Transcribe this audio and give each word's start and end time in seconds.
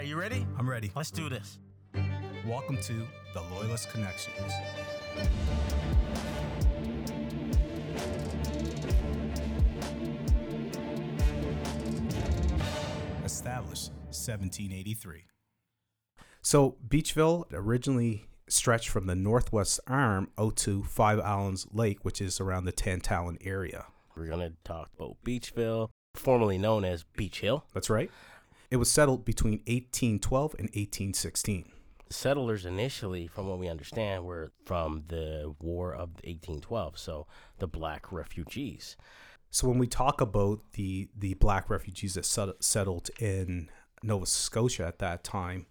right, 0.00 0.08
you 0.08 0.18
ready? 0.18 0.46
I'm 0.58 0.66
ready. 0.66 0.90
Let's 0.96 1.10
do 1.10 1.28
this. 1.28 1.58
Welcome 2.46 2.78
to 2.84 3.06
the 3.34 3.42
Loyalist 3.54 3.90
Connections. 3.90 4.50
Established 13.26 13.90
1783. 14.06 15.24
So, 16.40 16.76
Beechville 16.88 17.44
originally 17.52 18.24
stretched 18.48 18.88
from 18.88 19.06
the 19.06 19.14
northwest 19.14 19.80
arm 19.86 20.30
out 20.38 20.56
to 20.56 20.82
Five 20.82 21.20
Islands 21.20 21.66
Lake, 21.74 22.06
which 22.06 22.22
is 22.22 22.40
around 22.40 22.64
the 22.64 22.72
Tantallon 22.72 23.36
area. 23.46 23.84
We're 24.16 24.28
going 24.28 24.40
to 24.40 24.56
talk 24.64 24.88
about 24.98 25.18
Beechville, 25.26 25.90
formerly 26.14 26.56
known 26.56 26.86
as 26.86 27.02
Beech 27.02 27.40
Hill. 27.40 27.66
That's 27.74 27.90
right. 27.90 28.10
It 28.70 28.76
was 28.76 28.90
settled 28.90 29.24
between 29.24 29.58
1812 29.66 30.54
and 30.54 30.68
1816. 30.68 31.72
Settlers 32.08 32.64
initially, 32.64 33.26
from 33.26 33.48
what 33.48 33.58
we 33.58 33.68
understand, 33.68 34.24
were 34.24 34.52
from 34.64 35.04
the 35.08 35.54
War 35.60 35.92
of 35.92 36.10
1812, 36.24 36.98
so 36.98 37.26
the 37.58 37.66
black 37.66 38.12
refugees. 38.12 38.96
So 39.50 39.68
when 39.68 39.78
we 39.78 39.88
talk 39.88 40.20
about 40.20 40.60
the 40.72 41.08
the 41.16 41.34
black 41.34 41.68
refugees 41.68 42.14
that 42.14 42.24
set, 42.24 42.62
settled 42.62 43.10
in 43.18 43.68
Nova 44.02 44.26
Scotia 44.26 44.86
at 44.86 45.00
that 45.00 45.24
time, 45.24 45.66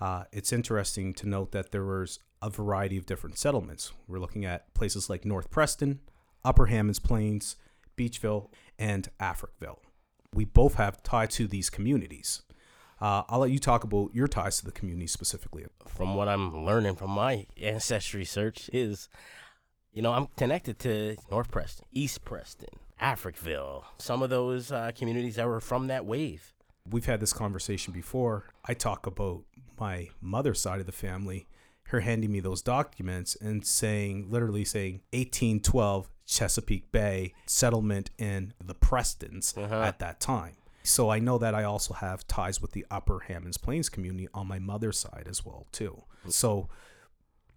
uh, 0.00 0.24
it's 0.32 0.52
interesting 0.52 1.14
to 1.14 1.28
note 1.28 1.52
that 1.52 1.72
there 1.72 1.84
was 1.84 2.18
a 2.42 2.50
variety 2.50 2.98
of 2.98 3.06
different 3.06 3.38
settlements. 3.38 3.92
We're 4.06 4.18
looking 4.18 4.44
at 4.44 4.74
places 4.74 5.08
like 5.08 5.24
North 5.24 5.50
Preston, 5.50 6.00
Upper 6.44 6.66
Hammonds 6.66 6.98
Plains, 6.98 7.56
Beechville, 7.96 8.50
and 8.78 9.08
Africville. 9.20 9.78
We 10.34 10.44
both 10.44 10.74
have 10.74 11.02
ties 11.02 11.34
to 11.36 11.46
these 11.46 11.70
communities. 11.70 12.42
Uh, 13.02 13.24
I'll 13.28 13.40
let 13.40 13.50
you 13.50 13.58
talk 13.58 13.82
about 13.82 14.10
your 14.14 14.28
ties 14.28 14.58
to 14.60 14.64
the 14.64 14.70
community 14.70 15.08
specifically. 15.08 15.64
From 15.88 16.14
what 16.14 16.28
I'm 16.28 16.64
learning 16.64 16.94
from 16.94 17.10
my 17.10 17.46
ancestry 17.60 18.24
search 18.24 18.70
is, 18.72 19.08
you 19.92 20.02
know, 20.02 20.12
I'm 20.12 20.28
connected 20.36 20.78
to 20.80 21.16
North 21.28 21.50
Preston, 21.50 21.84
East 21.90 22.24
Preston, 22.24 22.68
Africville, 23.00 23.82
some 23.98 24.22
of 24.22 24.30
those 24.30 24.70
uh, 24.70 24.92
communities 24.96 25.34
that 25.34 25.46
were 25.48 25.60
from 25.60 25.88
that 25.88 26.06
wave. 26.06 26.54
We've 26.88 27.04
had 27.06 27.18
this 27.18 27.32
conversation 27.32 27.92
before. 27.92 28.44
I 28.64 28.74
talk 28.74 29.06
about 29.06 29.42
my 29.80 30.10
mother's 30.20 30.60
side 30.60 30.78
of 30.78 30.86
the 30.86 30.92
family, 30.92 31.48
her 31.88 32.00
handing 32.00 32.30
me 32.30 32.38
those 32.38 32.62
documents 32.62 33.36
and 33.40 33.66
saying, 33.66 34.28
literally 34.30 34.64
saying 34.64 35.00
1812 35.12 36.08
Chesapeake 36.24 36.92
Bay 36.92 37.34
settlement 37.46 38.10
in 38.16 38.54
the 38.64 38.74
Prestons 38.76 39.56
Uh-huh. 39.58 39.82
at 39.82 39.98
that 39.98 40.20
time. 40.20 40.54
So 40.82 41.10
I 41.10 41.18
know 41.18 41.38
that 41.38 41.54
I 41.54 41.64
also 41.64 41.94
have 41.94 42.26
ties 42.26 42.60
with 42.60 42.72
the 42.72 42.84
Upper 42.90 43.20
Hammonds 43.20 43.56
Plains 43.56 43.88
community 43.88 44.28
on 44.34 44.46
my 44.48 44.58
mother's 44.58 44.98
side 44.98 45.26
as 45.28 45.44
well 45.44 45.66
too. 45.72 46.02
So 46.28 46.68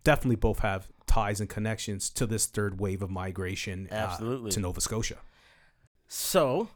definitely 0.04 0.36
both 0.36 0.60
have 0.60 0.88
ties 1.08 1.40
and 1.40 1.50
connections 1.50 2.10
to 2.12 2.26
this 2.26 2.46
third 2.46 2.80
wave 2.80 3.02
of 3.02 3.10
migration 3.10 3.88
uh, 3.92 3.96
Absolutely. 3.96 4.52
to 4.52 4.60
Nova 4.60 4.82
Scotia. 4.82 5.18
So, 6.08 6.70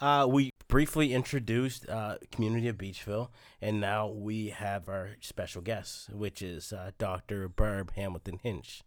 uh, 0.00 0.26
we 0.28 0.50
briefly 0.68 1.12
introduced 1.14 1.88
uh, 1.88 2.18
community 2.30 2.68
of 2.68 2.76
Beechville, 2.76 3.28
and 3.62 3.80
now 3.80 4.08
we 4.08 4.48
have 4.50 4.88
our 4.88 5.10
special 5.20 5.62
guest, 5.62 6.10
which 6.12 6.42
is 6.42 6.72
uh, 6.72 6.90
Dr. 6.98 7.48
Barb 7.48 7.92
Hamilton 7.94 8.40
Hinch. 8.42 8.82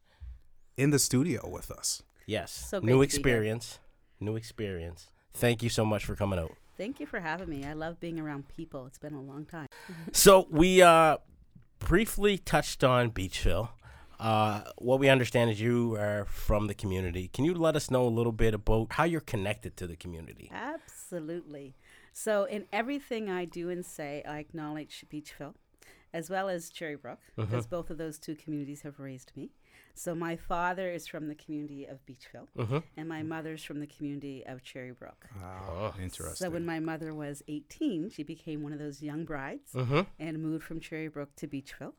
In 0.76 0.92
the 0.92 1.00
studio 1.00 1.50
with 1.50 1.72
us. 1.72 2.04
Yes, 2.28 2.52
So 2.70 2.80
great 2.80 2.88
new 2.88 2.92
to 2.94 2.98
be 2.98 2.98
here. 3.00 3.04
experience, 3.04 3.80
new 4.20 4.36
experience. 4.36 5.08
Thank 5.34 5.64
you 5.64 5.70
so 5.70 5.86
much 5.86 6.06
for 6.06 6.16
coming 6.16 6.38
out. 6.40 6.54
Thank 6.78 7.00
you 7.00 7.06
for 7.06 7.20
having 7.20 7.50
me. 7.50 7.66
I 7.66 7.74
love 7.74 8.00
being 8.00 8.20
around 8.20 8.48
people. 8.50 8.86
It's 8.86 9.00
been 9.00 9.14
a 9.14 9.22
long 9.22 9.46
time. 9.46 9.68
So 10.12 10.48
we 10.50 10.82
uh, 10.82 11.18
briefly 11.80 12.38
touched 12.38 12.84
on 12.84 13.12
Beechville. 13.12 13.70
Uh, 14.20 14.62
what 14.78 15.00
we 15.00 15.10
understand 15.10 15.52
is 15.52 15.62
you 15.62 15.96
are 15.96 16.26
from 16.26 16.68
the 16.68 16.74
community. 16.74 17.28
Can 17.28 17.46
you 17.46 17.54
let 17.54 17.76
us 17.76 17.92
know 17.92 18.06
a 18.08 18.10
little 18.10 18.32
bit 18.32 18.54
about 18.54 18.94
how 18.94 19.04
you're 19.04 19.22
connected 19.22 19.78
to 19.78 19.88
the 19.88 19.96
community? 19.96 20.50
Absolutely. 20.54 21.76
So, 22.14 22.46
in 22.46 22.66
everything 22.74 23.30
I 23.30 23.46
do 23.46 23.70
and 23.70 23.86
say, 23.86 24.24
I 24.28 24.40
acknowledge 24.40 25.06
Beechville 25.12 25.54
as 26.14 26.30
well 26.30 26.50
as 26.50 26.72
Cherrybrook, 26.72 27.18
because 27.36 27.68
both 27.68 27.90
of 27.90 27.98
those 27.98 28.18
two 28.18 28.34
communities 28.36 28.82
have 28.82 29.00
raised 29.00 29.32
me. 29.36 29.52
So, 29.98 30.14
my 30.16 30.36
father 30.36 30.90
is 30.92 31.08
from 31.08 31.28
the 31.28 31.36
community 31.36 31.86
of 31.86 32.06
Beechville, 32.06 32.48
Mhm. 32.56 32.84
and 32.96 33.10
my 33.10 33.24
mother's 33.24 33.64
from 33.64 33.80
the 33.80 33.88
community 33.88 34.44
of 34.46 34.62
Cherrybrook. 34.64 35.26
Wow, 35.42 35.94
interesting. 36.02 36.36
So, 36.36 36.50
when 36.50 36.66
my 36.66 36.80
mother 36.80 37.14
was 37.14 37.42
18, 37.48 38.10
she 38.10 38.24
became 38.24 38.62
one 38.64 38.74
of 38.74 38.80
those 38.80 39.02
young 39.02 39.26
brides 39.26 39.74
Mm-hmm. 39.74 40.02
and 40.20 40.42
moved 40.42 40.64
from 40.64 40.80
Cherry 40.80 41.08
Brook 41.08 41.36
to 41.38 41.48
Beechville. 41.48 41.94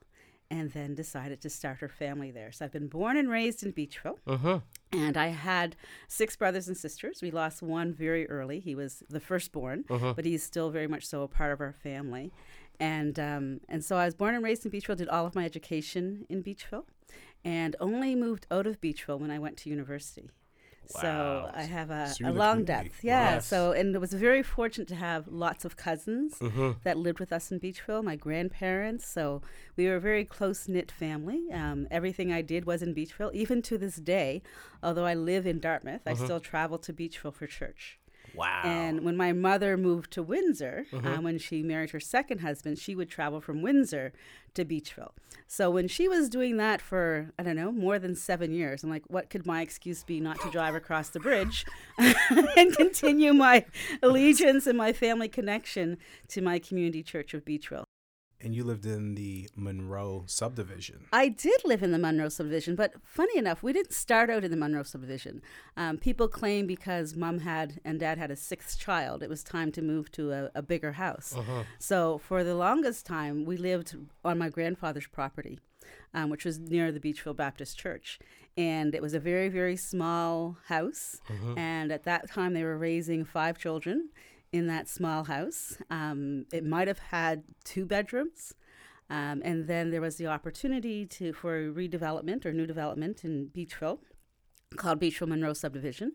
And 0.51 0.71
then 0.71 0.95
decided 0.95 1.41
to 1.41 1.49
start 1.51 1.77
her 1.77 1.87
family 1.87 2.31
there. 2.31 2.51
So 2.51 2.65
I've 2.65 2.71
been 2.71 2.87
born 2.87 3.17
and 3.17 3.29
raised 3.29 3.61
in 3.63 3.71
Beechville. 3.71 4.17
Mm-hmm. 4.25 4.97
And 4.97 5.15
I 5.15 5.27
had 5.27 5.75
six 6.07 6.35
brothers 6.35 6.67
and 6.67 6.75
sisters. 6.75 7.21
We 7.21 7.29
lost 7.29 7.61
one 7.61 7.93
very 7.93 8.27
early. 8.27 8.59
He 8.59 8.73
was 8.73 9.03
the 9.07 9.19
firstborn, 9.19 9.85
but 9.87 10.25
he's 10.25 10.41
still 10.41 10.71
very 10.71 10.87
much 10.87 11.05
so 11.05 11.21
a 11.21 11.27
part 11.27 11.51
of 11.51 11.61
our 11.61 11.71
family. 11.73 12.31
And 12.79 13.19
um, 13.19 13.61
and 13.69 13.85
so 13.85 13.97
I 13.97 14.05
was 14.05 14.15
born 14.15 14.33
and 14.33 14.43
raised 14.43 14.65
in 14.65 14.71
Beechville. 14.71 14.97
Did 14.97 15.07
all 15.09 15.27
of 15.27 15.35
my 15.35 15.45
education 15.45 16.25
in 16.29 16.41
Beechville, 16.43 16.85
and 17.43 17.75
only 17.79 18.15
moved 18.15 18.45
out 18.51 18.67
of 18.67 18.79
Beechville 18.81 19.19
when 19.19 19.31
I 19.31 19.39
went 19.39 19.57
to 19.57 19.69
university. 19.69 20.29
Wow. 20.95 21.01
So 21.01 21.51
I 21.53 21.63
have 21.63 21.91
a, 21.91 22.11
a 22.25 22.31
long 22.31 22.63
depth, 22.63 23.03
yeah. 23.03 23.35
Yes. 23.35 23.45
So 23.45 23.73
and 23.73 23.93
it 23.93 23.99
was 23.99 24.11
very 24.11 24.41
fortunate 24.41 24.87
to 24.87 24.95
have 24.95 25.27
lots 25.27 25.63
of 25.63 25.77
cousins 25.77 26.33
Mm-hmm. 26.39 26.71
that 26.83 26.97
lived 26.97 27.19
with 27.19 27.31
us 27.31 27.51
in 27.51 27.59
Beechville, 27.59 28.03
my 28.03 28.15
grandparents. 28.15 29.05
So 29.05 29.43
we 29.77 29.85
were 29.87 29.97
a 29.97 29.99
very 29.99 30.25
close 30.25 30.67
knit 30.67 30.91
family. 30.91 31.43
Um, 31.53 31.87
everything 31.91 32.31
I 32.33 32.41
did 32.41 32.65
was 32.65 32.81
in 32.81 32.95
Beechville. 32.95 33.31
Even 33.33 33.61
to 33.63 33.77
this 33.77 33.97
day, 33.97 34.41
although 34.81 35.05
I 35.05 35.13
live 35.13 35.45
in 35.45 35.59
Dartmouth, 35.59 36.01
I 36.07 36.15
still 36.15 36.39
travel 36.39 36.79
to 36.79 36.91
Beechville 36.91 37.35
for 37.35 37.45
church. 37.45 37.98
Wow. 38.35 38.61
And 38.63 39.01
when 39.01 39.17
my 39.17 39.33
mother 39.33 39.77
moved 39.77 40.11
to 40.11 40.23
Windsor, 40.23 40.85
um, 40.93 41.23
when 41.23 41.37
she 41.37 41.63
married 41.63 41.91
her 41.91 41.99
second 41.99 42.39
husband, 42.39 42.77
she 42.77 42.95
would 42.95 43.09
travel 43.09 43.41
from 43.41 43.61
Windsor 43.61 44.13
to 44.55 44.65
Beechville. 44.65 45.11
So 45.47 45.69
when 45.69 45.87
she 45.87 46.07
was 46.07 46.29
doing 46.29 46.57
that 46.57 46.81
for, 46.81 47.31
I 47.37 47.43
don't 47.43 47.55
know, 47.55 47.71
more 47.71 47.99
than 47.99 48.15
seven 48.15 48.53
years, 48.53 48.83
I'm 48.83 48.89
like, 48.89 49.03
what 49.07 49.29
could 49.29 49.45
my 49.45 49.61
excuse 49.61 50.03
be 50.03 50.19
not 50.19 50.39
to 50.41 50.51
drive 50.51 50.75
across 50.75 51.09
the 51.09 51.19
bridge 51.19 51.65
and 51.97 52.75
continue 52.75 53.33
my 53.33 53.65
allegiance 54.03 54.67
and 54.67 54.77
my 54.77 54.93
family 54.93 55.27
connection 55.27 55.97
to 56.29 56.41
my 56.41 56.59
community 56.59 57.03
church 57.03 57.33
of 57.33 57.45
Beechville? 57.45 57.85
And 58.41 58.55
you 58.55 58.63
lived 58.63 58.85
in 58.85 59.15
the 59.15 59.49
Monroe 59.55 60.23
subdivision. 60.25 61.07
I 61.11 61.27
did 61.27 61.59
live 61.65 61.83
in 61.83 61.91
the 61.91 61.97
Monroe 61.97 62.29
subdivision, 62.29 62.75
but 62.75 62.93
funny 63.03 63.37
enough, 63.37 63.61
we 63.61 63.73
didn't 63.73 63.91
start 63.93 64.29
out 64.29 64.45
in 64.45 64.51
the 64.51 64.55
Monroe 64.55 64.83
subdivision. 64.83 65.41
Um, 65.75 65.97
people 65.97 66.29
claim 66.29 66.65
because 66.65 67.15
mom 67.17 67.39
had 67.39 67.81
and 67.83 67.99
dad 67.99 68.17
had 68.17 68.31
a 68.31 68.37
sixth 68.37 68.79
child, 68.79 69.23
it 69.23 69.29
was 69.29 69.43
time 69.43 69.73
to 69.73 69.81
move 69.81 70.09
to 70.13 70.31
a, 70.31 70.51
a 70.55 70.61
bigger 70.61 70.93
house. 70.93 71.35
So 71.79 72.17
for 72.17 72.43
the 72.45 72.55
longest 72.55 73.05
time, 73.05 73.43
we 73.43 73.57
lived 73.57 73.97
on 74.23 74.37
my 74.37 74.47
grandfather's 74.47 75.07
property, 75.07 75.59
um, 76.13 76.29
which 76.29 76.45
was 76.45 76.59
near 76.59 76.93
the 76.93 76.99
Beechville 77.01 77.35
Baptist 77.35 77.77
Church. 77.77 78.19
And 78.57 78.95
it 78.95 79.01
was 79.01 79.13
a 79.13 79.19
very, 79.19 79.49
very 79.49 79.75
small 79.77 80.57
house. 80.67 81.21
And 81.57 81.91
at 81.91 82.03
that 82.03 82.29
time, 82.29 82.53
they 82.53 82.63
were 82.63 82.77
raising 82.77 83.25
five 83.25 83.57
children 83.57 84.09
in 84.51 84.67
that 84.67 84.87
small 84.87 85.25
house. 85.25 85.77
Um, 85.89 86.45
it 86.51 86.65
might 86.65 86.87
have 86.87 86.99
had 86.99 87.43
two 87.63 87.85
bedrooms. 87.85 88.53
Um, 89.09 89.41
and 89.43 89.67
then 89.67 89.89
there 89.89 90.01
was 90.01 90.17
the 90.17 90.27
opportunity 90.27 91.05
to 91.07 91.33
for 91.33 91.71
redevelopment 91.71 92.45
or 92.45 92.53
new 92.53 92.67
development 92.67 93.25
in 93.25 93.49
Beechville 93.55 93.99
called 94.75 94.99
Beechville 95.01 95.27
Monroe 95.27 95.53
Subdivision. 95.53 96.11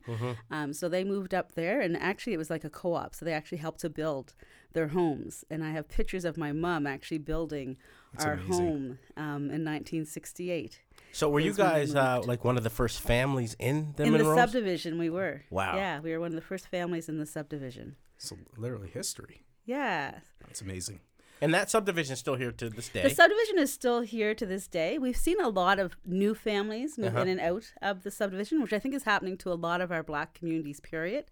Um, 0.50 0.73
so 0.73 0.89
they 0.89 1.03
moved 1.03 1.34
up 1.34 1.53
there, 1.53 1.81
and 1.81 1.97
actually 1.97 2.34
it 2.34 2.37
was 2.37 2.50
like 2.50 2.65
a 2.65 2.71
co-op. 2.71 3.15
So 3.15 3.25
they 3.25 3.33
actually 3.33 3.59
helped 3.59 3.81
to 3.81 3.91
build 3.91 4.34
their 4.73 4.89
homes. 4.89 5.44
And 5.50 5.65
I 5.65 5.73
have 5.73 5.89
pictures 5.89 6.25
of 6.25 6.37
my 6.37 6.53
mom 6.53 6.87
actually 6.87 7.19
building 7.19 7.76
That's 8.12 8.25
our 8.25 8.32
amazing. 8.35 8.53
home 8.53 8.99
um, 9.17 9.43
in 9.50 9.64
1968. 9.64 10.81
so 11.12 11.29
were 11.29 11.41
you 11.41 11.50
is 11.50 11.58
when 11.58 11.67
they 11.67 11.73
guys 11.73 11.94
uh, 11.94 12.23
like 12.25 12.44
one 12.44 12.56
of 12.56 12.62
the 12.62 12.70
first 12.70 13.00
families 13.00 13.56
in 13.58 13.94
the 13.97 14.05
in 14.05 14.12
the 14.12 14.35
subdivision, 14.35 14.99
we 14.99 15.11
were. 15.11 15.43
Wow. 15.50 15.76
Yeah, 15.76 16.00
we 16.00 16.12
were 16.12 16.20
one 16.20 16.29
of 16.29 16.37
the 16.37 16.41
first 16.41 16.69
families 16.69 17.08
in 17.08 17.19
the 17.19 17.26
subdivision. 17.26 17.97
So 18.25 18.37
literally 18.56 18.88
history. 18.88 19.43
Yeah, 19.67 20.19
That's 20.47 20.61
amazing. 20.61 21.00
and 21.41 21.53
that 21.55 21.71
subdivision 21.71 22.12
is 22.12 22.19
still 22.19 22.37
here 22.37 22.53
to 22.53 22.69
this 22.71 22.88
day. 22.91 23.03
The 23.03 23.11
subdivision 23.11 23.59
is 23.59 23.73
still 23.73 24.03
here 24.03 24.35
to 24.35 24.47
this 24.47 24.67
day. 24.69 24.99
We've 24.99 25.17
seen 25.17 25.41
a 25.41 25.49
lot 25.49 25.79
of 25.79 25.97
new 26.06 26.35
families 26.35 26.97
move 26.99 27.09
Uh-huh. 27.15 27.23
in 27.23 27.29
and 27.29 27.41
out 27.41 27.73
of 27.82 28.03
the 28.03 28.11
subdivision, 28.11 28.61
which 28.62 28.73
I 28.75 28.79
think 28.79 28.94
is 28.94 29.05
happening 29.05 29.37
to 29.38 29.53
a 29.53 29.55
lot 29.55 29.81
of 29.81 29.91
our 29.91 30.03
black 30.03 30.35
communities, 30.35 30.81
period. 30.81 31.25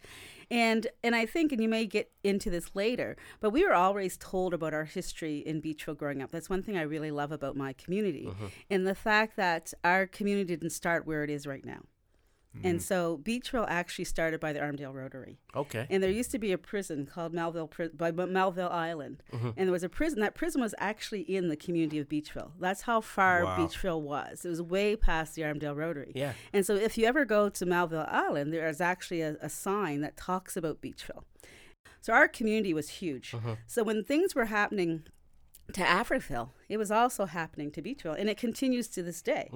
And 0.50 0.86
and 1.04 1.14
I 1.14 1.24
think, 1.26 1.52
and 1.52 1.62
you 1.62 1.68
may 1.68 1.86
get 1.86 2.10
into 2.24 2.50
this 2.50 2.74
later, 2.74 3.16
but 3.40 3.50
we 3.50 3.64
were 3.64 3.74
always 3.74 4.16
told 4.18 4.52
about 4.54 4.74
our 4.74 4.84
history 4.84 5.38
in 5.38 5.62
Beechville 5.62 5.96
growing 5.96 6.20
up. 6.22 6.30
That's 6.30 6.50
one 6.50 6.62
thing 6.62 6.76
I 6.76 6.82
really 6.82 7.10
love 7.10 7.32
about 7.32 7.56
my 7.56 7.72
community. 7.74 8.28
And 8.70 8.86
the 8.86 8.94
fact 8.94 9.36
that 9.36 9.72
our 9.84 10.06
community 10.06 10.54
didn't 10.56 10.70
start 10.70 11.06
where 11.06 11.22
it 11.24 11.30
is 11.30 11.46
right 11.46 11.64
now. 11.64 11.82
And 12.62 12.82
so 12.82 13.18
Beechville 13.24 13.64
actually 13.66 14.04
started 14.04 14.38
by 14.38 14.52
the 14.52 14.60
Armdale 14.60 14.92
Rotary. 14.94 15.38
Okay. 15.56 15.86
And 15.88 16.02
there 16.02 16.10
used 16.10 16.30
to 16.32 16.38
be 16.38 16.52
a 16.52 16.58
prison 16.58 17.06
called 17.06 17.32
Melville 17.32 17.70
by 17.94 18.10
Melville 18.10 18.68
Island, 18.70 19.22
Mm-hmm. 19.32 19.46
and 19.56 19.66
there 19.68 19.72
was 19.72 19.82
a 19.82 19.88
prison. 19.88 20.20
That 20.20 20.34
prison 20.34 20.60
was 20.60 20.74
actually 20.78 21.22
in 21.22 21.48
the 21.48 21.56
community 21.56 21.98
of 21.98 22.08
Beechville. 22.08 22.50
That's 22.60 22.82
how 22.82 23.00
far 23.00 23.44
Wow. 23.44 23.56
Beechville 23.56 24.02
was. 24.02 24.44
It 24.44 24.50
was 24.50 24.60
way 24.60 24.96
past 24.96 25.34
the 25.34 25.42
Armdale 25.42 25.74
Rotary. 25.74 26.12
Yeah. 26.14 26.34
And 26.52 26.66
so, 26.66 26.74
if 26.74 26.98
you 26.98 27.06
ever 27.06 27.24
go 27.24 27.48
to 27.48 27.64
Melville 27.66 28.06
Island, 28.08 28.52
there 28.52 28.68
is 28.68 28.80
actually 28.82 29.22
a, 29.22 29.36
a 29.40 29.48
sign 29.48 30.02
that 30.02 30.16
talks 30.16 30.56
about 30.56 30.82
Beechville. 30.82 31.24
So 32.02 32.12
our 32.12 32.26
community 32.28 32.74
was 32.74 32.88
huge. 32.88 33.34
So 33.66 33.84
when 33.84 34.02
things 34.04 34.34
were 34.34 34.46
happening 34.46 35.04
to 35.72 35.82
Africville, 35.82 36.50
it 36.68 36.76
was 36.76 36.90
also 36.90 37.26
happening 37.26 37.70
to 37.72 37.82
Beechville, 37.82 38.18
and 38.18 38.28
it 38.28 38.36
continues 38.36 38.88
to 38.88 39.02
this 39.02 39.22
day. 39.22 39.48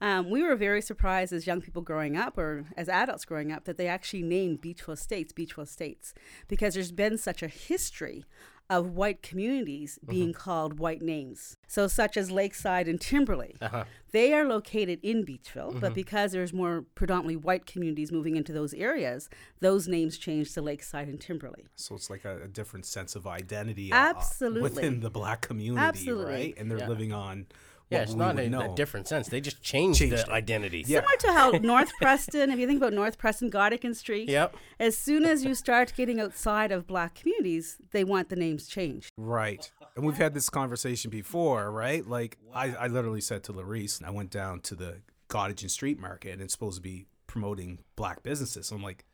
Um, 0.00 0.30
we 0.30 0.42
were 0.42 0.56
very 0.56 0.82
surprised 0.82 1.32
as 1.32 1.46
young 1.46 1.60
people 1.60 1.82
growing 1.82 2.16
up, 2.16 2.36
or 2.38 2.66
as 2.76 2.88
adults 2.88 3.24
growing 3.24 3.52
up, 3.52 3.64
that 3.64 3.76
they 3.78 3.86
actually 3.88 4.22
named 4.22 4.60
Beechville 4.60 4.98
states 4.98 5.32
Beechville 5.32 5.68
states 5.68 6.14
because 6.48 6.74
there's 6.74 6.92
been 6.92 7.18
such 7.18 7.42
a 7.42 7.48
history 7.48 8.24
of 8.70 8.90
white 8.90 9.22
communities 9.22 9.98
mm-hmm. 10.00 10.10
being 10.10 10.32
called 10.32 10.78
white 10.78 11.02
names. 11.02 11.56
So, 11.66 11.86
such 11.86 12.16
as 12.16 12.30
Lakeside 12.30 12.88
and 12.88 13.00
Timberlea, 13.00 13.56
uh-huh. 13.60 13.84
they 14.12 14.32
are 14.34 14.44
located 14.44 15.00
in 15.02 15.24
Beechville, 15.24 15.72
but 15.80 15.88
mm-hmm. 15.88 15.94
because 15.94 16.32
there's 16.32 16.52
more 16.52 16.84
predominantly 16.94 17.36
white 17.36 17.66
communities 17.66 18.12
moving 18.12 18.36
into 18.36 18.52
those 18.52 18.74
areas, 18.74 19.28
those 19.60 19.88
names 19.88 20.18
change 20.18 20.52
to 20.54 20.62
Lakeside 20.62 21.08
and 21.08 21.18
Timberlea. 21.18 21.66
So 21.76 21.94
it's 21.94 22.10
like 22.10 22.24
a, 22.24 22.42
a 22.42 22.48
different 22.48 22.86
sense 22.86 23.16
of 23.16 23.26
identity 23.26 23.92
uh, 23.92 23.96
uh, 23.96 23.98
Absolutely. 24.10 24.62
within 24.62 25.00
the 25.00 25.10
black 25.10 25.40
community, 25.42 25.84
Absolutely. 25.84 26.32
right? 26.32 26.54
And 26.56 26.70
they're 26.70 26.78
Yeah. 26.78 26.88
living 26.88 27.12
on 27.12 27.46
Yeah, 27.90 28.02
it's 28.02 28.14
not 28.14 28.36
would 28.36 28.52
a, 28.52 28.70
a 28.70 28.74
different 28.74 29.08
sense. 29.08 29.28
They 29.28 29.40
just 29.40 29.62
changed, 29.62 29.98
Changed 30.00 30.16
the 30.16 30.20
it. 30.20 30.28
identity. 30.28 30.84
Yeah. 30.86 31.00
Similar 31.00 31.16
to 31.20 31.32
how 31.32 31.50
North 31.66 31.90
Preston, 32.00 32.50
if 32.50 32.58
you 32.58 32.66
think 32.66 32.78
about 32.78 32.92
North 32.92 33.16
Preston, 33.18 33.50
Gottingen 33.50 33.96
Street, 33.96 34.28
Yep. 34.28 34.56
as 34.78 34.98
soon 34.98 35.24
as 35.24 35.44
you 35.44 35.54
start 35.54 35.92
getting 35.96 36.20
outside 36.20 36.70
of 36.70 36.86
black 36.86 37.14
communities, 37.14 37.76
they 37.92 38.04
want 38.04 38.28
the 38.28 38.36
names 38.36 38.66
changed. 38.68 39.10
Right. 39.16 39.70
And 39.96 40.04
we've 40.04 40.16
had 40.18 40.34
this 40.34 40.50
conversation 40.50 41.10
before, 41.10 41.70
right? 41.70 42.06
Like 42.06 42.36
I, 42.54 42.74
I 42.74 42.86
literally 42.88 43.20
said 43.22 43.42
to 43.44 43.52
Larice, 43.52 44.04
I 44.04 44.10
went 44.10 44.30
down 44.30 44.60
to 44.60 44.74
the 44.74 44.98
Gottingen 45.30 45.70
Street 45.70 45.98
Market 45.98 46.32
and 46.34 46.42
it's 46.42 46.52
supposed 46.52 46.76
to 46.76 46.82
be 46.82 47.06
promoting 47.26 47.78
black 47.96 48.22
businesses. 48.22 48.66
So 48.68 48.76
I'm 48.76 48.82
like, 48.82 49.04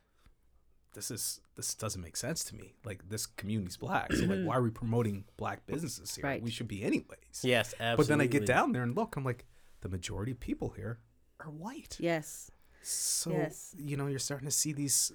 this 0.95 1.11
is 1.11 1.41
this 1.55 1.75
doesn't 1.75 2.01
make 2.01 2.17
sense 2.17 2.43
to 2.45 2.55
me. 2.55 2.73
Like 2.83 3.07
this 3.07 3.25
community's 3.27 3.77
black. 3.77 4.11
So 4.13 4.21
like 4.21 4.29
mm-hmm. 4.39 4.45
why 4.45 4.55
are 4.55 4.61
we 4.63 4.71
promoting 4.71 5.25
black 5.37 5.65
businesses 5.67 6.15
here? 6.15 6.23
Right. 6.25 6.41
We 6.41 6.49
should 6.49 6.67
be 6.67 6.83
anyways. 6.83 7.41
Yes, 7.43 7.73
absolutely. 7.79 7.95
But 7.97 8.07
then 8.07 8.21
I 8.21 8.25
get 8.25 8.45
down 8.45 8.71
there 8.71 8.81
and 8.83 8.95
look, 8.95 9.15
I'm 9.15 9.23
like, 9.23 9.45
the 9.81 9.89
majority 9.89 10.31
of 10.31 10.39
people 10.39 10.69
here 10.75 10.99
are 11.39 11.51
white. 11.51 11.97
Yes. 11.99 12.49
So 12.81 13.31
Yes. 13.31 13.75
you 13.77 13.97
know, 13.97 14.07
you're 14.07 14.19
starting 14.19 14.47
to 14.47 14.51
see 14.51 14.73
these 14.73 15.11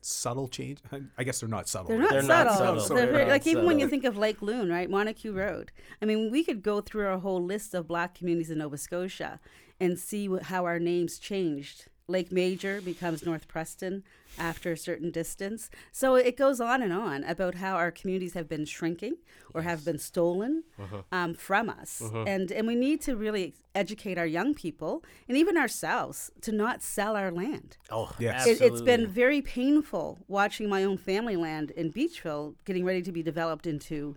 subtle 0.00 0.48
change. 0.48 0.78
I 1.18 1.24
guess 1.24 1.40
they're 1.40 1.48
not 1.48 1.68
subtle. 1.68 1.88
They're 1.88 1.98
not 1.98 2.10
They're 2.10 2.22
not 2.22 2.52
subtle. 2.56 2.80
subtle. 2.80 2.96
They're 2.96 3.06
They're 3.06 3.12
very- 3.12 3.24
not 3.24 3.30
like 3.32 3.46
even 3.46 3.66
when 3.66 3.78
you 3.78 3.88
think 3.88 4.04
of 4.04 4.16
Lake 4.16 4.40
Loon, 4.40 4.70
right, 4.70 4.88
Montague 4.88 5.32
Road. 5.32 5.72
I 6.00 6.04
mean, 6.04 6.30
we 6.30 6.44
could 6.44 6.62
go 6.62 6.80
through 6.80 7.06
our 7.06 7.18
whole 7.18 7.42
list 7.42 7.74
of 7.74 7.88
black 7.88 8.14
communities 8.14 8.50
in 8.50 8.58
Nova 8.58 8.78
Scotia 8.78 9.40
and 9.80 9.98
see 9.98 10.28
wh- 10.28 10.42
how 10.42 10.64
our 10.64 10.78
names 10.78 11.18
changed. 11.18 11.86
Lake 12.08 12.30
Major 12.30 12.80
becomes 12.80 13.26
North 13.26 13.48
Preston 13.48 14.04
after 14.38 14.70
a 14.72 14.76
certain 14.76 15.10
distance. 15.10 15.70
So 15.90 16.14
it 16.14 16.36
goes 16.36 16.60
on 16.60 16.80
and 16.80 16.92
on 16.92 17.24
about 17.24 17.56
how 17.56 17.74
our 17.74 17.90
communities 17.90 18.34
have 18.34 18.48
been 18.48 18.64
shrinking 18.64 19.16
or 19.52 19.62
have 19.62 19.84
been 19.84 19.98
stolen 19.98 20.62
Uh-huh. 20.78 21.02
um, 21.10 21.34
from 21.34 21.68
us. 21.68 22.00
And, 22.26 22.52
and 22.52 22.66
we 22.66 22.76
need 22.76 23.00
to 23.02 23.16
really 23.16 23.54
educate 23.74 24.18
our 24.18 24.26
young 24.26 24.54
people 24.54 25.02
and 25.28 25.36
even 25.36 25.56
ourselves 25.56 26.30
to 26.42 26.52
not 26.52 26.80
sell 26.80 27.16
our 27.16 27.32
land. 27.32 27.76
Oh, 27.90 28.12
Yes. 28.20 28.46
It, 28.46 28.60
it's 28.60 28.82
been 28.82 29.08
very 29.08 29.42
painful 29.42 30.18
watching 30.28 30.68
my 30.68 30.84
own 30.84 30.98
family 30.98 31.34
land 31.36 31.72
in 31.72 31.92
Beachville 31.92 32.54
getting 32.64 32.84
ready 32.84 33.02
to 33.02 33.10
be 33.10 33.22
developed 33.22 33.66
into 33.66 34.16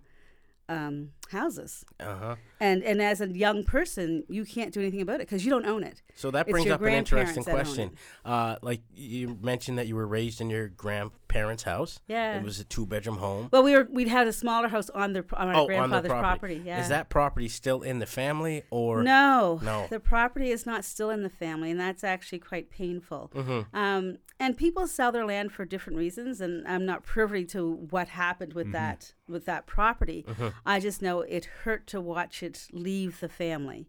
um, 0.67 1.09
houses. 1.31 1.85
Uh-huh. 1.99 2.35
And 2.59 2.83
and 2.83 3.01
as 3.01 3.21
a 3.21 3.27
young 3.27 3.63
person, 3.63 4.23
you 4.27 4.45
can't 4.45 4.73
do 4.73 4.81
anything 4.81 5.01
about 5.01 5.15
it 5.15 5.27
because 5.27 5.45
you 5.45 5.51
don't 5.51 5.65
own 5.65 5.83
it. 5.83 6.01
So 6.15 6.31
that 6.31 6.47
brings 6.47 6.69
up 6.69 6.81
an 6.81 6.89
interesting 6.89 7.43
grandparents 7.43 7.45
that 7.45 7.51
own 7.51 7.89
question. 7.89 7.97
Uh, 8.25 8.55
like 8.61 8.81
you 8.93 9.37
mentioned 9.41 9.77
that 9.77 9.87
you 9.87 9.95
were 9.95 10.07
raised 10.07 10.41
in 10.41 10.49
your 10.49 10.67
grandparents' 10.67 11.63
house. 11.63 11.99
Yeah. 12.07 12.37
It 12.37 12.43
was 12.43 12.59
a 12.59 12.63
two-bedroom 12.63 13.17
home. 13.17 13.49
Well, 13.51 13.63
we 13.63 13.75
were 13.75 13.87
we'd 13.89 14.07
had 14.07 14.27
a 14.27 14.33
smaller 14.33 14.67
house 14.67 14.89
on 14.89 15.13
their 15.13 15.25
on 15.33 15.47
our 15.47 15.55
oh, 15.55 15.61
on 15.61 15.67
grandfather's 15.67 16.09
the 16.09 16.19
property. 16.19 16.61
Yeah. 16.65 16.81
Is 16.81 16.89
that 16.89 17.09
property 17.09 17.47
still 17.47 17.81
in 17.81 17.99
the 17.99 18.05
family 18.05 18.63
or 18.69 19.03
No, 19.03 19.59
No. 19.63 19.87
The 19.89 19.99
property 19.99 20.51
is 20.51 20.65
not 20.65 20.83
still 20.83 21.09
in 21.09 21.23
the 21.23 21.29
family, 21.29 21.71
and 21.71 21.79
that's 21.79 22.03
actually 22.03 22.39
quite 22.39 22.69
painful. 22.69 23.31
Mm-hmm. 23.33 23.75
Um, 23.75 24.17
and 24.41 24.55
people 24.55 24.87
sell 24.87 25.11
their 25.11 25.25
land 25.25 25.51
for 25.51 25.65
different 25.65 25.99
reasons, 25.99 26.39
and 26.39 26.65
I'm 26.67 26.85
not 26.85 27.03
privy 27.03 27.43
to 27.45 27.73
what 27.89 28.07
happened 28.07 28.53
with 28.53 28.71
that 28.71 29.13
with 29.27 29.45
that 29.45 29.67
property. 29.67 30.25
I 30.65 30.79
just 30.79 31.01
know 31.01 31.18
it 31.21 31.45
hurt 31.63 31.87
to 31.87 32.01
watch 32.01 32.41
it 32.43 32.67
leave 32.71 33.19
the 33.19 33.29
family. 33.29 33.87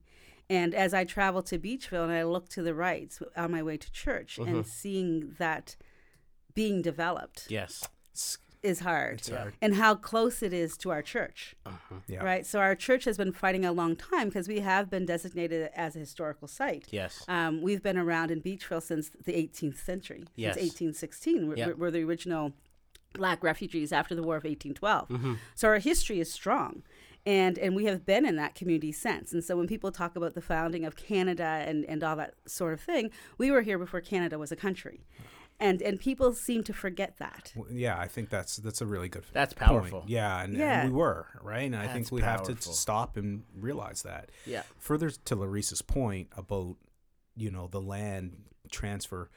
And 0.49 0.75
as 0.75 0.93
I 0.93 1.05
travel 1.05 1.43
to 1.45 1.59
Beechville 1.59 2.03
and 2.05 2.13
I 2.13 2.25
look 2.25 2.49
to 2.51 2.63
the 2.63 2.75
right 2.75 3.17
on 3.37 3.53
my 3.53 3.63
way 3.63 3.77
to 3.77 3.93
church 3.93 4.39
and 4.39 4.67
seeing 4.67 5.35
that 5.39 5.77
being 6.55 6.83
developed 6.83 7.47
Yes. 7.49 7.87
is 8.63 8.81
hard. 8.81 9.21
It's 9.21 9.29
hard. 9.31 9.55
And 9.63 9.77
how 9.77 9.95
close 9.95 10.43
it 10.43 10.53
is 10.53 10.77
to 10.79 10.91
our 10.91 11.03
church. 11.03 11.55
Yeah. 12.09 12.25
Right. 12.25 12.45
So 12.45 12.59
our 12.59 12.75
church 12.75 13.05
has 13.05 13.17
been 13.17 13.33
fighting 13.33 13.65
a 13.65 13.71
long 13.73 13.95
time 13.95 14.29
because 14.29 14.49
we 14.49 14.59
have 14.61 14.91
been 14.91 15.07
designated 15.07 15.71
as 15.75 15.95
a 15.95 16.01
historical 16.01 16.49
site. 16.49 16.89
Yes. 16.91 17.25
Um, 17.29 17.63
we've 17.63 17.83
been 17.83 17.97
around 17.97 18.31
in 18.33 18.43
Beechville 18.43 18.83
since 18.83 19.11
the 19.25 19.33
18th 19.35 19.79
century, 19.83 20.25
Yes. 20.35 20.57
since 20.57 20.65
1816. 20.65 21.47
We're, 21.49 21.57
Yep. 21.57 21.67
we're- 21.69 21.79
we're 21.79 21.91
the 21.93 22.03
original 22.03 22.53
black 23.15 23.43
refugees 23.43 23.93
after 23.93 24.15
the 24.15 24.23
War 24.23 24.37
of 24.37 24.45
1812. 24.45 25.09
Mm-hmm. 25.09 25.35
So 25.55 25.69
our 25.69 25.79
history 25.79 26.21
is 26.21 26.31
strong. 26.33 26.83
And, 27.27 27.59
and 27.59 27.77
we 27.77 27.85
have 27.85 28.07
been 28.07 28.25
in 28.25 28.37
that 28.37 28.55
community 28.55 28.93
since. 28.93 29.33
And 29.33 29.45
so 29.45 29.57
when 29.57 29.67
people 29.67 29.93
talk 29.93 30.17
about 30.17 30.35
the 30.35 30.41
founding 30.41 30.85
of 30.87 30.97
Canada 30.97 31.65
and, 31.67 31.85
and 31.85 32.03
all 32.03 32.17
that 32.17 32.35
sort 32.47 32.73
of 32.73 32.81
thing, 32.81 33.11
we 33.37 33.51
were 33.51 33.61
here 33.63 33.79
before 33.79 34.01
Canada 34.01 34.39
was 34.39 34.51
a 34.51 34.57
country. 34.57 35.05
And, 35.59 35.83
and 35.83 36.01
people 36.01 36.33
seem 36.33 36.65
to 36.65 36.73
forget 36.73 37.19
that. 37.19 37.53
Yeah, 37.71 37.99
I 37.99 38.09
think 38.09 38.31
that's 38.31 38.57
that's 38.57 38.81
a 38.81 38.87
really 38.87 39.11
good. 39.11 39.25
That's 39.35 39.53
point. 39.53 39.69
powerful. 39.69 40.05
Yeah, 40.07 40.41
and, 40.43 40.55
and 40.55 40.59
Yeah. 40.59 40.85
we 40.87 40.91
were 40.91 41.27
right, 41.43 41.65
and 41.65 41.77
I 41.77 41.87
think 41.87 42.11
we 42.11 42.23
have 42.23 42.45
to 42.45 42.57
stop 42.63 43.19
and 43.19 43.43
realize 43.55 44.01
that. 44.03 44.31
Yeah. 44.47 44.63
Further 44.79 45.11
to 45.11 45.37
Larice's 45.37 45.83
point 45.83 46.29
about 46.35 46.77
you 47.37 47.51
know 47.51 47.69
the 47.69 47.81
land 47.81 48.39
transfer, 48.71 49.29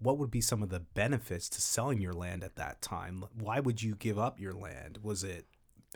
what 0.00 0.18
would 0.18 0.32
be 0.32 0.40
some 0.40 0.64
of 0.64 0.68
the 0.70 0.80
benefits 0.80 1.48
to 1.50 1.60
selling 1.60 2.00
your 2.00 2.12
land 2.12 2.42
at 2.42 2.56
that 2.56 2.82
time? 2.82 3.24
Why 3.38 3.60
would 3.60 3.80
you 3.80 3.94
give 3.94 4.18
up 4.18 4.40
your 4.40 4.54
land? 4.54 4.98
Was 5.02 5.22
it 5.22 5.46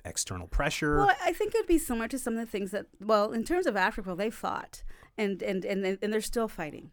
external 0.04 0.46
pressure? 0.46 0.96
Well, 0.98 1.12
I 1.22 1.32
think 1.32 1.54
it'd 1.54 1.66
be 1.66 1.78
similar 1.78 2.08
to 2.08 2.18
some 2.18 2.34
of 2.34 2.40
the 2.40 2.50
things 2.50 2.70
that, 2.70 2.86
well, 3.00 3.32
in 3.32 3.44
terms 3.44 3.66
of 3.66 3.76
Africa, 3.76 4.14
they 4.16 4.30
fought, 4.30 4.82
and 5.18 5.42
and 5.42 5.64
and 5.64 5.98
and 6.02 6.12
they're 6.12 6.20
still 6.20 6.48
fighting. 6.48 6.90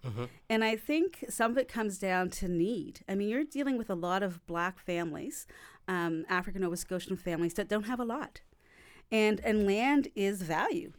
And 0.49 0.63
I 0.63 0.75
think 0.75 1.25
some 1.29 1.51
of 1.51 1.57
it 1.57 1.67
comes 1.67 1.97
down 1.97 2.29
to 2.31 2.47
need. 2.47 3.01
I 3.07 3.15
mean, 3.15 3.29
you're 3.29 3.43
dealing 3.43 3.77
with 3.77 3.89
a 3.89 3.95
lot 3.95 4.23
of 4.23 4.45
black 4.45 4.79
families, 4.79 5.47
um, 5.87 6.25
African 6.29 6.61
Nova 6.61 6.77
Scotian 6.77 7.15
families 7.15 7.53
that 7.55 7.69
don't 7.69 7.85
have 7.85 7.99
a 7.99 8.05
lot, 8.05 8.41
and 9.11 9.39
and 9.41 9.65
land 9.65 10.09
is 10.15 10.41
value. 10.41 10.93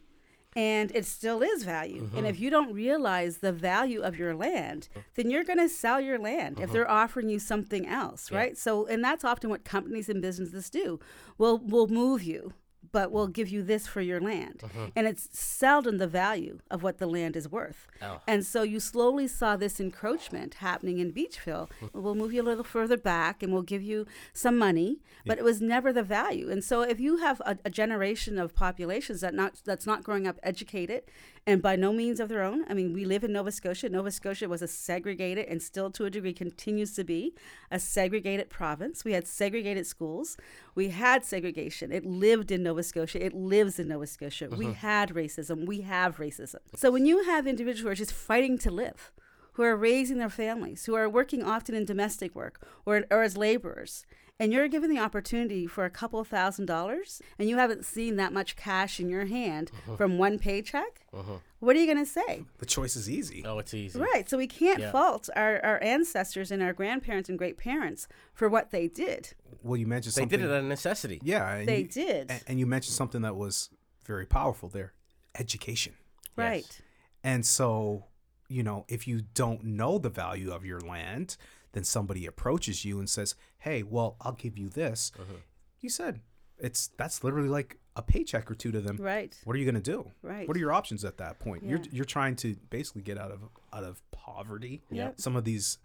And 0.55 0.91
it 0.93 1.05
still 1.05 1.41
is 1.41 1.63
value. 1.63 2.09
And 2.15 2.27
if 2.27 2.35
mm-hmm. 2.35 2.43
you 2.43 2.49
don't 2.49 2.73
realize 2.73 3.37
the 3.37 3.53
value 3.53 4.01
of 4.01 4.17
your 4.17 4.35
land, 4.35 4.89
then 5.15 5.29
you're 5.29 5.45
going 5.45 5.59
to 5.59 5.69
sell 5.69 6.01
your 6.01 6.19
land 6.19 6.57
if 6.57 6.65
mm-hmm. 6.65 6.73
they're 6.73 6.91
offering 6.91 7.29
you 7.29 7.39
something 7.39 7.87
else, 7.87 8.31
right? 8.31 8.57
So, 8.57 8.85
and 8.85 9.01
that's 9.01 9.23
often 9.23 9.49
what 9.49 9.63
companies 9.63 10.09
and 10.09 10.21
businesses 10.21 10.69
do. 10.69 10.99
We'll, 11.37 11.59
we'll 11.59 11.87
move 11.87 12.21
you, 12.23 12.53
but 12.91 13.11
we'll 13.11 13.27
give 13.27 13.49
you 13.49 13.63
this 13.63 13.87
for 13.87 14.01
your 14.01 14.19
land. 14.19 14.61
Mm-hmm. 14.65 14.85
And 14.95 15.07
it's 15.07 15.29
seldom 15.31 15.97
the 15.97 16.07
value 16.07 16.59
of 16.69 16.83
what 16.83 16.97
the 16.97 17.07
land 17.07 17.35
is 17.35 17.49
worth. 17.49 17.87
Oh. 18.01 18.19
And 18.27 18.45
so 18.45 18.63
you 18.63 18.79
slowly 18.79 19.27
saw 19.27 19.55
this 19.55 19.79
encroachment 19.79 20.55
happening 20.55 20.99
in 20.99 21.11
Beechville. 21.11 21.69
Hmm. 21.79 21.85
We'll 21.93 22.15
move 22.15 22.33
you 22.33 22.41
a 22.41 22.43
little 22.43 22.63
further 22.63 22.97
back 22.97 23.41
and 23.41 23.53
we'll 23.53 23.61
give 23.61 23.81
you 23.81 24.05
some 24.33 24.57
money, 24.57 24.99
but 25.25 25.37
it 25.37 25.43
was 25.43 25.61
never 25.61 25.93
the 25.93 26.03
value. 26.03 26.49
And 26.49 26.63
so 26.63 26.81
if 26.81 26.99
you 26.99 27.17
have 27.17 27.41
a, 27.45 27.57
a 27.63 27.69
generation 27.69 28.37
of 28.37 28.53
populations 28.53 29.21
that 29.21 29.33
not 29.33 29.61
that's 29.65 29.85
not 29.85 30.03
growing 30.03 30.27
up 30.27 30.39
educated 30.43 31.03
and 31.47 31.61
by 31.61 31.75
no 31.75 31.91
means 31.91 32.19
of 32.19 32.29
their 32.29 32.43
own, 32.43 32.65
I 32.69 32.75
mean, 32.75 32.93
we 32.93 33.03
live 33.03 33.23
in 33.23 33.33
Nova 33.33 33.51
Scotia. 33.51 33.89
Nova 33.89 34.11
Scotia 34.11 34.47
was 34.47 34.61
a 34.61 34.67
segregated 34.67 35.47
and 35.47 35.61
still 35.61 35.89
to 35.91 36.05
a 36.05 36.09
degree 36.09 36.33
continues 36.33 36.93
to 36.93 37.03
be 37.03 37.33
a 37.71 37.79
segregated 37.79 38.49
province. 38.49 39.03
We 39.03 39.13
had 39.13 39.27
segregated 39.27 39.87
schools. 39.87 40.37
We 40.75 40.89
had 40.89 41.25
segregation. 41.25 41.91
It 41.91 42.05
lived 42.05 42.51
in 42.51 42.61
Nova 42.61 42.83
Scotia. 42.83 43.25
It 43.25 43.33
lives 43.33 43.79
in 43.79 43.87
Nova 43.87 44.05
Scotia. 44.05 44.49
We 44.49 44.67
uh-huh. 44.67 44.73
had 44.75 45.09
racism. 45.15 45.65
We 45.65 45.81
have 45.81 46.17
racism. 46.17 46.59
So 46.75 46.91
when 46.91 47.07
you 47.07 47.23
have 47.23 47.47
individuals 47.47 47.83
who 47.83 47.89
are 47.89 47.95
just 47.95 48.13
fighting 48.13 48.59
to 48.59 48.69
live, 48.69 49.11
who 49.53 49.63
are 49.63 49.75
raising 49.75 50.19
their 50.19 50.29
families, 50.29 50.85
who 50.85 50.93
are 50.95 51.09
working 51.09 51.43
often 51.43 51.73
in 51.73 51.85
domestic 51.85 52.35
work 52.35 52.65
or, 52.85 53.05
or 53.09 53.23
as 53.23 53.35
laborers, 53.35 54.05
and 54.41 54.51
you're 54.51 54.67
given 54.67 54.89
the 54.89 54.99
opportunity 54.99 55.67
for 55.67 55.85
a 55.85 55.89
couple 55.89 56.23
thousand 56.23 56.65
dollars 56.65 57.21
and 57.37 57.47
you 57.47 57.57
haven't 57.57 57.85
seen 57.85 58.15
that 58.15 58.33
much 58.33 58.55
cash 58.55 58.99
in 58.99 59.07
your 59.07 59.25
hand 59.25 59.69
uh-huh. 59.71 59.97
from 59.97 60.17
one 60.17 60.39
paycheck, 60.39 61.05
uh-huh. 61.13 61.33
what 61.59 61.75
are 61.75 61.79
you 61.79 61.85
going 61.85 62.03
to 62.03 62.11
say? 62.11 62.43
The 62.57 62.65
choice 62.65 62.95
is 62.95 63.07
easy. 63.07 63.43
Oh, 63.45 63.59
it's 63.59 63.75
easy. 63.75 63.99
Right. 63.99 64.27
So 64.27 64.37
we 64.37 64.47
can't 64.47 64.79
Yeah. 64.79 64.91
fault 64.91 65.29
our, 65.35 65.63
our 65.63 65.81
ancestors 65.83 66.49
and 66.49 66.63
our 66.63 66.73
grandparents 66.73 67.29
and 67.29 67.37
great 67.37 67.57
parents 67.57 68.07
for 68.33 68.49
what 68.49 68.71
they 68.71 68.87
did. 68.87 69.33
Well, 69.61 69.77
you 69.77 69.85
mentioned 69.85 70.15
They 70.15 70.23
something. 70.23 70.39
did 70.39 70.49
it 70.49 70.51
out 70.51 70.61
of 70.61 70.65
necessity. 70.65 71.19
yeah, 71.21 71.63
They 71.63 71.81
you- 71.81 71.87
did. 71.87 72.31
And 72.47 72.59
you 72.59 72.65
mentioned 72.65 72.95
something 72.95 73.21
that 73.21 73.35
was 73.35 73.69
very 74.05 74.25
powerful 74.25 74.69
there: 74.69 74.93
education. 75.37 75.93
Right. 76.35 76.81
And 77.23 77.45
so, 77.45 78.05
you 78.49 78.63
know, 78.63 78.85
if 78.87 79.07
you 79.07 79.21
don't 79.35 79.63
know 79.63 79.99
the 79.99 80.09
value 80.09 80.51
of 80.51 80.65
your 80.65 80.79
land, 80.79 81.37
then 81.73 81.83
somebody 81.83 82.25
approaches 82.25 82.85
you 82.85 82.99
and 82.99 83.09
says, 83.09 83.35
"Hey, 83.59 83.83
well, 83.83 84.17
I'll 84.21 84.33
give 84.33 84.57
you 84.57 84.69
this." 84.69 85.11
Uh-huh. 85.19 85.39
You 85.79 85.89
said 85.89 86.21
it's 86.59 86.91
that's 86.97 87.23
literally 87.23 87.49
like 87.49 87.77
a 87.95 88.01
paycheck 88.01 88.49
or 88.49 88.55
two 88.55 88.71
to 88.71 88.79
them. 88.79 88.97
Right. 88.97 89.37
What 89.43 89.55
are 89.55 89.59
you 89.59 89.65
going 89.65 89.81
to 89.81 89.91
do? 89.91 90.11
Right. 90.21 90.47
What 90.47 90.55
are 90.55 90.59
your 90.59 90.71
options 90.71 91.03
at 91.03 91.17
that 91.17 91.39
point? 91.39 91.63
You're 91.63 91.81
you're 91.91 92.05
trying 92.05 92.35
to 92.37 92.55
basically 92.69 93.01
get 93.01 93.17
out 93.17 93.31
of 93.31 93.41
out 93.73 93.83
of 93.83 94.01
poverty. 94.11 94.81
Yeah. 94.89 95.11
Some 95.17 95.35
of 95.35 95.43
these 95.43 95.77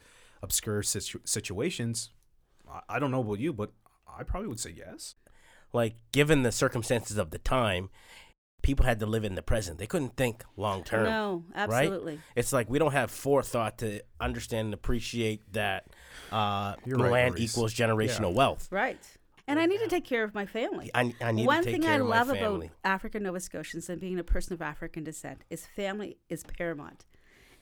obscure 0.43 0.83
situ- 0.83 1.21
situations, 1.25 2.11
I, 2.71 2.81
I 2.89 2.99
don't 2.99 3.11
know 3.11 3.21
about 3.21 3.41
you, 3.41 3.53
but 3.53 3.73
I 4.07 4.23
probably 4.23 4.49
would 4.49 4.61
say 4.61 4.75
yes. 4.77 5.15
Like, 5.73 5.97
given 6.13 6.43
the 6.43 6.53
circumstances 6.53 7.19
of 7.19 7.31
the 7.31 7.39
time, 7.39 7.91
people 8.63 8.85
had 8.85 9.01
to 9.01 9.07
live 9.07 9.25
in 9.25 9.35
the 9.35 9.43
present. 9.43 9.79
They 9.79 9.87
couldn't 9.87 10.17
think 10.17 10.45
long 10.57 10.83
term. 10.83 11.05
No, 11.05 11.45
absolutely. 11.55 12.19
It's 12.35 12.53
like 12.53 12.69
we 12.69 12.79
don't 12.79 12.93
have 12.93 13.11
forethought 13.11 13.79
to 13.79 14.01
understand 14.21 14.67
and 14.67 14.75
appreciate 14.75 15.53
that 15.53 15.87
uh, 16.33 16.75
You're 16.85 16.99
right, 16.99 17.13
land 17.13 17.35
Maurice. 17.35 17.53
equals 17.53 17.75
generational 17.75 18.31
Yeah. 18.31 18.37
wealth. 18.39 18.69
Right. 18.71 18.99
And 19.49 19.61
I 19.61 19.67
need 19.67 19.79
to 19.79 19.87
take 19.87 20.05
care 20.05 20.25
of 20.25 20.35
my 20.35 20.45
family. 20.45 20.91
I, 20.93 21.15
I 21.21 21.31
need 21.31 21.47
One 21.47 21.59
to 21.59 21.65
take 21.65 21.75
thing 21.75 21.83
care 21.83 21.93
I 21.93 21.97
of 22.01 22.07
love 22.09 22.27
family. 22.29 22.67
about 22.67 22.93
African 22.93 23.23
Nova 23.23 23.39
Scotians 23.39 23.89
and 23.89 24.01
being 24.01 24.19
a 24.19 24.25
person 24.25 24.55
of 24.55 24.61
African 24.63 25.05
descent 25.05 25.43
is 25.51 25.67
family 25.67 26.17
is 26.29 26.43
paramount. 26.43 27.05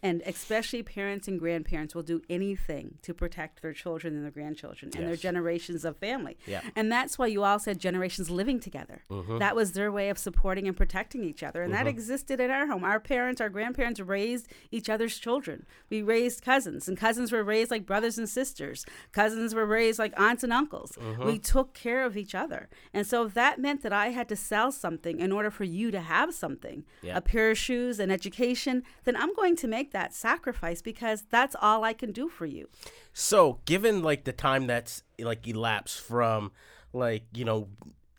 And 0.04 0.22
especially 0.26 0.82
parents 0.82 1.26
and 1.26 1.40
grandparents 1.40 1.94
will 1.94 2.02
do 2.02 2.20
anything 2.30 2.98
to 3.02 3.14
protect 3.14 3.62
their 3.62 3.72
children 3.72 4.14
and 4.14 4.22
their 4.22 4.30
grandchildren 4.30 4.92
and 4.94 5.08
their 5.08 5.16
generations 5.16 5.84
of 5.84 5.96
family. 5.96 6.36
Yeah. 6.46 6.60
And 6.76 6.92
that's 6.92 7.18
why 7.18 7.26
you 7.26 7.42
all 7.42 7.58
said 7.58 7.78
generations 7.80 8.28
living 8.30 8.60
together. 8.60 9.02
Mm-hmm. 9.10 9.38
That 9.38 9.56
was 9.56 9.72
their 9.72 9.90
way 9.90 10.10
of 10.10 10.18
supporting 10.18 10.68
and 10.68 10.76
protecting 10.76 11.24
each 11.24 11.42
other. 11.42 11.62
And 11.62 11.72
that 11.72 11.86
existed 11.86 12.38
in 12.38 12.50
our 12.50 12.66
home. 12.66 12.84
Our 12.84 13.00
parents, 13.00 13.40
our 13.40 13.48
grandparents 13.48 13.98
raised 13.98 14.46
each 14.70 14.88
other's 14.90 15.18
children. 15.18 15.64
We 15.88 16.02
raised 16.02 16.42
cousins, 16.42 16.86
and 16.86 16.98
cousins 16.98 17.32
were 17.32 17.42
raised 17.42 17.70
like 17.70 17.86
brothers 17.86 18.18
and 18.18 18.28
sisters. 18.28 18.84
Cousins 19.12 19.54
were 19.54 19.66
raised 19.66 19.98
like 19.98 20.12
aunts 20.20 20.44
and 20.44 20.52
uncles. 20.52 20.92
Mm-hmm. 21.00 21.24
We 21.24 21.38
took 21.38 21.72
care 21.72 22.04
of 22.04 22.16
each 22.16 22.34
other. 22.34 22.68
And 22.92 23.06
so 23.06 23.24
if 23.24 23.32
that 23.34 23.58
meant 23.58 23.82
that 23.82 23.92
I 23.92 24.08
had 24.08 24.28
to 24.28 24.36
sell 24.36 24.70
something 24.70 25.18
in 25.18 25.32
order 25.32 25.50
for 25.50 25.64
you 25.64 25.90
to 25.90 26.00
have 26.00 26.34
something, 26.34 26.84
Yeah. 27.02 27.16
a 27.16 27.22
pair 27.22 27.50
of 27.50 27.56
shoes, 27.56 27.98
an 27.98 28.10
education, 28.10 28.82
then 29.04 29.16
I'm 29.16 29.32
going 29.34 29.56
to 29.56 29.66
make 29.66 29.92
that 29.94 30.12
sacrifice 30.12 30.82
because 30.82 31.24
that's 31.30 31.56
all 31.62 31.82
I 31.82 31.94
can 31.94 32.12
do 32.12 32.28
for 32.28 32.44
you. 32.44 32.68
So, 33.14 33.60
given 33.64 34.02
like 34.02 34.24
the 34.24 34.32
time 34.32 34.66
that's 34.66 35.02
like 35.18 35.48
elapsed 35.48 36.00
from 36.00 36.52
like 36.92 37.24
you 37.32 37.46
know 37.46 37.68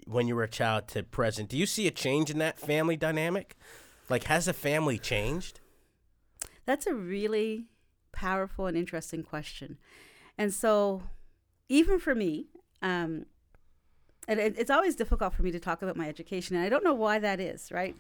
when 0.08 0.28
you 0.28 0.36
were 0.36 0.44
a 0.44 0.50
child 0.50 0.88
to 0.90 1.04
present, 1.04 1.50
do 1.50 1.58
you 1.58 1.66
see 1.66 1.88
a 1.88 1.92
change 1.92 2.30
in 2.30 2.40
that 2.40 2.60
family 2.60 2.96
dynamic? 2.96 3.56
Like, 4.10 4.26
has 4.26 4.46
the 4.46 4.54
family 4.54 5.00
changed? 5.00 5.60
That's 6.66 6.86
a 6.86 6.94
really 6.94 7.66
powerful 8.12 8.68
and 8.68 8.78
interesting 8.78 9.24
question. 9.24 9.78
And 10.38 10.54
so, 10.54 11.04
even 11.70 12.00
for 12.00 12.14
me, 12.14 12.48
um, 12.82 13.26
and 14.28 14.40
it, 14.40 14.56
it's 14.58 14.72
always 14.72 14.96
difficult 14.96 15.34
for 15.34 15.44
me 15.44 15.52
to 15.52 15.60
talk 15.60 15.82
about 15.82 15.96
my 15.96 16.08
education, 16.08 16.56
and 16.56 16.66
I 16.66 16.70
don't 16.70 16.84
know 16.84 16.94
why 16.94 17.20
that 17.20 17.40
is, 17.40 17.72
right? 17.72 17.96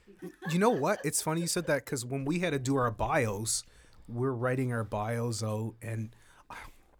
You 0.49 0.59
know 0.59 0.69
what? 0.69 0.99
It's 1.03 1.21
funny 1.21 1.41
you 1.41 1.47
said 1.47 1.67
that 1.67 1.85
because 1.85 2.05
when 2.05 2.25
we 2.25 2.39
had 2.39 2.51
to 2.51 2.59
do 2.59 2.75
our 2.75 2.91
bios, 2.91 3.63
we're 4.07 4.31
writing 4.31 4.71
our 4.71 4.83
bios 4.83 5.43
out, 5.43 5.75
and 5.81 6.15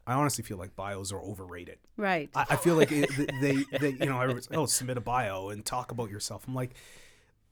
I 0.08 0.14
honestly 0.14 0.44
feel 0.44 0.58
like 0.58 0.76
bios 0.76 1.12
are 1.12 1.22
overrated. 1.22 1.78
Right. 1.98 2.30
I, 2.36 2.46
I 2.52 2.56
feel 2.58 2.76
like 2.76 2.92
it, 2.92 3.10
they, 3.42 3.64
they, 3.78 3.90
you 4.00 4.06
know, 4.06 4.22
everyone's, 4.22 4.48
oh, 4.52 4.66
submit 4.68 4.98
a 4.98 5.02
bio 5.02 5.50
and 5.50 5.66
talk 5.66 5.92
about 5.92 6.12
yourself. 6.12 6.46
I'm 6.48 6.54
like, 6.54 6.72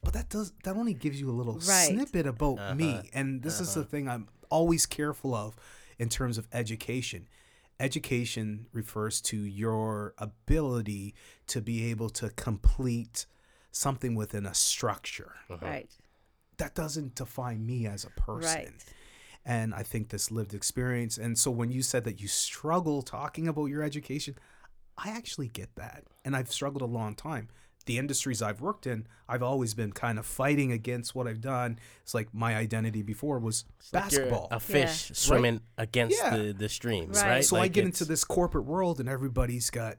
but 0.03 0.13
that 0.13 0.29
does 0.29 0.51
that 0.63 0.75
only 0.75 0.93
gives 0.93 1.19
you 1.19 1.29
a 1.29 1.31
little 1.31 1.53
Right. 1.53 1.87
snippet 1.87 2.27
about 2.27 2.77
me, 2.77 2.91
uh-huh. 2.91 3.03
and 3.13 3.41
this 3.41 3.59
is 3.59 3.73
the 3.73 3.81
uh-huh. 3.81 3.89
thing 3.89 4.09
I'm 4.09 4.27
always 4.49 4.85
careful 4.85 5.33
of 5.33 5.55
in 5.97 6.09
terms 6.09 6.37
of 6.37 6.47
education. 6.51 7.27
Education 7.79 8.67
refers 8.71 9.19
to 9.21 9.37
your 9.37 10.13
ability 10.17 11.15
to 11.47 11.61
be 11.61 11.89
able 11.89 12.09
to 12.09 12.29
complete 12.31 13.25
something 13.71 14.15
within 14.15 14.45
a 14.45 14.53
structure. 14.53 15.33
Uh-huh. 15.49 15.65
right. 15.65 15.91
That 16.57 16.75
doesn't 16.75 17.15
define 17.15 17.65
me 17.65 17.87
as 17.87 18.05
a 18.05 18.09
person. 18.11 18.63
Right. 18.63 18.71
And 19.45 19.73
I 19.73 19.83
think 19.83 20.09
this 20.09 20.31
lived 20.31 20.53
experience. 20.53 21.17
And 21.17 21.37
so 21.37 21.51
when 21.51 21.71
you 21.71 21.81
said 21.81 22.05
that 22.05 22.21
you 22.21 22.27
struggle 22.27 23.01
talking 23.01 23.47
about 23.47 23.65
your 23.65 23.83
education, 23.83 24.35
I 24.97 25.09
actually 25.09 25.49
get 25.49 25.75
that. 25.75 26.03
And 26.23 26.35
I've 26.35 26.51
struggled 26.51 26.83
a 26.83 26.85
long 26.85 27.15
time. 27.15 27.49
The 27.85 27.97
industries 27.97 28.41
I've 28.41 28.61
worked 28.61 28.87
in, 28.87 29.07
I've 29.27 29.43
always 29.43 29.73
been 29.73 29.91
kind 29.91 30.17
of 30.17 30.25
fighting 30.25 30.71
against 30.71 31.13
what 31.15 31.27
I've 31.27 31.41
done. 31.41 31.79
It's 32.01 32.13
like 32.13 32.33
my 32.33 32.55
identity 32.55 33.01
before 33.01 33.39
was 33.39 33.65
Like 33.91 34.11
you're 34.13 34.21
basketball. 34.21 34.47
a 34.51 34.59
fish 34.59 35.11
swimming 35.13 35.59
against 35.77 36.17
Yeah. 36.17 36.37
the, 36.37 36.53
the 36.53 36.69
streams, 36.69 37.21
Right. 37.21 37.29
right? 37.29 37.45
so 37.45 37.57
I 37.57 37.61
Like, 37.61 37.73
get 37.73 37.83
into 37.85 38.05
this 38.05 38.23
corporate 38.23 38.65
world 38.65 38.99
and 39.01 39.09
everybody's 39.09 39.69
got 39.69 39.97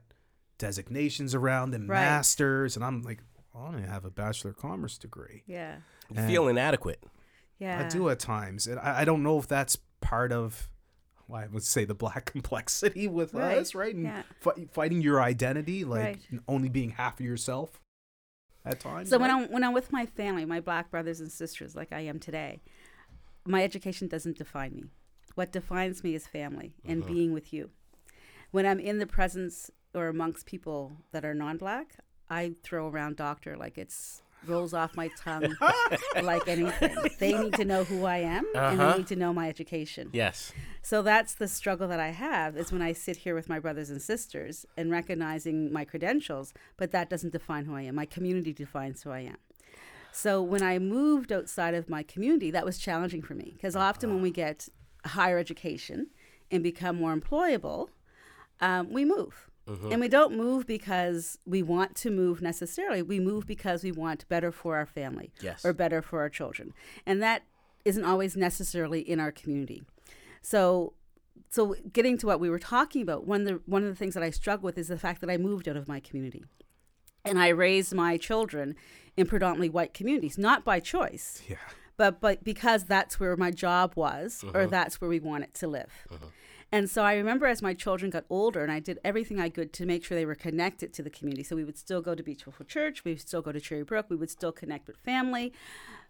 designations 0.57 1.35
around 1.35 1.73
and 1.75 1.87
Right. 1.89 1.99
masters. 1.99 2.75
And 2.75 2.83
I'm 2.85 3.01
like, 3.03 3.21
well, 3.53 3.65
I 3.65 3.71
don't 3.71 3.79
even 3.81 3.89
have 3.91 4.05
a 4.05 4.09
Bachelor 4.11 4.51
of 4.51 4.57
Commerce 4.57 4.97
degree. 4.97 5.43
Yeah. 5.45 5.77
you 6.09 6.21
feel 6.27 6.47
inadequate. 6.47 7.03
Yeah. 7.57 7.83
I 7.85 7.87
do 7.89 8.09
at 8.09 8.19
times, 8.19 8.67
and 8.67 8.79
I, 8.79 9.01
I 9.01 9.05
don't 9.05 9.23
know 9.23 9.39
if 9.39 9.47
that's 9.47 9.77
part 10.01 10.31
of. 10.31 10.67
Well, 11.27 11.41
I 11.41 11.47
would 11.47 11.63
say 11.63 11.85
the 11.85 11.95
black 11.95 12.25
complexity 12.31 13.07
with 13.07 13.33
Right, 13.33 13.57
us, 13.57 13.73
right? 13.75 13.93
And 13.93 14.03
yeah. 14.03 14.23
fi- 14.39 14.67
fighting 14.71 15.01
your 15.01 15.21
identity, 15.21 15.83
like 15.83 16.03
Right. 16.03 16.41
only 16.47 16.69
being 16.69 16.91
half 16.91 17.19
of 17.19 17.25
yourself 17.25 17.81
at 18.63 18.79
times. 18.79 19.09
So 19.09 19.17
when? 19.17 19.31
I'm 19.31 19.51
when 19.51 19.63
I'm 19.63 19.73
with 19.73 19.91
my 19.91 20.05
family, 20.05 20.45
my 20.45 20.59
black 20.59 20.91
brothers 20.91 21.19
and 21.19 21.31
sisters, 21.31 21.75
like 21.75 21.91
I 21.91 22.01
am 22.01 22.19
today, 22.19 22.61
my 23.45 23.63
education 23.63 24.07
doesn't 24.07 24.37
define 24.37 24.75
me. 24.75 24.83
What 25.35 25.51
defines 25.51 26.03
me 26.03 26.15
is 26.15 26.27
family 26.27 26.75
and 26.85 27.03
uh-huh. 27.03 27.13
being 27.13 27.33
with 27.33 27.51
you. 27.53 27.71
When 28.51 28.65
I'm 28.65 28.79
in 28.79 28.99
the 28.99 29.07
presence 29.07 29.69
or 29.93 30.07
amongst 30.07 30.45
people 30.45 30.97
that 31.11 31.25
are 31.25 31.33
non-black, 31.33 31.97
I 32.29 32.53
throw 32.63 32.87
around 32.87 33.17
doctor 33.17 33.57
like 33.57 33.77
it's 33.77 34.21
rolls 34.47 34.73
off 34.73 34.95
my 34.95 35.09
tongue 35.17 35.55
like 36.23 36.47
anything. 36.47 36.95
They 37.19 37.37
need 37.37 37.53
to 37.55 37.65
know 37.65 37.83
who 37.83 38.05
I 38.05 38.17
am 38.17 38.45
and 38.55 38.79
Uh-huh. 38.81 38.91
they 38.91 38.97
need 38.99 39.07
to 39.07 39.15
know 39.15 39.33
my 39.33 39.49
education. 39.49 40.09
Yes. 40.13 40.51
So 40.81 41.01
that's 41.01 41.33
the 41.35 41.47
struggle 41.47 41.87
that 41.87 41.99
I 41.99 42.09
have 42.09 42.55
is 42.57 42.71
when 42.71 42.81
I 42.81 42.93
sit 42.93 43.17
here 43.17 43.35
with 43.35 43.49
my 43.49 43.59
brothers 43.59 43.89
and 43.89 44.01
sisters 44.01 44.65
and 44.77 44.91
recognizing 44.91 45.71
my 45.73 45.85
credentials, 45.85 46.53
but 46.77 46.91
that 46.91 47.09
doesn't 47.09 47.33
define 47.33 47.65
who 47.65 47.75
I 47.75 47.81
am. 47.83 47.95
My 47.95 48.05
community 48.05 48.53
defines 48.53 49.03
who 49.03 49.11
I 49.11 49.21
am. 49.21 49.37
So 50.11 50.41
when 50.41 50.63
I 50.63 50.79
moved 50.79 51.31
outside 51.33 51.73
of 51.73 51.89
my 51.89 52.01
community, 52.03 52.49
that 52.51 52.63
was 52.65 52.77
challenging 52.77 53.21
for 53.21 53.33
me 53.35 53.51
because 53.53 53.75
often 53.75 54.13
when 54.13 54.21
we 54.21 54.31
get 54.31 54.69
higher 55.05 55.37
education 55.37 56.07
and 56.51 56.63
become 56.63 56.95
more 56.95 57.15
employable, 57.15 57.89
um, 58.61 58.91
we 58.93 59.03
move. 59.03 59.49
Mm-hmm. 59.67 59.91
And 59.91 60.01
we 60.01 60.07
don't 60.07 60.37
move 60.37 60.67
because 60.67 61.39
we 61.45 61.63
want 61.63 61.95
to 61.95 62.11
move 62.11 62.41
necessarily. 62.41 63.01
We 63.01 63.19
move 63.19 63.47
because 63.47 63.83
we 63.83 63.91
want 63.91 64.27
better 64.27 64.51
for 64.51 64.75
our 64.75 64.85
family 64.85 65.31
Yes. 65.41 65.65
or 65.65 65.73
better 65.73 66.01
for 66.01 66.19
our 66.19 66.29
children. 66.29 66.73
And 67.05 67.21
that 67.23 67.43
isn't 67.83 68.03
always 68.03 68.35
necessarily 68.35 69.01
in 69.01 69.19
our 69.19 69.31
community. 69.31 69.83
So 70.41 70.93
so 71.49 71.75
getting 71.93 72.17
to 72.19 72.27
what 72.27 72.39
we 72.39 72.49
were 72.49 72.59
talking 72.59 73.01
about, 73.01 73.25
one 73.25 73.41
of 73.41 73.47
the 73.47 73.61
one 73.65 73.83
of 73.83 73.89
the 73.89 73.95
things 73.95 74.13
that 74.13 74.23
I 74.23 74.29
struggle 74.29 74.65
with 74.65 74.77
is 74.77 74.89
the 74.89 74.97
fact 74.97 75.21
that 75.21 75.29
I 75.29 75.37
moved 75.37 75.67
out 75.67 75.77
of 75.77 75.87
my 75.87 75.99
community. 75.99 76.43
And 77.23 77.39
I 77.39 77.47
raised 77.47 77.93
my 77.95 78.17
children 78.17 78.75
in 79.17 79.25
predominantly 79.25 79.69
white 79.69 79.95
communities, 79.95 80.37
not 80.37 80.63
by 80.63 80.79
choice, 80.79 81.41
yeah, 81.49 81.55
but 81.97 82.21
but 82.21 82.43
because 82.43 82.83
that's 82.83 83.19
where 83.19 83.35
my 83.35 83.49
job 83.49 83.93
was 83.95 84.43
or 84.43 84.61
mm-hmm. 84.61 84.69
that's 84.69 85.01
where 85.01 85.09
we 85.09 85.19
wanted 85.19 85.53
to 85.55 85.67
live. 85.67 85.91
Mm-hmm. 86.11 86.25
And 86.75 86.89
so 86.89 87.03
I 87.03 87.15
remember 87.15 87.45
as 87.45 87.61
my 87.61 87.73
children 87.73 88.11
got 88.11 88.25
older 88.29 88.61
and 88.61 88.69
I 88.69 88.81
did 88.81 88.99
everything 89.01 89.39
I 89.39 89.47
could 89.47 89.71
to 89.71 89.85
make 89.85 90.03
sure 90.03 90.17
they 90.17 90.25
were 90.25 90.35
connected 90.35 90.91
to 90.95 91.03
the 91.03 91.09
community. 91.09 91.41
So 91.41 91.55
we 91.55 91.63
would 91.63 91.77
still 91.77 92.01
go 92.01 92.15
to 92.15 92.21
Beechville 92.21 92.67
Church, 92.67 93.05
we 93.05 93.11
would 93.11 93.21
still 93.21 93.41
go 93.41 93.53
to 93.53 93.61
Cherry 93.61 93.83
Brook, 93.83 94.07
we 94.09 94.17
would 94.17 94.29
still 94.29 94.51
connect 94.51 94.85
with 94.85 94.97
family. 94.97 95.53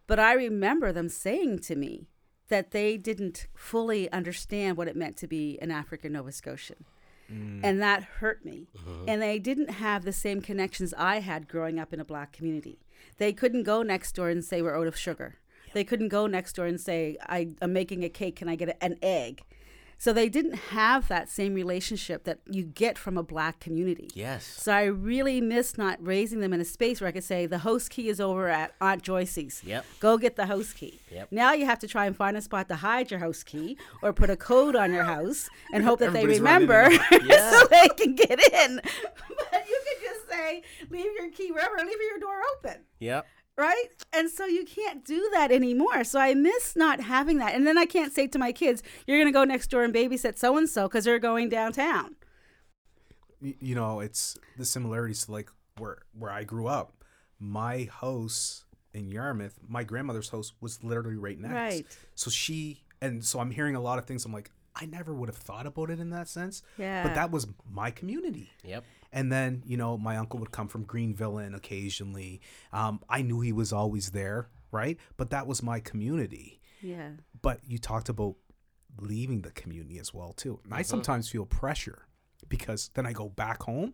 But 0.08 0.18
I 0.18 0.34
remember 0.34 0.92
them 0.92 1.08
saying 1.08 1.60
to 1.60 1.76
me 1.76 2.08
that 2.48 2.72
they 2.72 2.98
didn't 2.98 3.46
fully 3.54 4.12
understand 4.12 4.76
what 4.76 4.88
it 4.88 4.96
meant 4.96 5.18
to 5.18 5.28
be 5.28 5.60
an 5.62 5.70
African 5.70 6.14
Nova 6.14 6.32
Scotian. 6.32 6.84
Mm. 7.32 7.60
And 7.62 7.80
that 7.84 8.02
hurt 8.04 8.44
me. 8.44 8.66
Uh-huh. 8.76 9.06
And 9.08 9.22
they 9.22 9.38
didn't 9.38 9.70
have 9.70 10.04
the 10.04 10.14
same 10.14 10.42
connections 10.42 10.96
I 10.98 11.20
had 11.20 11.48
growing 11.48 11.78
up 11.78 11.94
in 11.94 12.00
a 12.00 12.06
black 12.06 12.32
community. 12.32 12.80
They 13.20 13.34
couldn't 13.34 13.64
go 13.64 13.84
next 13.84 14.16
door 14.16 14.30
and 14.30 14.44
say, 14.44 14.64
We're 14.64 14.80
out 14.80 14.88
of 14.88 14.98
sugar. 14.98 15.36
They 15.76 15.84
couldn't 15.84 16.08
go 16.08 16.26
next 16.26 16.54
door 16.54 16.66
and 16.66 16.82
say, 16.82 17.18
I, 17.22 17.50
I'm 17.62 17.72
making 17.72 18.04
a 18.04 18.10
cake, 18.10 18.38
can 18.38 18.50
I 18.50 18.56
get 18.56 18.70
a, 18.70 18.84
an 18.84 18.98
egg? 19.04 19.44
So 19.98 20.14
they 20.14 20.30
didn't 20.30 20.56
have 20.56 21.08
that 21.08 21.30
same 21.30 21.54
relationship 21.54 22.26
that 22.26 22.40
you 22.50 22.64
get 22.64 22.98
from 22.98 23.18
a 23.18 23.24
black 23.24 23.60
community. 23.60 24.10
Yes. 24.14 24.46
So 24.46 24.72
I 24.74 24.84
really 24.84 25.42
miss 25.42 25.78
not 25.78 25.98
raising 26.06 26.42
them 26.42 26.54
in 26.54 26.62
a 26.62 26.66
space 26.66 27.02
where 27.02 27.08
I 27.08 27.12
could 27.12 27.24
say 27.24 27.46
the 27.46 27.60
host 27.60 27.90
key 27.90 28.10
is 28.10 28.20
over 28.20 28.48
at 28.50 28.74
Aunt 28.82 29.02
Joyce's. 29.04 29.64
Yep. 29.64 29.86
Go 30.00 30.18
get 30.18 30.36
the 30.36 30.46
host 30.46 30.76
key. 30.76 31.00
Yep. 31.12 31.32
Now 31.32 31.54
you 31.54 31.66
have 31.66 31.80
to 31.80 31.88
try 31.88 32.06
and 32.06 32.16
find 32.16 32.36
a 32.38 32.42
spot 32.42 32.68
to 32.70 32.76
hide 32.76 33.10
your 33.10 33.20
host 33.20 33.46
key 33.46 33.78
or 34.04 34.14
put 34.14 34.30
a 34.30 34.36
code 34.36 34.76
on 34.76 34.92
your 34.94 35.04
house 35.06 35.50
and 35.74 35.84
hope 35.84 36.00
that 36.00 36.14
they 36.14 36.26
remember 36.26 36.90
Yeah. 37.24 37.52
so 37.52 37.68
they 37.68 37.88
can 37.98 38.16
get 38.16 38.32
in. 38.54 38.82
but 39.52 39.66
you 39.68 39.82
could 39.86 40.04
just 40.04 40.30
say 40.30 40.62
leave 40.90 41.12
your 41.18 41.32
key 41.32 41.52
wherever, 41.52 41.78
leave 41.78 41.98
your 42.12 42.20
door 42.20 42.40
open 42.58 42.82
Yep. 43.00 43.26
Right? 43.58 43.88
And 44.14 44.30
so 44.30 44.46
you 44.46 44.66
can't 44.66 45.04
do 45.06 45.30
that 45.34 45.52
anymore. 45.52 46.04
So 46.04 46.20
I 46.20 46.34
miss 46.34 46.76
not 46.76 47.02
having 47.02 47.38
that. 47.38 47.56
And 47.56 47.66
then 47.66 47.78
I 47.78 47.86
can't 47.86 48.14
say 48.14 48.28
to 48.28 48.40
my 48.40 48.52
kids, 48.52 48.84
you're 49.08 49.18
going 49.18 49.28
to 49.28 49.38
go 49.38 49.44
next 49.44 49.68
door 49.68 49.84
and 49.84 49.94
babysit 49.94 50.38
so 50.38 50.58
and 50.58 50.70
so 50.70 50.88
because 50.88 51.06
they're 51.06 51.20
going 51.20 51.50
downtown. 51.50 52.16
You 53.42 53.76
know, 53.76 54.00
it's 54.00 54.38
the 54.58 54.66
similarities 54.66 55.26
to 55.26 55.32
like 55.32 55.50
where 55.78 56.00
where 56.18 56.32
I 56.32 56.44
grew 56.44 56.68
up. 56.68 57.04
My 57.40 57.90
house 57.92 58.66
in 58.94 59.10
Yarmouth, 59.10 59.60
my 59.68 59.84
grandmother's 59.84 60.30
house 60.30 60.54
was 60.62 60.84
literally 60.84 61.18
right 61.18 61.38
next. 61.38 61.54
Right. 61.54 61.86
So 62.16 62.32
she 62.32 62.84
and 63.02 63.24
so 63.24 63.40
I'm 63.40 63.52
hearing 63.52 63.76
a 63.76 63.82
lot 63.82 64.00
of 64.00 64.06
things. 64.06 64.26
I'm 64.26 64.34
like, 64.34 64.52
I 64.76 64.86
never 64.86 65.14
would 65.14 65.30
have 65.30 65.38
thought 65.38 65.66
about 65.66 65.90
it 65.90 66.00
in 66.00 66.10
that 66.10 66.28
sense. 66.28 66.62
Yeah. 66.78 67.04
But 67.04 67.16
that 67.16 67.32
was 67.32 67.48
my 67.70 67.92
community. 67.92 68.52
Yep. 68.64 68.84
And 69.14 69.32
then, 69.32 69.64
you 69.66 69.78
know, 69.78 69.98
my 69.98 70.18
uncle 70.18 70.40
would 70.40 70.52
come 70.52 70.68
from 70.68 70.84
Greenville 70.84 71.38
and 71.38 71.56
occasionally. 71.56 72.42
Um, 72.74 73.00
I 73.10 73.22
knew 73.22 73.40
he 73.42 73.54
was 73.54 73.72
always 73.72 74.12
there, 74.12 74.50
right? 74.72 74.98
But 75.16 75.30
that 75.30 75.48
was 75.48 75.64
my 75.64 75.80
community. 75.80 76.60
Yeah. 76.82 77.12
But 77.42 77.62
you 77.66 77.78
talked 77.78 78.10
about 78.10 78.36
leaving 79.00 79.42
the 79.42 79.52
community 79.52 79.98
as 80.00 80.14
well 80.14 80.34
too. 80.34 80.60
And 80.66 80.74
I 80.74 80.82
sometimes 80.82 81.30
feel 81.30 81.46
pressure 81.46 82.08
because 82.50 82.90
then 82.94 83.06
I 83.06 83.14
go 83.14 83.30
back 83.30 83.64
home 83.64 83.94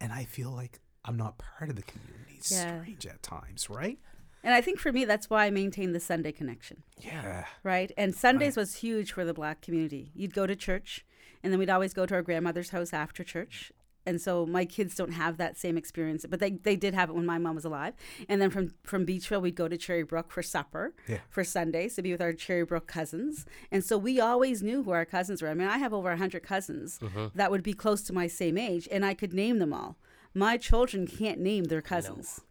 and 0.00 0.12
I 0.12 0.24
feel 0.24 0.50
like 0.50 0.80
I'm 1.04 1.16
not 1.16 1.38
part 1.38 1.70
of 1.70 1.76
the 1.76 1.82
community. 1.82 2.34
It's 2.38 2.50
Yeah. 2.50 2.80
strange 2.82 3.06
at 3.06 3.22
times, 3.22 3.70
right? 3.70 3.98
And 4.46 4.54
I 4.54 4.60
think 4.60 4.78
for 4.78 4.92
me, 4.92 5.04
that's 5.04 5.28
why 5.28 5.46
I 5.46 5.50
maintained 5.50 5.92
the 5.92 5.98
Sunday 5.98 6.30
connection, 6.30 6.84
Yeah. 7.02 7.46
right? 7.64 7.90
And 7.96 8.14
Sundays 8.14 8.56
was 8.56 8.76
huge 8.76 9.10
for 9.10 9.24
the 9.24 9.34
black 9.34 9.60
community. 9.60 10.12
You'd 10.14 10.34
go 10.34 10.46
to 10.46 10.54
church, 10.54 11.04
and 11.42 11.52
then 11.52 11.58
we'd 11.58 11.68
always 11.68 11.92
go 11.92 12.06
to 12.06 12.14
our 12.14 12.22
grandmother's 12.22 12.70
house 12.70 12.92
after 12.92 13.24
church. 13.24 13.72
And 14.06 14.20
so 14.20 14.46
my 14.46 14.64
kids 14.64 14.94
don't 14.94 15.14
have 15.14 15.36
that 15.38 15.58
same 15.58 15.76
experience, 15.76 16.24
but 16.30 16.38
they, 16.38 16.52
they 16.52 16.76
did 16.76 16.94
have 16.94 17.10
it 17.10 17.16
when 17.16 17.26
my 17.26 17.38
mom 17.38 17.56
was 17.56 17.64
alive. 17.64 17.94
And 18.28 18.40
then 18.40 18.50
from, 18.50 18.72
from 18.84 19.04
Beechville, 19.04 19.42
we'd 19.42 19.56
go 19.56 19.66
to 19.66 19.76
Cherry 19.76 20.04
Brook 20.04 20.30
for 20.30 20.44
supper 20.44 20.94
Yeah. 21.08 21.18
for 21.28 21.42
Sundays 21.42 21.96
to 21.96 22.02
be 22.02 22.12
with 22.12 22.22
our 22.22 22.32
Cherry 22.32 22.64
Brook 22.64 22.86
cousins. 22.86 23.46
And 23.72 23.82
so 23.82 23.98
we 23.98 24.20
always 24.20 24.62
knew 24.62 24.84
who 24.84 24.92
our 24.92 25.04
cousins 25.04 25.42
were. 25.42 25.48
I 25.48 25.54
mean, 25.54 25.66
I 25.66 25.78
have 25.78 25.92
over 25.92 26.10
100 26.10 26.44
cousins 26.44 27.00
mm-hmm. 27.00 27.26
that 27.34 27.50
would 27.50 27.64
be 27.64 27.72
close 27.72 28.02
to 28.02 28.12
my 28.12 28.28
same 28.28 28.56
age, 28.56 28.86
and 28.92 29.04
I 29.04 29.12
could 29.14 29.34
name 29.34 29.58
them 29.58 29.72
all. 29.72 29.96
My 30.34 30.56
children 30.56 31.08
can't 31.08 31.40
name 31.40 31.64
their 31.64 31.82
cousins 31.82 32.38
No. 32.38 32.44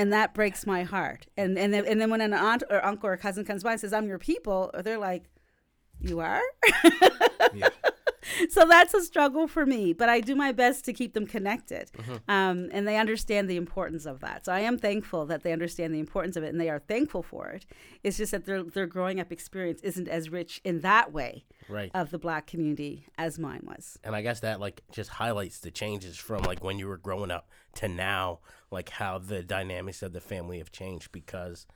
And 0.00 0.10
that 0.14 0.32
breaks 0.32 0.66
my 0.66 0.82
heart. 0.82 1.26
And 1.36 1.58
and 1.58 1.74
then, 1.74 1.84
and 1.84 2.00
then 2.00 2.08
when 2.08 2.22
an 2.22 2.32
aunt 2.32 2.62
or 2.70 2.82
uncle 2.82 3.10
or 3.10 3.18
cousin 3.18 3.44
comes 3.44 3.62
by 3.62 3.72
and 3.72 3.80
says, 3.80 3.92
"I'm 3.92 4.08
your 4.08 4.18
people," 4.18 4.70
they're 4.82 4.98
like, 4.98 5.24
"You 6.00 6.20
are." 6.20 6.42
Yeah. 7.54 7.68
so 8.50 8.66
that's 8.66 8.94
a 8.94 9.02
struggle 9.02 9.46
for 9.48 9.64
me, 9.66 9.92
but 9.92 10.08
I 10.08 10.20
do 10.20 10.34
my 10.36 10.52
best 10.52 10.84
to 10.84 10.92
keep 10.92 11.14
them 11.14 11.26
connected, 11.26 11.90
um, 12.28 12.68
and 12.72 12.86
they 12.86 12.96
understand 12.96 13.48
the 13.48 13.56
importance 13.56 14.06
of 14.06 14.20
that. 14.20 14.44
So 14.44 14.52
I 14.52 14.60
am 14.60 14.78
thankful 14.78 15.26
that 15.26 15.42
they 15.42 15.52
understand 15.52 15.94
the 15.94 15.98
importance 16.00 16.36
of 16.36 16.44
it, 16.44 16.48
and 16.48 16.60
they 16.60 16.68
are 16.70 16.78
thankful 16.80 17.22
for 17.22 17.48
it. 17.48 17.66
It's 18.04 18.18
just 18.18 18.32
that 18.32 18.44
their 18.46 18.62
their 18.62 18.86
growing 18.86 19.20
up 19.20 19.32
experience 19.32 19.80
isn't 19.82 20.08
as 20.08 20.30
rich 20.30 20.60
in 20.64 20.80
that 20.80 21.12
way 21.12 21.44
Right. 21.68 21.90
of 21.94 22.10
the 22.10 22.18
black 22.18 22.46
community 22.46 23.06
as 23.16 23.38
mine 23.38 23.62
was. 23.64 23.98
and 24.04 24.14
I 24.16 24.22
guess 24.22 24.40
that 24.40 24.60
like 24.60 24.82
just 24.92 25.10
highlights 25.10 25.60
the 25.60 25.70
changes 25.70 26.16
from 26.16 26.42
like 26.42 26.62
when 26.64 26.78
you 26.78 26.88
were 26.88 26.96
growing 26.98 27.30
up 27.30 27.48
to 27.76 27.88
now, 27.88 28.40
like 28.70 28.88
how 28.90 29.18
the 29.18 29.42
dynamics 29.42 30.02
of 30.02 30.12
the 30.12 30.20
family 30.20 30.58
have 30.58 30.72
changed 30.72 31.12
because 31.12 31.66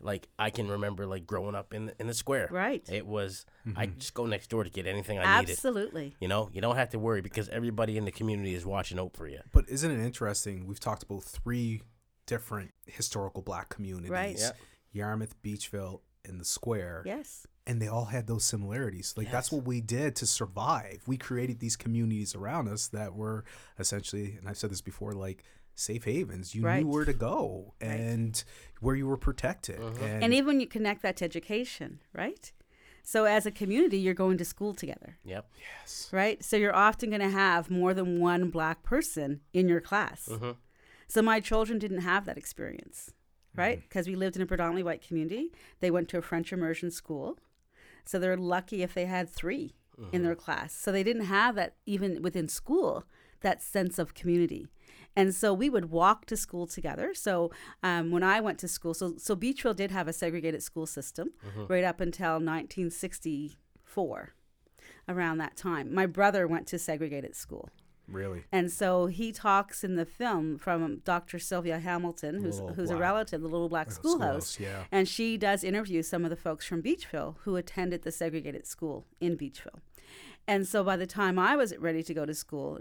like 0.00 0.28
I 0.38 0.50
can 0.50 0.68
remember 0.68 1.06
like 1.06 1.26
growing 1.26 1.54
up 1.54 1.72
in 1.72 1.86
the, 1.86 1.94
in 1.98 2.06
the 2.06 2.14
square. 2.14 2.48
Right. 2.50 2.84
It 2.90 3.06
was 3.06 3.46
I 3.76 3.86
mm-hmm. 3.86 3.98
just 3.98 4.14
go 4.14 4.26
next 4.26 4.50
door 4.50 4.64
to 4.64 4.70
get 4.70 4.86
anything 4.86 5.18
I 5.18 5.40
needed. 5.40 5.52
Absolutely. 5.52 6.14
You 6.20 6.28
know, 6.28 6.50
you 6.52 6.60
don't 6.60 6.76
have 6.76 6.90
to 6.90 6.98
worry 6.98 7.20
because 7.20 7.48
everybody 7.48 7.96
in 7.96 8.04
the 8.04 8.12
community 8.12 8.54
is 8.54 8.66
watching 8.66 8.98
out 8.98 9.16
for 9.16 9.26
you. 9.26 9.40
But 9.52 9.68
isn't 9.68 9.90
it 9.90 10.04
interesting? 10.04 10.66
We've 10.66 10.80
talked 10.80 11.02
about 11.02 11.24
three 11.24 11.82
different 12.26 12.72
historical 12.86 13.42
black 13.42 13.68
communities 13.68 14.10
Right. 14.10 14.36
Yeah. 14.38 14.52
Yarmouth, 14.92 15.34
Beechville, 15.42 16.00
and 16.24 16.40
the 16.40 16.44
Square. 16.44 17.02
Yes. 17.04 17.46
and 17.66 17.80
they 17.80 17.88
all 17.88 18.04
had 18.04 18.26
those 18.26 18.44
similarities. 18.44 19.14
Like 19.16 19.30
that's 19.30 19.50
what 19.50 19.64
we 19.64 19.80
did 19.80 20.16
to 20.16 20.26
survive. 20.26 21.00
We 21.06 21.16
created 21.16 21.60
these 21.60 21.76
communities 21.76 22.34
around 22.34 22.68
us 22.68 22.88
that 22.88 23.14
were 23.14 23.44
essentially, 23.78 24.36
and 24.38 24.48
I've 24.48 24.58
said 24.58 24.70
this 24.70 24.82
before, 24.82 25.12
like 25.12 25.44
safe 25.74 26.04
havens. 26.04 26.54
You 26.54 26.62
Right. 26.62 26.84
knew 26.84 26.90
where 26.90 27.04
to 27.04 27.12
go 27.12 27.74
and 27.80 28.42
where 28.80 28.94
you 28.96 29.06
were 29.06 29.16
protected. 29.16 29.80
Uh-huh. 29.80 30.04
And, 30.04 30.24
And 30.24 30.34
even 30.34 30.46
when 30.46 30.60
you 30.60 30.66
connect 30.66 31.02
that 31.02 31.16
to 31.18 31.24
education, 31.24 32.00
right? 32.12 32.52
So 33.02 33.24
as 33.24 33.44
a 33.44 33.50
community, 33.50 33.98
you're 33.98 34.14
going 34.14 34.38
to 34.38 34.44
school 34.44 34.72
together, 34.72 35.18
Yep. 35.24 35.50
yes, 35.58 36.08
right? 36.10 36.42
So 36.42 36.56
you're 36.56 36.74
often 36.74 37.10
going 37.10 37.20
to 37.20 37.28
have 37.28 37.70
more 37.70 37.92
than 37.92 38.18
one 38.18 38.48
black 38.48 38.82
person 38.82 39.40
in 39.52 39.68
your 39.68 39.82
class. 39.82 40.28
Mm-hmm. 40.30 40.52
So 41.06 41.20
my 41.20 41.40
children 41.40 41.78
didn't 41.78 41.98
have 41.98 42.24
that 42.24 42.38
experience, 42.38 43.12
mm-hmm. 43.50 43.60
right? 43.60 43.82
Because 43.82 44.06
we 44.06 44.16
lived 44.16 44.36
in 44.36 44.42
a 44.42 44.46
predominantly 44.46 44.82
white 44.82 45.06
community. 45.06 45.52
They 45.80 45.90
went 45.90 46.08
to 46.10 46.18
a 46.18 46.22
French 46.22 46.50
immersion 46.52 46.90
school. 46.90 47.38
So 48.06 48.18
they're 48.18 48.38
lucky 48.38 48.82
if 48.82 48.94
they 48.94 49.04
had 49.04 49.28
3 49.28 49.74
in 49.98 50.04
mm-hmm. 50.04 50.24
their 50.24 50.34
class. 50.34 50.74
So 50.74 50.90
they 50.90 51.02
didn't 51.02 51.26
have 51.26 51.54
that 51.56 51.76
even 51.84 52.22
within 52.22 52.48
school, 52.48 53.04
that 53.40 53.62
sense 53.62 53.98
of 53.98 54.14
community. 54.14 54.66
And 55.16 55.34
so 55.34 55.54
we 55.54 55.70
would 55.70 55.90
walk 55.90 56.26
to 56.26 56.36
school 56.36 56.66
together. 56.66 57.14
So 57.14 57.50
um, 57.82 58.10
when 58.10 58.22
I 58.24 58.40
went 58.40 58.58
to 58.60 58.68
school, 58.68 58.94
so 58.94 59.14
so 59.18 59.36
Beechville 59.36 59.76
did 59.76 59.90
have 59.92 60.08
a 60.08 60.12
segregated 60.12 60.62
school 60.62 60.86
system 60.86 61.30
right 61.68 61.84
up 61.84 62.00
until 62.00 62.40
1964, 62.40 64.34
around 65.08 65.38
that 65.38 65.56
time. 65.56 65.94
My 65.94 66.06
brother 66.06 66.46
went 66.46 66.66
to 66.68 66.78
segregated 66.78 67.36
school. 67.36 67.70
really. 68.08 68.44
And 68.52 68.70
so 68.72 69.06
he 69.06 69.32
talks 69.32 69.82
in 69.84 69.96
the 69.96 70.04
film 70.04 70.58
from 70.58 71.00
Dr. 71.04 71.38
Sylvia 71.38 71.78
Hamilton, 71.78 72.40
who's 72.42 72.60
Little 72.60 72.74
who's 72.74 72.90
a 72.90 72.94
Black- 72.94 73.00
relative, 73.02 73.40
the 73.40 73.48
Little 73.48 73.68
Black 73.68 73.90
Schoolhouse. 73.92 74.50
Schoolhouse, 74.50 74.60
yeah. 74.60 74.84
And 74.92 75.08
she 75.08 75.36
does 75.38 75.64
interview 75.64 76.02
some 76.02 76.24
of 76.24 76.30
the 76.30 76.36
folks 76.36 76.66
from 76.66 76.82
Beechville 76.82 77.36
who 77.44 77.56
attended 77.56 78.02
the 78.02 78.12
segregated 78.12 78.66
school 78.66 79.06
in 79.20 79.36
Beechville. 79.38 79.80
And 80.46 80.66
so 80.66 80.84
by 80.84 80.96
the 80.96 81.06
time 81.06 81.38
I 81.38 81.56
was 81.56 81.74
ready 81.78 82.02
to 82.02 82.12
go 82.12 82.26
to 82.26 82.34
school, 82.34 82.80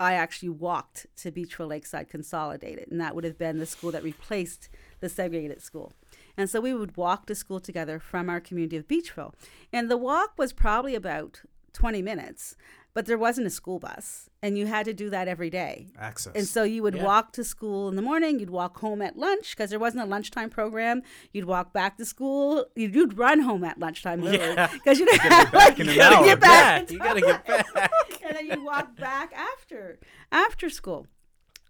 I 0.00 0.14
actually 0.14 0.48
walked 0.48 1.06
to 1.18 1.30
Beechville 1.30 1.68
Lakeside 1.68 2.08
Consolidated, 2.08 2.90
and 2.90 2.98
that 3.02 3.14
would 3.14 3.24
have 3.24 3.36
been 3.36 3.58
the 3.58 3.66
school 3.66 3.92
that 3.92 4.02
replaced 4.02 4.70
the 5.00 5.10
segregated 5.10 5.60
school. 5.60 5.92
And 6.38 6.48
so 6.48 6.58
we 6.58 6.72
would 6.72 6.96
walk 6.96 7.26
to 7.26 7.34
school 7.34 7.60
together 7.60 7.98
from 7.98 8.30
our 8.30 8.40
community 8.40 8.78
of 8.78 8.88
Beechville. 8.88 9.34
And 9.74 9.90
the 9.90 9.98
walk 9.98 10.32
was 10.38 10.54
probably 10.54 10.94
about 10.94 11.42
20 11.74 12.00
minutes, 12.00 12.56
but 12.92 13.06
there 13.06 13.18
wasn't 13.18 13.46
a 13.46 13.50
school 13.50 13.78
bus, 13.78 14.28
and 14.42 14.58
you 14.58 14.66
had 14.66 14.84
to 14.86 14.92
do 14.92 15.10
that 15.10 15.28
every 15.28 15.50
day. 15.50 15.88
Access. 15.98 16.32
And 16.34 16.46
so 16.46 16.64
you 16.64 16.82
would 16.82 16.94
Yeah. 16.96 17.04
walk 17.04 17.32
to 17.34 17.44
school 17.44 17.88
in 17.88 17.96
the 17.96 18.02
morning, 18.02 18.38
you'd 18.40 18.50
walk 18.50 18.78
home 18.78 19.00
at 19.02 19.16
lunch 19.16 19.54
because 19.56 19.70
there 19.70 19.78
wasn't 19.78 20.02
a 20.02 20.06
lunchtime 20.06 20.50
program. 20.50 21.02
You'd 21.32 21.44
walk 21.44 21.72
back 21.72 21.96
to 21.98 22.04
school, 22.04 22.66
you'd, 22.74 22.94
you'd 22.94 23.16
run 23.16 23.40
home 23.40 23.64
at 23.64 23.78
lunchtime 23.78 24.22
Yeah. 24.22 24.68
because 24.72 24.98
you'd 24.98 25.10
have 25.20 25.52
like, 25.54 25.78
in 25.78 25.88
an 25.88 25.94
you 25.94 25.98
gotta 26.00 26.24
get 26.24 26.40
back. 26.40 26.90
Yeah, 26.90 26.92
you 26.92 26.98
gotta 26.98 27.20
get 27.20 27.46
back. 27.46 27.90
and 28.26 28.36
then 28.36 28.46
you 28.46 28.64
walk 28.64 28.96
back 28.96 29.32
after 29.34 29.98
after 30.32 30.68
school. 30.68 31.06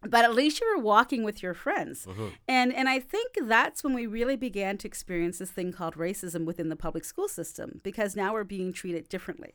But 0.03 0.25
at 0.25 0.35
least 0.35 0.63
you 0.63 0.67
were 0.75 0.83
walking 0.83 1.25
with 1.25 1.43
your 1.43 1.53
friends. 1.53 2.07
Mm-hmm. 2.07 2.29
And 2.49 2.73
and 2.75 2.89
I 2.89 2.99
think 3.01 3.37
that's 3.43 3.85
when 3.85 3.93
we 3.93 4.07
really 4.07 4.37
began 4.37 4.79
to 4.79 4.89
experience 4.89 5.37
this 5.39 5.51
thing 5.51 5.73
called 5.73 5.95
racism 5.97 6.47
within 6.47 6.71
the 6.71 6.77
public 6.77 7.05
school 7.05 7.29
system 7.29 7.81
because 7.83 8.17
now 8.17 8.33
we're 8.33 8.45
being 8.45 8.73
treated 8.73 9.11
differently. 9.11 9.53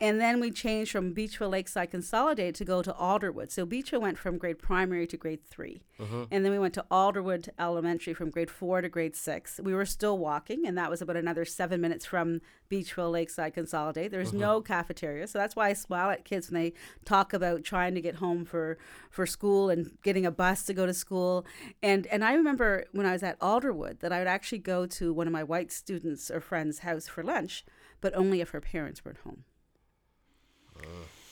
And 0.00 0.20
then 0.20 0.40
we 0.40 0.50
changed 0.50 0.92
from 0.92 1.14
Beechville 1.14 1.50
Lakeside 1.50 1.90
Consolidated 1.90 2.54
to 2.56 2.64
go 2.64 2.82
to 2.82 2.92
Alderwood. 2.92 3.50
So 3.50 3.66
Beechville 3.66 4.00
went 4.00 4.18
from 4.18 4.36
grade 4.36 4.58
primary 4.58 5.06
to 5.06 5.16
grade 5.16 5.42
3 5.44 5.82
mm-hmm. 5.98 6.24
And 6.30 6.44
then 6.44 6.52
we 6.52 6.58
went 6.58 6.74
to 6.74 6.84
Alderwood 6.90 7.48
Elementary 7.58 8.12
from 8.12 8.30
grade 8.30 8.50
four 8.50 8.80
to 8.80 8.88
grade 8.88 9.16
six. 9.16 9.58
We 9.62 9.74
were 9.74 9.86
still 9.86 10.18
walking, 10.18 10.66
and 10.66 10.76
that 10.76 10.90
was 10.90 11.00
about 11.00 11.16
another 11.16 11.44
seven 11.44 11.80
minutes 11.80 12.04
from 12.04 12.40
Beechville 12.70 13.10
Lakeside 13.10 13.54
Consolidated. 13.54 14.12
There's 14.12 14.30
mm-hmm. 14.30 14.40
no 14.40 14.60
cafeteria. 14.60 15.26
So 15.26 15.38
that's 15.38 15.56
why 15.56 15.68
I 15.68 15.72
smile 15.72 16.10
at 16.10 16.24
kids 16.24 16.50
when 16.50 16.60
they 16.60 16.72
talk 17.04 17.32
about 17.32 17.64
trying 17.64 17.94
to 17.94 18.00
get 18.00 18.16
home 18.16 18.44
for, 18.44 18.78
for 19.10 19.26
school 19.26 19.70
and 19.70 19.90
getting 20.02 20.26
a 20.26 20.30
bus 20.30 20.64
to 20.64 20.74
go 20.74 20.86
to 20.86 20.94
school. 20.94 21.46
And 21.82 22.06
and 22.08 22.24
I 22.24 22.34
remember 22.34 22.84
when 22.92 23.06
I 23.06 23.12
was 23.12 23.22
at 23.22 23.38
Alderwood 23.40 24.00
that 24.00 24.12
I 24.12 24.18
would 24.18 24.28
actually 24.28 24.58
go 24.58 24.86
to 24.86 25.12
one 25.12 25.26
of 25.26 25.32
my 25.32 25.44
white 25.44 25.72
students 25.72 26.30
or 26.30 26.40
friends' 26.40 26.80
house 26.80 27.08
for 27.08 27.22
lunch, 27.22 27.64
but 28.00 28.14
only 28.14 28.40
if 28.40 28.50
her 28.50 28.60
parents 28.60 29.04
weren't 29.04 29.18
home. 29.18 29.44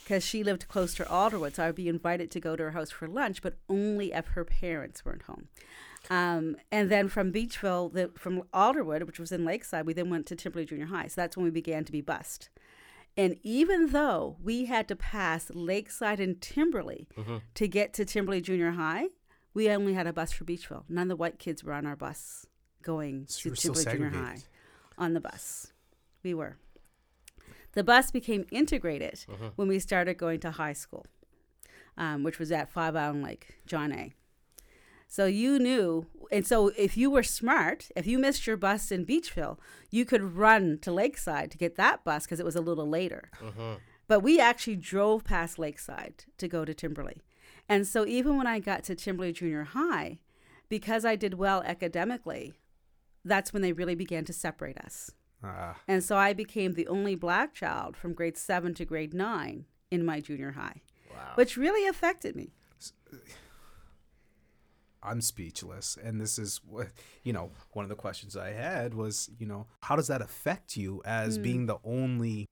Because 0.03 0.25
she 0.25 0.45
lived 0.45 0.69
close 0.69 0.95
to 0.97 1.05
Alderwood. 1.05 1.55
So 1.55 1.65
I 1.65 1.67
would 1.67 1.77
be 1.77 1.89
invited 1.89 2.31
to 2.33 2.41
go 2.41 2.57
to 2.57 2.65
her 2.65 2.71
house 2.73 2.91
for 2.91 3.09
lunch, 3.09 3.41
but 3.41 3.57
only 3.69 4.13
if 4.13 4.29
her 4.29 4.45
parents 4.45 5.05
weren't 5.05 5.23
home. 5.23 5.49
Um, 6.11 6.57
and 6.71 6.91
then 6.91 7.09
from 7.09 7.33
Beechville, 7.33 7.93
the, 7.93 8.11
from 8.15 8.43
Alderwood, 8.53 9.07
which 9.07 9.19
was 9.19 9.33
in 9.33 9.45
Lakeside, 9.45 9.87
we 9.87 9.95
then 9.95 10.11
went 10.11 10.27
to 10.27 10.37
Timberlea 10.37 10.69
Junior 10.69 10.87
High. 10.87 11.07
So 11.07 11.21
that's 11.21 11.37
when 11.37 11.45
we 11.45 11.51
began 11.51 11.85
to 11.85 11.93
be 11.93 12.03
bused. 12.03 12.49
And 13.17 13.37
even 13.43 13.91
though 13.91 14.37
we 14.43 14.65
had 14.67 14.89
to 14.89 14.97
pass 14.97 15.51
Lakeside 15.55 16.21
and 16.21 16.41
Timberlea 16.41 17.07
to 17.55 17.69
get 17.69 17.95
to 17.95 18.05
Timberlea 18.05 18.43
Junior 18.43 18.73
High, 18.73 19.07
we 19.55 19.71
only 19.71 19.95
had 19.95 20.07
a 20.07 20.13
bus 20.13 20.33
for 20.33 20.45
Beechville. 20.45 20.83
None 20.89 21.05
of 21.05 21.09
the 21.09 21.17
white 21.17 21.39
kids 21.39 21.63
were 21.63 21.73
on 21.73 21.87
our 21.87 21.97
bus 21.97 22.47
going 22.83 23.27
So 23.29 23.51
to 23.51 23.57
still 23.57 23.75
Timberlea 23.75 23.93
Junior 23.93 24.11
High 24.11 24.39
on 24.99 25.15
the 25.15 25.21
bus. 25.21 25.73
We 26.23 26.35
were. 26.35 26.57
The 27.75 27.85
bus 27.85 28.11
became 28.11 28.47
integrated 28.51 29.25
when 29.57 29.69
we 29.69 29.79
started 29.79 30.19
going 30.19 30.41
to 30.41 30.53
high 30.53 30.73
school, 30.75 31.07
um, 31.97 32.23
which 32.23 32.39
was 32.39 32.53
at 32.53 32.71
Five 32.71 32.97
Island 32.97 33.23
Lake, 33.25 33.57
John 33.67 33.93
A. 33.93 34.13
So 35.07 35.27
you 35.27 35.59
knew, 35.59 36.07
and 36.33 36.47
so 36.47 36.69
if 36.77 36.97
you 36.97 37.11
were 37.11 37.23
smart, 37.23 37.89
if 37.95 38.07
you 38.07 38.19
missed 38.19 38.47
your 38.47 38.57
bus 38.57 38.91
in 38.91 39.05
Beechville, 39.07 39.59
you 39.91 40.05
could 40.05 40.23
run 40.37 40.79
to 40.83 40.91
Lakeside 40.93 41.51
to 41.53 41.59
get 41.59 41.77
that 41.77 42.03
bus 42.05 42.25
because 42.25 42.41
it 42.41 42.47
was 42.47 42.57
a 42.57 42.61
little 42.61 42.89
later. 42.89 43.31
But 44.09 44.21
we 44.21 44.41
actually 44.41 44.77
drove 44.77 45.25
past 45.25 45.59
Lakeside 45.59 46.25
to 46.39 46.49
go 46.49 46.65
to 46.65 46.75
Timberlea. 46.75 47.21
And 47.69 47.87
so 47.87 48.05
even 48.07 48.37
when 48.37 48.47
I 48.47 48.59
got 48.59 48.83
to 48.85 48.95
Timberlea 48.97 49.35
Junior 49.35 49.65
High, 49.65 50.19
because 50.69 51.05
I 51.05 51.17
did 51.17 51.35
well 51.35 51.63
academically, 51.65 52.55
that's 53.25 53.53
when 53.53 53.63
they 53.63 53.73
really 53.73 53.95
began 53.95 54.25
to 54.27 54.33
separate 54.33 54.79
us. 54.79 55.13
Ah, 55.45 55.77
And 55.87 56.03
so 56.03 56.17
I 56.17 56.33
became 56.33 56.73
the 56.73 56.87
only 56.89 57.15
black 57.15 57.53
child 57.55 57.97
from 57.97 58.15
grade 58.15 58.37
seven 58.39 58.73
to 58.75 58.85
grade 58.85 59.13
nine 59.13 59.67
in 59.91 60.05
my 60.05 60.21
junior 60.21 60.53
high, 60.53 60.81
Wow. 61.11 61.33
which 61.35 61.57
really 61.57 61.87
affected 61.87 62.35
me. 62.35 62.53
I'm 65.03 65.21
speechless. 65.21 65.99
And 66.03 66.19
this 66.21 66.39
is 66.39 66.61
what, 66.67 66.89
you 67.23 67.33
know, 67.33 67.51
one 67.73 67.85
of 67.85 67.89
the 67.91 67.95
questions 67.95 68.37
I 68.37 68.53
had 68.53 68.95
was, 68.95 69.31
you 69.39 69.47
know, 69.47 69.67
how 69.83 69.97
does 69.97 70.07
that 70.07 70.23
affect 70.23 70.77
you 70.77 71.03
as 71.05 71.37
being 71.39 71.67
the 71.67 71.77
only 71.85 72.47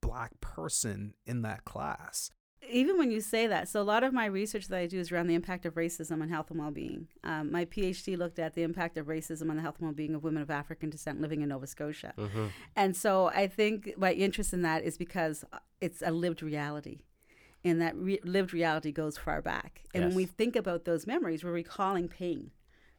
black 0.00 0.40
person 0.40 1.14
in 1.26 1.42
that 1.42 1.64
class? 1.66 2.30
Even 2.70 2.98
when 2.98 3.10
you 3.10 3.20
say 3.20 3.46
that, 3.46 3.68
so 3.68 3.80
a 3.80 3.82
lot 3.82 4.04
of 4.04 4.12
my 4.12 4.26
research 4.26 4.68
that 4.68 4.78
I 4.78 4.86
do 4.86 4.98
is 4.98 5.10
around 5.10 5.26
the 5.26 5.34
impact 5.34 5.66
of 5.66 5.74
racism 5.74 6.22
on 6.22 6.28
health 6.28 6.50
and 6.50 6.58
well-being. 6.58 7.08
Um, 7.24 7.50
my 7.50 7.64
PhD 7.64 8.16
looked 8.16 8.38
at 8.38 8.54
the 8.54 8.62
impact 8.62 8.96
of 8.96 9.06
racism 9.06 9.50
on 9.50 9.56
the 9.56 9.62
health 9.62 9.76
and 9.78 9.86
well-being 9.88 10.14
of 10.14 10.22
women 10.24 10.42
of 10.42 10.50
African 10.50 10.90
descent 10.90 11.20
living 11.20 11.40
in 11.42 11.48
Nova 11.48 11.66
Scotia, 11.66 12.12
and 12.76 12.96
so 12.96 13.28
I 13.28 13.46
think 13.46 13.94
my 13.96 14.12
interest 14.12 14.52
in 14.52 14.62
that 14.62 14.82
is 14.84 14.98
because 14.98 15.44
it's 15.80 16.02
a 16.02 16.10
lived 16.10 16.42
reality, 16.42 17.00
and 17.64 17.80
that 17.80 17.96
re- 17.96 18.20
lived 18.24 18.52
reality 18.52 18.92
goes 18.92 19.16
far 19.18 19.42
back. 19.42 19.82
And 19.94 20.04
when 20.04 20.14
we 20.14 20.24
think 20.26 20.56
about 20.56 20.84
those 20.84 21.06
memories, 21.06 21.42
we're 21.42 21.52
recalling 21.52 22.08
pain, 22.08 22.50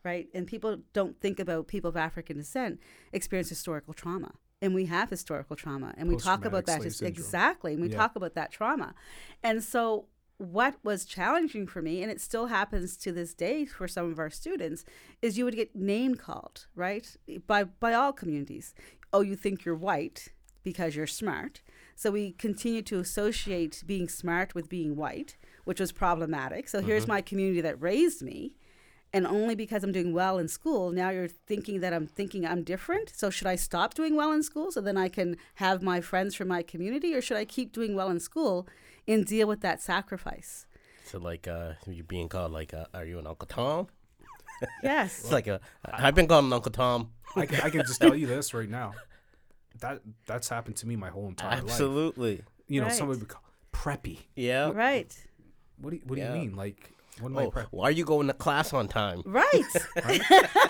right? 0.03 0.27
And 0.34 0.47
people 0.47 0.77
don't 0.93 1.19
think 1.19 1.39
about 1.39 1.67
people 1.67 1.89
of 1.89 1.97
African 1.97 2.38
descent 2.38 2.79
experience 3.13 3.49
historical 3.49 3.93
trauma. 3.93 4.34
And 4.62 4.76
we 4.76 4.86
have 4.86 5.10
historical 5.10 5.56
trauma, 5.56 5.93
and 5.98 6.10
we 6.10 6.17
talk 6.17 6.43
about 6.43 6.65
that 6.65 6.82
just 6.84 7.02
exactly. 7.02 7.74
And 7.74 7.82
we 7.82 7.89
Yeah. 7.89 7.98
talk 7.98 8.15
about 8.15 8.34
that 8.36 8.52
trauma, 8.52 8.93
and 9.41 9.63
so 9.63 10.08
what 10.38 10.76
was 10.84 11.04
challenging 11.06 11.67
for 11.67 11.82
me, 11.82 12.02
and 12.02 12.12
it 12.12 12.22
still 12.22 12.48
happens 12.48 12.95
to 12.98 13.12
this 13.12 13.34
day 13.34 13.65
for 13.65 13.88
some 13.88 14.10
of 14.12 14.19
our 14.19 14.30
students, 14.30 14.86
is 15.22 15.38
you 15.38 15.45
would 15.45 15.56
get 15.56 15.76
name 15.76 16.15
called, 16.15 16.67
right, 16.76 17.15
by 17.48 17.63
by 17.63 17.93
all 17.93 18.12
communities. 18.12 18.74
Oh, 19.13 19.22
you 19.22 19.36
think 19.36 19.63
you're 19.63 19.76
white 19.76 20.30
because 20.63 20.95
you're 20.95 21.08
smart. 21.08 21.62
So 21.95 22.12
we 22.12 22.34
continue 22.34 22.82
to 22.84 23.00
associate 23.00 23.84
being 23.86 24.08
smart 24.08 24.56
with 24.56 24.69
being 24.69 24.95
white, 24.95 25.36
which 25.63 25.80
was 25.80 25.91
problematic. 25.91 26.67
So 26.69 26.82
here's 26.82 27.08
my 27.08 27.22
community 27.22 27.62
that 27.62 27.82
raised 27.82 28.22
me. 28.22 28.56
And 29.12 29.26
only 29.26 29.56
because 29.56 29.84
I'm 29.84 29.91
doing 29.91 30.13
well 30.13 30.38
in 30.38 30.48
school, 30.48 30.91
now 30.91 31.10
you're 31.10 31.28
thinking 31.28 31.80
that 31.80 31.93
I'm 31.93 32.06
thinking 32.06 32.45
I'm 32.45 32.63
different. 32.63 33.12
So 33.15 33.30
should 33.32 33.48
I 33.48 33.56
stop 33.56 33.95
doing 33.95 34.15
well 34.15 34.32
in 34.32 34.43
school 34.43 34.72
so 34.72 34.82
then 34.82 34.98
I 34.98 35.10
can 35.10 35.36
have 35.56 35.82
my 35.82 36.00
friends 36.00 36.36
from 36.36 36.48
my 36.48 36.62
community, 36.62 37.15
or 37.15 37.22
should 37.22 37.38
I 37.38 37.45
keep 37.45 37.72
doing 37.74 37.95
well 37.95 38.10
in 38.12 38.19
school 38.19 38.67
and 39.08 39.26
deal 39.26 39.48
with 39.48 39.62
that 39.62 39.82
sacrifice? 39.82 40.67
So 41.06 41.17
like, 41.17 41.48
uh, 41.48 41.72
you're 41.88 42.04
being 42.04 42.30
called 42.30 42.52
like, 42.52 42.72
uh, 42.74 42.86
are 42.93 43.04
you 43.06 43.17
an 43.19 43.26
Uncle 43.28 43.48
Tom? 43.48 43.88
Yes. 44.84 45.22
It's 45.22 45.32
like 45.32 45.48
a, 45.48 45.62
I've 45.86 46.15
been 46.15 46.28
called 46.28 46.43
an 46.45 46.52
Uncle 46.54 46.72
Tom. 46.72 47.12
I, 47.36 47.45
can- 47.45 47.62
I 47.62 47.69
can 47.69 47.82
just 47.82 48.02
tell 48.02 48.13
you 48.13 48.28
this 48.28 48.54
right 48.54 48.69
now. 48.69 48.91
That 49.80 50.02
that's 50.28 50.50
happened 50.50 50.76
to 50.78 50.88
me 50.88 50.98
my 50.98 51.10
whole 51.10 51.28
entire 51.30 51.56
life. 51.62 51.63
Absolutely. 51.63 52.43
You 52.67 52.82
know, 52.82 52.88
Right. 52.88 52.95
somebody 52.95 53.19
would 53.19 53.30
call 53.30 53.41
preppy. 53.72 54.17
Yeah. 54.36 54.72
right. 54.72 55.15
What 55.80 55.91
do 55.91 55.95
you, 55.95 56.02
what 56.06 56.15
do 56.15 56.22
Yeah. 56.22 56.34
you 56.34 56.39
mean? 56.41 56.56
Like, 56.58 56.91
what 57.19 57.32
am 57.32 57.38
I 57.38 57.45
Oh, 57.45 57.51
prep? 57.51 57.67
why 57.71 57.86
are 57.89 57.91
you 57.91 58.05
going 58.05 58.27
to 58.27 58.34
class 58.34 58.73
on 58.73 58.88
time? 58.88 59.21
Right. 59.25 59.63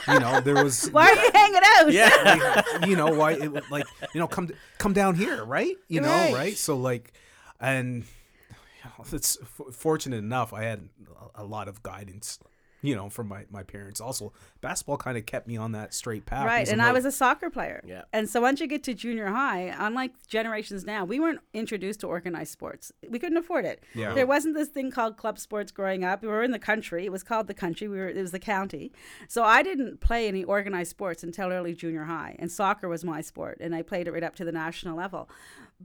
You 0.07 0.19
know, 0.19 0.41
there 0.41 0.63
was. 0.63 0.87
Why 0.91 1.07
are 1.09 1.15
you 1.15 1.31
hanging 1.33 1.61
out? 1.79 1.91
Yeah. 1.91 2.61
you 2.87 2.95
know 2.95 3.07
why 3.11 3.33
it 3.33 3.51
would, 3.51 3.69
like 3.69 3.85
you 4.13 4.19
know 4.19 4.27
come 4.27 4.49
come 4.77 4.93
down 4.93 5.15
here 5.15 5.43
right 5.43 5.75
you 5.87 6.01
know 6.01 6.07
Right. 6.09 6.33
right, 6.33 6.57
so 6.57 6.75
like 6.77 7.13
and 7.59 8.03
you 8.03 8.85
know, 8.97 9.05
it's 9.11 9.37
f- 9.41 9.73
fortunate 9.75 10.17
enough 10.17 10.53
i 10.53 10.63
had 10.63 10.87
a, 11.35 11.43
a 11.43 11.45
lot 11.45 11.67
of 11.67 11.83
guidance 11.83 12.39
you 12.81 12.95
know 12.95 13.09
from 13.09 13.27
my, 13.27 13.45
my 13.51 13.63
parents 13.63 13.99
also 13.99 14.31
basketball 14.61 14.97
kind 14.97 15.17
of 15.17 15.25
kept 15.25 15.47
me 15.47 15.57
on 15.57 15.71
that 15.71 15.93
straight 15.93 16.25
path 16.25 16.45
Right, 16.45 16.67
and 16.67 16.81
I'm 16.81 16.89
I 16.89 16.91
was 16.91 17.05
a 17.05 17.11
soccer 17.11 17.49
player. 17.49 17.83
Yeah. 17.85 18.03
And 18.11 18.27
so 18.29 18.41
once 18.41 18.59
you 18.59 18.67
get 18.67 18.83
to 18.83 18.93
junior 18.93 19.27
high, 19.27 19.73
unlike 19.77 20.11
generations 20.27 20.85
now, 20.85 21.05
we 21.05 21.19
weren't 21.19 21.41
introduced 21.53 21.99
to 22.01 22.07
organized 22.07 22.51
sports. 22.51 22.91
We 23.07 23.19
couldn't 23.19 23.37
afford 23.37 23.65
it. 23.65 23.83
Yeah. 23.93 24.13
There 24.13 24.25
wasn't 24.25 24.55
this 24.55 24.69
thing 24.69 24.89
called 24.91 25.17
club 25.17 25.37
sports 25.37 25.71
growing 25.71 26.03
up. 26.03 26.21
We 26.21 26.27
were 26.27 26.43
in 26.43 26.51
the 26.51 26.59
country. 26.59 27.05
It 27.05 27.11
was 27.11 27.23
called 27.23 27.47
the 27.47 27.53
country. 27.53 27.87
We 27.87 27.97
were 27.97 28.09
it 28.09 28.17
was 28.17 28.31
the 28.31 28.39
county. 28.39 28.91
So 29.27 29.43
I 29.43 29.61
didn't 29.61 30.01
play 30.01 30.27
any 30.27 30.43
organized 30.43 30.89
sports 30.89 31.23
until 31.23 31.51
early 31.51 31.73
junior 31.73 32.05
high, 32.05 32.35
and 32.39 32.51
soccer 32.51 32.87
was 32.87 33.03
my 33.03 33.21
sport, 33.21 33.57
and 33.61 33.75
I 33.75 33.81
played 33.81 34.07
it 34.07 34.11
right 34.11 34.23
up 34.23 34.35
to 34.35 34.45
the 34.45 34.51
national 34.51 34.97
level. 34.97 35.29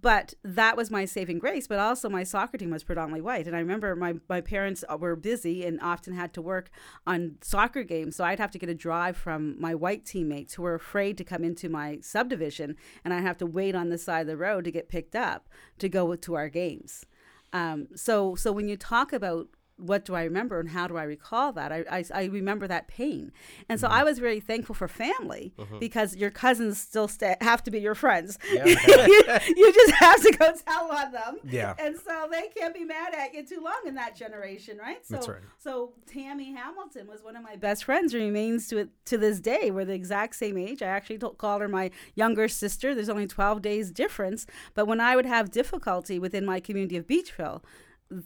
But 0.01 0.35
that 0.43 0.77
was 0.77 0.91
my 0.91 1.05
saving 1.05 1.39
grace. 1.39 1.69
But 1.69 1.79
also, 1.79 2.09
my 2.09 2.25
soccer 2.25 2.59
team 2.59 2.71
was 2.71 2.83
predominantly 2.83 3.21
white, 3.21 3.47
and 3.47 3.55
I 3.55 3.61
remember 3.61 3.95
my 3.95 4.15
my 4.29 4.41
parents 4.41 4.85
were 4.99 5.15
busy 5.15 5.65
and 5.65 5.81
often 5.81 6.15
had 6.15 6.33
to 6.35 6.43
work 6.43 6.71
on 7.07 7.37
soccer 7.43 7.85
games, 7.85 8.17
so 8.17 8.25
I'd 8.25 8.41
have 8.41 8.51
to 8.53 8.59
get 8.59 8.69
a 8.69 8.75
drive 8.75 9.17
from 9.17 9.61
my 9.61 9.75
white 9.75 10.05
teammates 10.05 10.55
who 10.55 10.63
were 10.63 10.75
afraid 10.75 11.17
to 11.19 11.25
come 11.25 11.45
into 11.45 11.69
my 11.69 11.99
subdivision, 12.03 12.77
and 13.05 13.15
I'd 13.15 13.23
have 13.23 13.39
to 13.39 13.47
wait 13.47 13.77
on 13.77 13.91
the 13.91 13.99
side 13.99 14.23
of 14.23 14.27
the 14.27 14.37
road 14.37 14.65
to 14.65 14.73
get 14.73 14.89
picked 14.89 15.15
up 15.15 15.49
to 15.79 15.89
go 15.89 16.15
to 16.17 16.35
our 16.35 16.49
games. 16.49 17.07
Um, 17.53 17.87
so, 17.95 18.35
so 18.35 18.51
when 18.51 18.69
you 18.69 18.77
talk 18.77 19.13
about 19.13 19.49
what 19.77 20.05
do 20.05 20.15
I 20.15 20.23
remember 20.23 20.61
and 20.61 20.69
how 20.69 20.87
do 20.87 20.97
I 20.97 21.03
recall 21.03 21.53
that? 21.53 21.73
I, 21.73 21.85
I, 21.91 22.05
I 22.15 22.25
remember 22.25 22.69
that 22.69 22.87
pain. 22.87 23.33
And 23.69 23.81
so 23.81 23.89
mm-hmm. 23.89 23.97
I 23.97 24.05
was 24.05 24.19
very 24.19 24.41
thankful 24.41 24.75
for 24.75 24.87
family 24.87 25.53
mm-hmm. 25.59 25.79
because 25.79 26.15
your 26.15 26.31
cousins 26.31 26.79
still 26.79 27.09
sta 27.09 27.35
have 27.41 27.63
to 27.65 27.71
be 27.71 27.81
your 27.81 27.95
friends. 27.95 28.39
Yeah. 28.53 28.65
you, 28.67 29.25
you 29.57 29.73
just 29.73 29.95
have 29.95 30.23
to 30.23 30.33
go 30.33 30.53
tell 30.67 30.93
on 30.93 31.13
them. 31.13 31.39
Yeah. 31.45 31.75
And 31.79 31.97
so 31.99 32.29
they 32.31 32.49
can't 32.57 32.75
be 32.75 32.85
mad 32.85 33.15
at 33.15 33.35
you 33.35 33.45
too 33.45 33.61
long 33.61 33.81
in 33.87 33.95
that 33.97 34.15
generation, 34.15 34.79
right? 34.79 35.05
So, 35.05 35.15
That's 35.15 35.29
right. 35.29 35.43
so 35.59 35.95
Tammy 36.07 36.53
Hamilton 36.53 37.09
was 37.09 37.23
one 37.23 37.37
of 37.37 37.43
my 37.43 37.57
best 37.57 37.85
friends, 37.85 38.15
remains 38.15 38.69
to 38.69 38.89
to 39.07 39.19
this 39.19 39.41
day. 39.41 39.71
We're 39.71 39.85
the 39.85 39.95
exact 39.95 40.37
same 40.37 40.57
age. 40.57 40.83
I 40.83 40.87
actually 40.87 41.19
told, 41.19 41.39
called 41.39 41.63
her 41.63 41.69
my 41.69 41.91
younger 42.15 42.49
sister. 42.49 42.95
There's 42.95 43.09
only 43.09 43.27
12 43.27 43.61
days 43.61 43.91
difference. 43.91 44.47
But 44.75 44.87
when 44.87 45.01
I 45.01 45.17
would 45.17 45.27
have 45.27 45.51
difficulty 45.51 46.19
within 46.19 46.47
my 46.47 46.61
community 46.61 46.97
of 46.97 47.07
Beechville, 47.07 47.63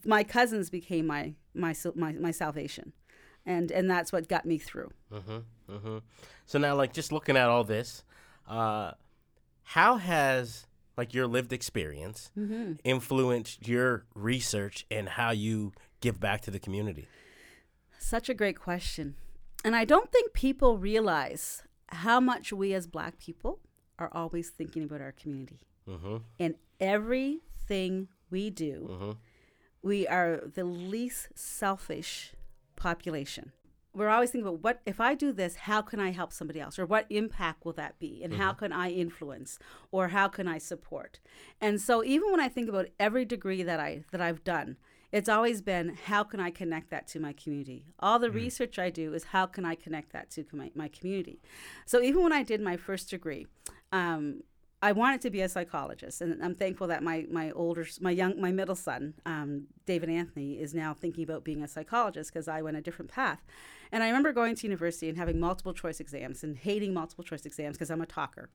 my 0.04 0.24
cousins 0.24 0.70
became 0.70 1.06
my 1.06 1.34
my 1.54 1.74
my, 1.94 2.12
my 2.12 2.30
salvation, 2.30 2.92
and 3.46 3.70
and 3.70 3.90
that's 3.90 4.12
what 4.12 4.28
got 4.28 4.44
me 4.44 4.58
through. 4.58 4.90
hmm 5.12 5.98
So 6.46 6.58
now, 6.58 6.74
like, 6.76 6.92
just 6.92 7.12
looking 7.12 7.36
at 7.36 7.48
all 7.48 7.64
this, 7.64 8.04
uh, 8.48 8.92
how 9.62 9.96
has 9.96 10.66
like 10.96 11.14
your 11.14 11.26
lived 11.26 11.52
experience 11.52 12.30
influenced 12.84 13.68
your 13.68 14.04
research 14.14 14.84
and 14.90 15.08
how 15.10 15.30
you 15.30 15.72
give 16.00 16.18
back 16.18 16.40
to 16.42 16.50
the 16.50 16.58
community? 16.58 17.06
Such 17.98 18.28
a 18.28 18.34
great 18.34 18.58
question. 18.58 19.14
And 19.64 19.76
I 19.76 19.84
don't 19.84 20.10
think 20.10 20.32
people 20.32 20.78
realize 20.78 21.62
how 21.88 22.20
much 22.20 22.52
we 22.52 22.74
as 22.74 22.86
black 22.86 23.18
people 23.18 23.60
are 23.98 24.10
always 24.12 24.50
thinking 24.50 24.84
about 24.84 25.00
our 25.00 25.12
community. 25.12 25.58
Mm-hmm. 25.88 26.16
In 26.38 26.54
everything 26.80 28.08
we 28.30 28.50
do, 28.50 28.88
Mm-hmm. 28.90 29.10
We 29.82 30.06
are 30.06 30.42
the 30.54 30.64
least 30.64 31.28
selfish 31.34 32.32
population. 32.76 33.52
We're 33.94 34.10
always 34.10 34.30
thinking 34.30 34.46
about 34.46 34.62
what 34.62 34.80
if 34.86 35.00
I 35.00 35.14
do 35.14 35.32
this, 35.32 35.56
how 35.56 35.82
can 35.82 35.98
I 35.98 36.12
help 36.12 36.32
somebody 36.32 36.60
else? 36.60 36.78
Or 36.78 36.86
what 36.86 37.06
impact 37.10 37.64
will 37.64 37.72
that 37.72 37.98
be? 37.98 38.22
And 38.22 38.34
how 38.34 38.52
can 38.52 38.72
I 38.72 38.90
influence? 38.90 39.58
Or 39.90 40.08
how 40.08 40.28
can 40.28 40.46
I 40.46 40.58
support? 40.58 41.20
And 41.60 41.80
so 41.80 42.04
even 42.04 42.30
when 42.30 42.38
I 42.38 42.48
think 42.48 42.68
about 42.68 42.86
every 43.00 43.24
degree 43.24 43.62
that 43.62 43.80
I 43.80 44.04
that 44.12 44.20
I've 44.20 44.44
done, 44.44 44.76
it's 45.10 45.28
always 45.28 45.62
been 45.62 45.96
how 46.04 46.22
can 46.22 46.38
I 46.38 46.50
connect 46.50 46.90
that 46.90 47.06
to 47.08 47.20
my 47.20 47.32
community? 47.32 47.86
All 47.98 48.18
the 48.18 48.30
research 48.30 48.78
I 48.78 48.90
do 48.90 49.14
is 49.14 49.24
how 49.24 49.46
can 49.46 49.64
I 49.64 49.74
connect 49.74 50.12
that 50.12 50.30
to 50.32 50.44
my, 50.52 50.70
my 50.74 50.88
community? 50.88 51.40
So 51.86 52.00
even 52.02 52.22
when 52.22 52.32
I 52.32 52.42
did 52.42 52.60
my 52.60 52.76
first 52.76 53.08
degree, 53.10 53.46
um, 53.90 54.42
I 54.80 54.92
wanted 54.92 55.20
to 55.22 55.30
be 55.30 55.40
a 55.40 55.48
psychologist, 55.48 56.20
and 56.20 56.40
I'm 56.42 56.54
thankful 56.54 56.86
that 56.86 57.02
my 57.02 57.26
my 57.30 57.50
older, 57.50 57.84
my 58.00 58.12
young, 58.12 58.40
my 58.40 58.52
middle 58.52 58.76
son, 58.76 59.14
um, 59.26 59.66
David 59.86 60.08
Anthony, 60.08 60.60
is 60.60 60.72
now 60.72 60.94
thinking 60.94 61.24
about 61.24 61.42
being 61.42 61.62
a 61.62 61.68
psychologist 61.68 62.32
because 62.32 62.46
I 62.46 62.62
went 62.62 62.76
a 62.76 62.80
different 62.80 63.10
path. 63.10 63.44
And 63.90 64.02
I 64.04 64.06
remember 64.06 64.32
going 64.32 64.54
to 64.54 64.66
university 64.66 65.08
and 65.08 65.18
having 65.18 65.40
multiple 65.40 65.74
choice 65.74 65.98
exams 65.98 66.44
and 66.44 66.56
hating 66.56 66.94
multiple 66.94 67.24
choice 67.24 67.44
exams 67.44 67.76
because 67.76 67.90
I'm 67.90 68.02
a 68.02 68.06
talker. 68.06 68.50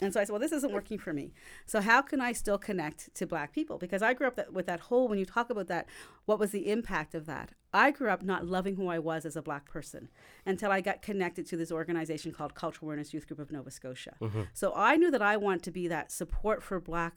And 0.00 0.12
so 0.12 0.20
I 0.20 0.24
said, 0.24 0.32
well, 0.32 0.40
this 0.40 0.52
isn't 0.52 0.72
working 0.72 0.98
for 0.98 1.12
me. 1.12 1.32
So 1.66 1.80
how 1.80 2.02
can 2.02 2.20
I 2.20 2.32
still 2.32 2.58
connect 2.58 3.12
to 3.16 3.26
black 3.26 3.52
people? 3.52 3.78
Because 3.78 4.00
I 4.00 4.14
grew 4.14 4.28
up 4.28 4.36
that, 4.36 4.52
with 4.52 4.66
that 4.66 4.80
whole, 4.80 5.08
when 5.08 5.18
you 5.18 5.24
talk 5.24 5.50
about 5.50 5.66
that, 5.68 5.86
what 6.24 6.38
was 6.38 6.52
the 6.52 6.70
impact 6.70 7.14
of 7.14 7.26
that? 7.26 7.52
I 7.72 7.90
grew 7.90 8.08
up 8.08 8.22
not 8.22 8.46
loving 8.46 8.76
who 8.76 8.88
I 8.88 9.00
was 9.00 9.26
as 9.26 9.36
a 9.36 9.42
black 9.42 9.64
person 9.64 10.08
until 10.46 10.70
I 10.70 10.80
got 10.80 11.02
connected 11.02 11.46
to 11.46 11.56
this 11.56 11.72
organization 11.72 12.32
called 12.32 12.54
Cultural 12.54 12.86
Awareness 12.86 13.12
Youth 13.12 13.26
Group 13.26 13.40
of 13.40 13.50
Nova 13.50 13.70
Scotia. 13.70 14.14
Mm-hmm. 14.20 14.42
So 14.54 14.72
I 14.76 14.96
knew 14.96 15.10
that 15.10 15.22
I 15.22 15.36
want 15.36 15.64
to 15.64 15.70
be 15.72 15.88
that 15.88 16.12
support 16.12 16.62
for 16.62 16.78
black 16.80 17.14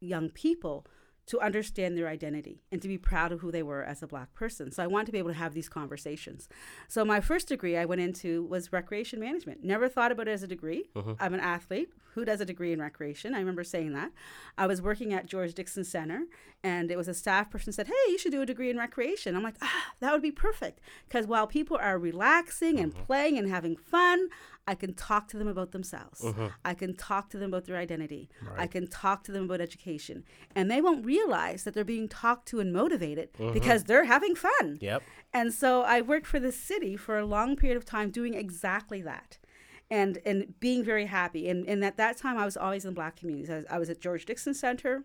young 0.00 0.28
people 0.28 0.86
to 1.26 1.40
understand 1.40 1.96
their 1.96 2.08
identity 2.08 2.62
and 2.70 2.82
to 2.82 2.88
be 2.88 2.98
proud 2.98 3.32
of 3.32 3.40
who 3.40 3.50
they 3.50 3.62
were 3.62 3.82
as 3.82 4.02
a 4.02 4.06
black 4.06 4.34
person. 4.34 4.70
So 4.70 4.82
I 4.82 4.86
wanted 4.86 5.06
to 5.06 5.12
be 5.12 5.18
able 5.18 5.30
to 5.30 5.34
have 5.34 5.54
these 5.54 5.68
conversations. 5.68 6.48
So 6.88 7.04
my 7.04 7.20
first 7.20 7.48
degree 7.48 7.76
I 7.76 7.84
went 7.84 8.00
into 8.00 8.44
was 8.44 8.72
recreation 8.72 9.20
management. 9.20 9.64
Never 9.64 9.88
thought 9.88 10.12
about 10.12 10.28
it 10.28 10.32
as 10.32 10.42
a 10.42 10.46
degree. 10.46 10.90
I'm 11.18 11.34
an 11.34 11.40
athlete. 11.40 11.88
Who 12.14 12.24
does 12.24 12.40
a 12.40 12.44
degree 12.44 12.72
in 12.72 12.80
recreation? 12.80 13.34
I 13.34 13.38
remember 13.38 13.64
saying 13.64 13.92
that. 13.94 14.12
I 14.56 14.66
was 14.66 14.80
working 14.80 15.12
at 15.12 15.26
George 15.26 15.54
Dixon 15.54 15.82
Center 15.82 16.24
and 16.62 16.90
it 16.90 16.96
was 16.96 17.08
a 17.08 17.14
staff 17.14 17.50
person 17.50 17.72
said, 17.72 17.88
"Hey, 17.88 18.10
you 18.10 18.18
should 18.18 18.32
do 18.32 18.40
a 18.40 18.46
degree 18.46 18.70
in 18.70 18.78
recreation." 18.78 19.34
I'm 19.34 19.42
like, 19.42 19.56
"Ah, 19.60 19.92
that 20.00 20.12
would 20.12 20.22
be 20.22 20.30
perfect." 20.30 20.80
Cuz 21.10 21.26
while 21.26 21.46
people 21.46 21.76
are 21.76 21.98
relaxing 21.98 22.78
and 22.78 22.94
playing 22.94 23.36
and 23.36 23.48
having 23.48 23.76
fun, 23.76 24.28
I 24.66 24.74
can 24.74 24.94
talk 24.94 25.28
to 25.28 25.36
them 25.36 25.48
about 25.48 25.72
themselves. 25.72 26.22
Mm-hmm. 26.22 26.46
I 26.64 26.74
can 26.74 26.94
talk 26.96 27.28
to 27.30 27.38
them 27.38 27.50
about 27.50 27.66
their 27.66 27.76
identity. 27.76 28.30
I 28.56 28.66
can 28.66 28.86
talk 28.86 29.22
to 29.24 29.32
them 29.32 29.44
about 29.44 29.60
education. 29.60 30.24
And 30.54 30.70
they 30.70 30.80
won't 30.80 31.04
realize 31.04 31.64
that 31.64 31.74
they're 31.74 31.84
being 31.84 32.08
talked 32.08 32.48
to 32.48 32.60
and 32.60 32.72
motivated 32.72 33.32
mm-hmm. 33.34 33.52
because 33.52 33.84
they're 33.84 34.04
having 34.04 34.34
fun. 34.34 34.78
Yep. 34.80 35.02
And 35.32 35.52
so 35.52 35.82
I 35.82 36.00
worked 36.00 36.26
for 36.26 36.40
the 36.40 36.52
city 36.52 36.96
for 36.96 37.18
a 37.18 37.26
long 37.26 37.56
period 37.56 37.76
of 37.76 37.84
time 37.84 38.10
doing 38.10 38.34
exactly 38.34 39.02
that. 39.02 39.38
And, 39.90 40.18
and 40.24 40.58
being 40.60 40.82
very 40.82 41.06
happy. 41.06 41.48
And, 41.48 41.68
and 41.68 41.84
at 41.84 41.98
that 41.98 42.16
time, 42.16 42.38
I 42.38 42.46
was 42.46 42.56
always 42.56 42.86
in 42.86 42.94
black 42.94 43.16
communities. 43.16 43.50
I 43.50 43.56
was, 43.56 43.66
I 43.70 43.78
was 43.78 43.90
at 43.90 44.00
George 44.00 44.24
Dixon 44.24 44.54
Center. 44.54 45.04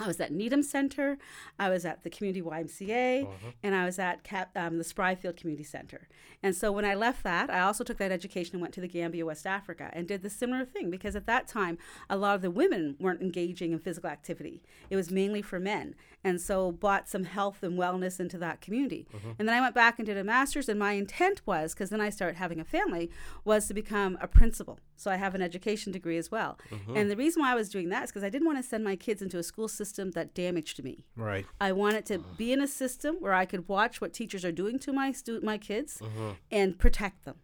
I 0.00 0.06
was 0.06 0.20
at 0.20 0.30
Needham 0.32 0.62
Center. 0.62 1.18
I 1.58 1.68
was 1.70 1.84
at 1.84 2.04
the 2.04 2.10
Community 2.10 2.40
YMCA, 2.40 3.26
and 3.64 3.74
I 3.74 3.84
was 3.84 3.98
at 3.98 4.22
Cap, 4.22 4.50
um, 4.56 4.78
the 4.78 4.84
Spryfield 4.84 5.36
Community 5.36 5.64
Center. 5.64 6.08
And 6.42 6.54
so 6.54 6.70
when 6.70 6.84
I 6.84 6.94
left 6.94 7.24
that, 7.24 7.50
I 7.50 7.60
also 7.60 7.82
took 7.82 7.98
that 7.98 8.12
education 8.12 8.54
and 8.54 8.60
went 8.62 8.72
to 8.74 8.80
the 8.80 8.86
Gambia, 8.86 9.26
West 9.26 9.44
Africa, 9.46 9.90
and 9.92 10.06
did 10.06 10.22
the 10.22 10.30
similar 10.30 10.64
thing 10.64 10.88
because 10.88 11.16
at 11.16 11.26
that 11.26 11.48
time, 11.48 11.78
a 12.08 12.16
lot 12.16 12.36
of 12.36 12.42
the 12.42 12.50
women 12.50 12.94
weren't 13.00 13.20
engaging 13.20 13.72
in 13.72 13.80
physical 13.80 14.08
activity. 14.08 14.62
It 14.88 14.94
was 14.94 15.10
mainly 15.10 15.42
for 15.42 15.58
men. 15.58 15.96
And 16.24 16.40
so 16.40 16.72
brought 16.72 17.08
some 17.08 17.24
health 17.24 17.62
and 17.62 17.78
wellness 17.78 18.18
into 18.18 18.38
that 18.38 18.60
community. 18.60 19.06
Mm-hmm. 19.14 19.30
And 19.38 19.48
then 19.48 19.56
I 19.56 19.60
went 19.60 19.74
back 19.74 19.98
and 19.98 20.06
did 20.06 20.16
a 20.16 20.24
master's, 20.24 20.68
and 20.68 20.78
my 20.78 20.92
intent 20.92 21.42
was, 21.46 21.74
because 21.74 21.90
then 21.90 22.00
I 22.00 22.10
started 22.10 22.36
having 22.36 22.58
a 22.58 22.64
family, 22.64 23.08
was 23.44 23.68
to 23.68 23.74
become 23.74 24.18
a 24.20 24.26
principal. 24.26 24.80
So 24.96 25.12
I 25.12 25.16
have 25.16 25.36
an 25.36 25.42
education 25.42 25.92
degree 25.92 26.18
as 26.18 26.30
well. 26.30 26.58
Mm-hmm. 26.70 26.96
And 26.96 27.10
the 27.10 27.16
reason 27.16 27.42
why 27.42 27.52
I 27.52 27.54
was 27.54 27.68
doing 27.68 27.88
that 27.90 28.04
is 28.04 28.10
because 28.10 28.24
I 28.24 28.30
didn't 28.30 28.48
want 28.48 28.58
to 28.58 28.68
send 28.68 28.82
my 28.82 28.96
kids 28.96 29.22
into 29.22 29.38
a 29.38 29.44
school 29.44 29.68
system 29.68 30.10
that 30.12 30.34
damaged 30.34 30.82
me. 30.82 31.04
Right. 31.14 31.46
I 31.60 31.70
wanted 31.70 32.04
to 32.06 32.16
uh-huh. 32.16 32.34
be 32.36 32.52
in 32.52 32.60
a 32.60 32.68
system 32.68 33.16
where 33.20 33.32
I 33.32 33.44
could 33.44 33.68
watch 33.68 34.00
what 34.00 34.12
teachers 34.12 34.44
are 34.44 34.52
doing 34.52 34.80
to 34.80 34.92
my 34.92 35.12
stu- 35.12 35.40
my 35.40 35.56
kids 35.56 35.98
mm-hmm. 36.02 36.30
and 36.50 36.78
protect 36.78 37.24
them. 37.24 37.36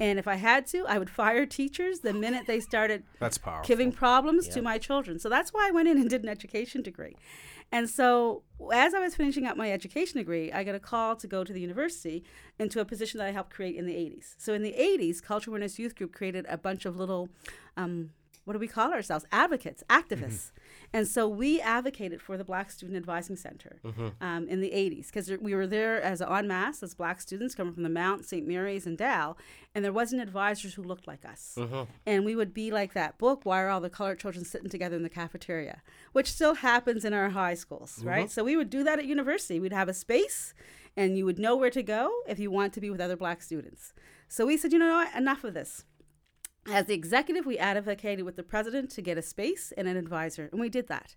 And 0.00 0.18
if 0.18 0.26
I 0.26 0.34
had 0.34 0.66
to, 0.68 0.84
I 0.86 0.98
would 0.98 1.10
fire 1.10 1.46
teachers 1.46 2.00
the 2.00 2.12
minute 2.12 2.46
they 2.46 2.60
started 2.60 3.04
That's 3.20 3.38
powerful. 3.38 3.66
giving 3.66 3.92
problems 3.92 4.48
to 4.48 4.62
my 4.62 4.78
children. 4.78 5.18
So 5.18 5.28
that's 5.28 5.52
why 5.52 5.68
I 5.68 5.70
went 5.70 5.88
in 5.88 5.98
and 5.98 6.10
did 6.10 6.22
an 6.22 6.28
education 6.28 6.82
degree. 6.82 7.16
And 7.72 7.90
so 7.90 8.42
as 8.72 8.94
I 8.94 9.00
was 9.00 9.16
finishing 9.16 9.46
up 9.46 9.56
my 9.56 9.70
education 9.70 10.18
degree, 10.18 10.52
I 10.52 10.64
got 10.64 10.74
a 10.74 10.80
call 10.80 11.16
to 11.16 11.26
go 11.26 11.42
to 11.44 11.52
the 11.52 11.60
university 11.60 12.22
into 12.58 12.80
a 12.80 12.84
position 12.84 13.18
that 13.18 13.26
I 13.26 13.32
helped 13.32 13.52
create 13.52 13.76
in 13.76 13.86
the 13.86 13.94
80s. 13.94 14.34
So 14.38 14.54
in 14.54 14.62
the 14.62 14.74
80s, 14.78 15.22
Cultural 15.22 15.52
Awareness 15.52 15.78
Youth 15.78 15.96
Group 15.96 16.12
created 16.12 16.46
a 16.48 16.56
bunch 16.56 16.84
of 16.84 16.96
little, 16.96 17.28
um, 17.76 18.10
what 18.44 18.52
do 18.52 18.58
we 18.58 18.68
call 18.68 18.92
ourselves? 18.92 19.24
Advocates, 19.32 19.82
activists. 19.90 20.50
And 20.94 21.08
so 21.08 21.26
we 21.28 21.60
advocated 21.60 22.22
for 22.22 22.38
the 22.38 22.44
Black 22.44 22.70
Student 22.70 22.96
Advising 22.96 23.34
Center 23.34 23.80
mm-hmm. 23.84 24.10
um, 24.20 24.46
in 24.46 24.60
the 24.60 24.70
80s 24.70 25.06
because 25.06 25.28
we 25.40 25.52
were 25.52 25.66
there 25.66 26.00
as 26.00 26.22
en 26.22 26.46
masse 26.46 26.84
as 26.84 26.94
black 26.94 27.20
students 27.20 27.56
coming 27.56 27.74
from 27.74 27.82
the 27.82 27.88
Mount, 27.88 28.24
St. 28.24 28.46
Mary's, 28.46 28.86
and 28.86 28.96
Dal, 28.96 29.36
and 29.74 29.84
there 29.84 29.92
wasn't 29.92 30.22
advisors 30.22 30.74
who 30.74 30.84
looked 30.84 31.08
like 31.08 31.24
us. 31.24 31.56
Mm-hmm. 31.58 31.90
And 32.06 32.24
we 32.24 32.36
would 32.36 32.54
be 32.54 32.70
like 32.70 32.92
that 32.92 33.18
book, 33.18 33.40
Why 33.42 33.62
Are 33.62 33.70
All 33.70 33.80
the 33.80 33.90
Colored 33.90 34.20
Children 34.20 34.44
Sitting 34.44 34.70
Together 34.70 34.94
in 34.94 35.02
the 35.02 35.08
Cafeteria, 35.08 35.82
which 36.12 36.30
still 36.30 36.54
happens 36.54 37.04
in 37.04 37.12
our 37.12 37.30
high 37.30 37.54
schools, 37.54 38.00
right? 38.04 38.26
Mm-hmm. 38.26 38.30
So 38.30 38.44
we 38.44 38.56
would 38.56 38.70
do 38.70 38.84
that 38.84 39.00
at 39.00 39.04
university. 39.04 39.58
We'd 39.58 39.72
have 39.72 39.88
a 39.88 39.94
space 39.94 40.54
and 40.96 41.18
you 41.18 41.24
would 41.24 41.40
know 41.40 41.56
where 41.56 41.70
to 41.70 41.82
go 41.82 42.12
if 42.28 42.38
you 42.38 42.52
want 42.52 42.72
to 42.74 42.80
be 42.80 42.88
with 42.88 43.00
other 43.00 43.16
black 43.16 43.42
students. 43.42 43.94
So 44.28 44.46
we 44.46 44.56
said, 44.56 44.72
you 44.72 44.78
know 44.78 44.94
what, 44.94 45.12
enough 45.16 45.42
of 45.42 45.54
this. 45.54 45.84
As 46.70 46.86
the 46.86 46.94
executive, 46.94 47.44
we 47.44 47.58
advocated 47.58 48.24
with 48.24 48.36
the 48.36 48.42
president 48.42 48.90
to 48.90 49.02
get 49.02 49.18
a 49.18 49.22
space 49.22 49.72
and 49.76 49.86
an 49.86 49.96
advisor, 49.96 50.48
and 50.50 50.60
we 50.60 50.68
did 50.68 50.88
that. 50.88 51.14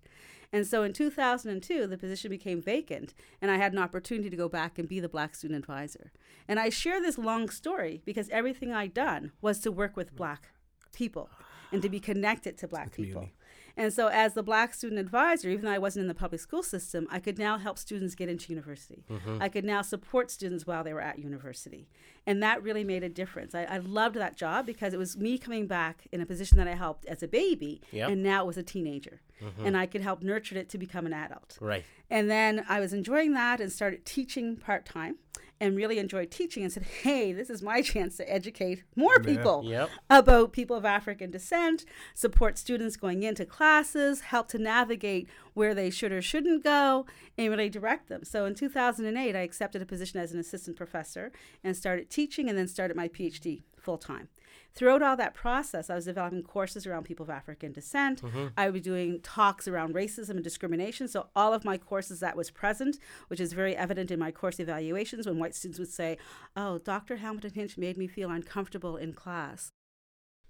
And 0.51 0.65
so 0.65 0.83
in 0.83 0.93
2002, 0.93 1.87
the 1.87 1.97
position 1.97 2.29
became 2.29 2.61
vacant, 2.61 3.13
and 3.41 3.51
I 3.51 3.57
had 3.57 3.73
an 3.73 3.79
opportunity 3.79 4.29
to 4.29 4.35
go 4.35 4.49
back 4.49 4.77
and 4.77 4.87
be 4.87 4.99
the 4.99 5.09
Black 5.09 5.35
Student 5.35 5.59
Advisor. 5.59 6.11
And 6.47 6.59
I 6.59 6.69
share 6.69 7.01
this 7.01 7.17
long 7.17 7.49
story 7.49 8.01
because 8.05 8.29
everything 8.29 8.71
I'd 8.71 8.93
done 8.93 9.31
was 9.41 9.59
to 9.59 9.71
work 9.71 9.97
with 9.97 10.15
Black 10.15 10.49
people 10.93 11.29
and 11.71 11.81
to 11.81 11.89
be 11.89 11.99
connected 11.99 12.57
to 12.57 12.67
Black 12.67 12.93
people. 12.93 13.29
And 13.77 13.93
so, 13.93 14.07
as 14.07 14.33
the 14.33 14.41
Black 14.41 14.73
Student 14.73 14.99
Advisor, 14.99 15.49
even 15.49 15.65
though 15.65 15.71
I 15.71 15.77
wasn't 15.77 16.01
in 16.01 16.07
the 16.07 16.15
public 16.15 16.41
school 16.41 16.63
system, 16.63 17.07
I 17.11 17.19
could 17.19 17.37
now 17.37 17.59
help 17.59 17.77
students 17.77 18.15
get 18.15 18.27
into 18.27 18.51
university. 18.51 19.05
Mm-hmm. 19.09 19.37
I 19.39 19.49
could 19.49 19.63
now 19.63 19.83
support 19.83 20.31
students 20.31 20.65
while 20.65 20.83
they 20.83 20.93
were 20.93 21.01
at 21.01 21.19
university. 21.19 21.87
And 22.25 22.41
that 22.41 22.63
really 22.63 22.83
made 22.83 23.03
a 23.03 23.09
difference. 23.09 23.53
I, 23.53 23.63
I 23.65 23.77
loved 23.77 24.15
that 24.15 24.35
job 24.35 24.65
because 24.65 24.93
it 24.93 24.97
was 24.97 25.15
me 25.15 25.37
coming 25.37 25.67
back 25.67 26.07
in 26.11 26.21
a 26.21 26.25
position 26.25 26.57
that 26.57 26.67
I 26.67 26.73
helped 26.73 27.05
as 27.05 27.21
a 27.21 27.27
baby, 27.27 27.81
Yep. 27.91 28.09
and 28.09 28.23
now 28.23 28.43
it 28.43 28.47
was 28.47 28.57
a 28.57 28.63
teenager. 28.63 29.21
Mm-hmm. 29.43 29.65
And 29.67 29.77
I 29.77 29.85
could 29.85 30.01
help 30.01 30.23
nurture 30.23 30.57
it 30.57 30.69
to 30.69 30.79
become 30.79 31.05
an 31.05 31.13
adult. 31.13 31.59
Right. 31.61 31.85
And 32.09 32.29
then 32.29 32.65
I 32.67 32.79
was 32.79 32.91
enjoying 32.93 33.33
that 33.33 33.61
and 33.61 33.71
started 33.71 34.03
teaching 34.05 34.57
part 34.57 34.85
time 34.85 35.17
and 35.59 35.75
really 35.75 35.97
enjoyed 35.97 36.31
teaching 36.31 36.63
and 36.63 36.71
said, 36.71 36.83
hey, 36.83 37.31
this 37.31 37.49
is 37.49 37.61
my 37.61 37.81
chance 37.91 38.17
to 38.17 38.31
educate 38.31 38.83
more 38.95 39.19
people 39.19 39.63
Yep. 39.65 39.89
about 40.09 40.51
people 40.51 40.75
of 40.75 40.85
African 40.85 41.31
descent, 41.31 41.85
support 42.13 42.57
students 42.57 42.95
going 42.95 43.23
into 43.23 43.45
classes, 43.45 44.21
help 44.21 44.47
to 44.49 44.57
navigate 44.57 45.27
where 45.53 45.73
they 45.73 45.89
should 45.89 46.11
or 46.11 46.21
shouldn't 46.21 46.63
go, 46.63 47.05
and 47.37 47.49
really 47.49 47.69
direct 47.69 48.09
them. 48.09 48.23
So 48.23 48.45
in 48.45 48.53
2008, 48.55 49.35
I 49.35 49.39
accepted 49.39 49.81
a 49.81 49.85
position 49.85 50.19
as 50.19 50.31
an 50.31 50.39
assistant 50.39 50.77
professor 50.77 51.31
and 51.63 51.75
started 51.75 52.09
teaching 52.09 52.49
and 52.49 52.57
then 52.57 52.67
started 52.67 52.95
my 52.95 53.07
PhD 53.07 53.63
full 53.87 53.97
time. 53.97 54.27
Throughout 54.73 55.01
all 55.01 55.15
that 55.15 55.33
process, 55.33 55.89
I 55.89 55.95
was 55.95 56.03
developing 56.03 56.43
courses 56.43 56.85
around 56.85 57.05
people 57.05 57.23
of 57.23 57.29
African 57.29 57.71
descent. 57.71 58.21
Mm-hmm. 58.21 58.47
I 58.57 58.65
would 58.65 58.73
be 58.73 58.81
doing 58.81 59.21
talks 59.21 59.65
around 59.65 59.95
racism 59.95 60.31
and 60.31 60.43
discrimination. 60.43 61.07
So, 61.07 61.27
all 61.33 61.53
of 61.53 61.63
my 61.63 61.77
courses 61.77 62.19
that 62.19 62.35
was 62.35 62.51
present, 62.51 62.99
which 63.29 63.39
is 63.39 63.53
very 63.53 63.77
evident 63.77 64.11
in 64.11 64.19
my 64.19 64.29
course 64.29 64.59
evaluations 64.59 65.25
when 65.25 65.39
white 65.39 65.55
students 65.55 65.79
would 65.79 65.87
say, 65.87 66.17
Oh, 66.57 66.79
Dr. 66.79 67.15
Hamilton 67.15 67.53
Hinch 67.53 67.77
made 67.77 67.97
me 67.97 68.07
feel 68.07 68.29
uncomfortable 68.29 68.97
in 68.97 69.13
class. 69.13 69.71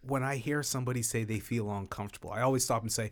When 0.01 0.23
I 0.23 0.37
hear 0.37 0.63
somebody 0.63 1.03
say 1.03 1.23
they 1.23 1.39
feel 1.39 1.71
uncomfortable, 1.71 2.31
I 2.31 2.41
always 2.41 2.63
stop 2.63 2.81
and 2.81 2.91
say, 2.91 3.11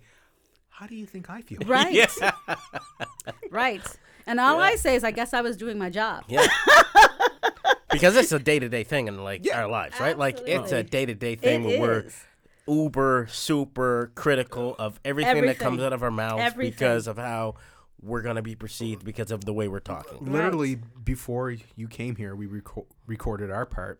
"How 0.69 0.87
do 0.87 0.95
you 0.95 1.05
think 1.05 1.29
I 1.29 1.41
feel?" 1.41 1.59
Right. 1.65 2.09
right. 3.51 3.85
And 4.25 4.39
all 4.39 4.59
I 4.59 4.75
say 4.75 4.95
is, 4.95 5.03
I 5.03 5.11
guess 5.11 5.33
I 5.33 5.41
was 5.41 5.55
doing 5.55 5.77
my 5.77 5.89
job. 5.89 6.23
Yeah. 6.27 6.47
because 7.95 8.15
it's 8.15 8.31
a 8.31 8.39
day 8.39 8.59
to 8.59 8.69
day 8.69 8.83
thing 8.83 9.07
in 9.07 9.23
like 9.23 9.45
Yeah. 9.45 9.61
our 9.61 9.67
lives, 9.69 9.99
right? 9.99 10.17
Like 10.17 10.39
it's 10.45 10.71
a 10.71 10.83
day 10.83 11.05
to 11.05 11.13
day 11.15 11.35
thing 11.35 11.69
It 11.69 11.79
where 11.79 12.05
we're 12.05 12.11
uber 12.67 13.27
super 13.29 14.11
critical 14.15 14.75
of 14.79 14.99
everything, 15.05 15.45
that 15.45 15.59
comes 15.59 15.81
out 15.81 15.93
of 15.93 16.01
our 16.03 16.11
mouths 16.11 16.41
Everything. 16.41 16.71
because 16.71 17.07
of 17.07 17.17
how 17.17 17.55
we're 18.01 18.21
gonna 18.21 18.41
be 18.41 18.55
perceived 18.55 19.03
because 19.05 19.31
of 19.31 19.45
the 19.45 19.53
way 19.53 19.67
we're 19.67 19.79
talking. 19.79 20.31
Literally 20.31 20.75
before 21.03 21.55
you 21.75 21.87
came 21.87 22.15
here, 22.15 22.35
we 22.35 22.47
reco- 22.47 22.85
recorded 23.07 23.49
our 23.51 23.65
part, 23.65 23.99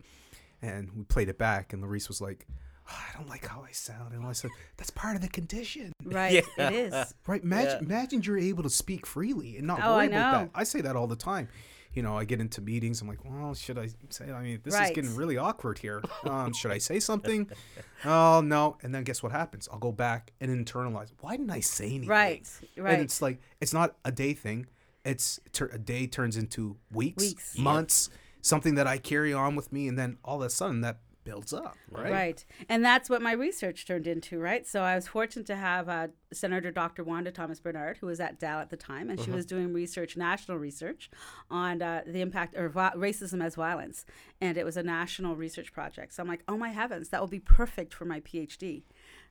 and 0.62 0.90
we 0.96 1.04
played 1.04 1.28
it 1.28 1.38
back, 1.38 1.72
and 1.72 1.82
Larice 1.82 2.08
was 2.08 2.20
like, 2.20 2.46
"Oh, 2.88 2.92
"I 3.12 3.16
don't 3.16 3.28
like 3.28 3.46
how 3.46 3.64
I 3.66 3.72
sound," 3.72 4.12
and 4.14 4.24
I 4.24 4.32
said, 4.32 4.50
"That's 4.76 4.90
part 4.90 5.16
of 5.16 5.22
the 5.22 5.28
condition." 5.28 5.92
Right. 6.04 6.44
Yeah. 6.56 6.68
It 6.70 6.72
is. 6.74 7.14
Right? 7.26 7.42
Imagine, 7.42 7.70
Yeah. 7.88 7.94
imagine 7.96 8.22
you're 8.22 8.38
able 8.38 8.62
to 8.62 8.70
speak 8.70 9.06
freely 9.06 9.56
and 9.58 9.66
not 9.66 9.80
Oh, 9.82 9.94
worry 9.96 10.02
I 10.02 10.06
about 10.06 10.32
that. 10.32 10.50
I 10.54 10.62
say 10.64 10.80
that 10.82 10.94
all 10.94 11.06
the 11.08 11.16
time. 11.16 11.48
You 11.96 12.02
know, 12.02 12.16
I 12.16 12.24
get 12.24 12.42
into 12.42 12.60
meetings. 12.60 13.00
I'm 13.00 13.08
like, 13.08 13.24
well, 13.24 13.54
should 13.54 13.78
I 13.78 13.88
say? 14.10 14.30
I 14.30 14.42
mean, 14.42 14.60
this 14.62 14.74
is 14.74 14.90
getting 14.90 15.16
really 15.16 15.38
awkward 15.38 15.78
here. 15.78 16.02
Um, 16.24 16.52
should 16.52 16.70
I 16.70 16.76
say 16.76 17.00
something? 17.00 17.50
oh 18.04 18.42
no! 18.42 18.76
And 18.82 18.94
then 18.94 19.02
guess 19.02 19.22
what 19.22 19.32
happens? 19.32 19.66
I'll 19.72 19.78
go 19.78 19.92
back 19.92 20.32
and 20.38 20.50
internalize. 20.50 21.08
Why 21.20 21.38
didn't 21.38 21.50
I 21.50 21.60
say 21.60 21.86
anything? 21.86 22.08
Right. 22.08 22.46
Right. 22.76 22.92
And 22.92 23.02
it's 23.02 23.22
like 23.22 23.40
it's 23.62 23.72
not 23.72 23.96
a 24.04 24.12
day 24.12 24.34
thing. 24.34 24.66
It's 25.06 25.40
tur- 25.52 25.70
a 25.72 25.78
day 25.78 26.06
turns 26.06 26.36
into 26.36 26.76
weeks, 26.92 27.22
Weeks. 27.22 27.58
months, 27.58 28.10
something 28.42 28.74
that 28.74 28.86
I 28.86 28.98
carry 28.98 29.32
on 29.32 29.56
with 29.56 29.72
me, 29.72 29.88
and 29.88 29.98
then 29.98 30.18
all 30.22 30.42
of 30.42 30.46
a 30.46 30.50
sudden 30.50 30.82
that 30.82 30.98
builds 31.26 31.52
up, 31.52 31.76
right? 31.90 32.10
Right. 32.10 32.44
And 32.68 32.84
that's 32.84 33.10
what 33.10 33.20
my 33.20 33.32
research 33.32 33.84
turned 33.84 34.06
into, 34.06 34.38
right? 34.38 34.66
So 34.66 34.82
I 34.82 34.94
was 34.94 35.08
fortunate 35.08 35.44
to 35.46 35.56
have 35.56 35.88
uh, 35.88 36.06
Senator 36.32 36.70
Dr. 36.70 37.02
Wanda 37.02 37.32
Thomas 37.32 37.58
Bernard, 37.58 37.98
who 37.98 38.06
was 38.06 38.20
at 38.20 38.38
Dal 38.38 38.60
at 38.60 38.70
the 38.70 38.76
time, 38.76 39.10
and 39.10 39.20
she 39.20 39.32
was 39.32 39.44
doing 39.44 39.72
research, 39.72 40.16
national 40.16 40.56
research, 40.56 41.10
on 41.50 41.82
uh, 41.82 42.02
the 42.06 42.20
impact 42.20 42.54
of 42.54 42.72
vi- 42.72 42.92
racism 42.96 43.44
as 43.44 43.56
violence. 43.56 44.06
And 44.40 44.56
it 44.56 44.64
was 44.64 44.76
a 44.76 44.82
national 44.84 45.34
research 45.34 45.72
project. 45.72 46.14
So 46.14 46.22
I'm 46.22 46.28
like, 46.28 46.44
oh 46.46 46.56
my 46.56 46.70
heavens, 46.70 47.08
that 47.08 47.20
will 47.20 47.26
be 47.26 47.40
perfect 47.40 47.92
for 47.92 48.04
my 48.04 48.20
PhD. 48.20 48.84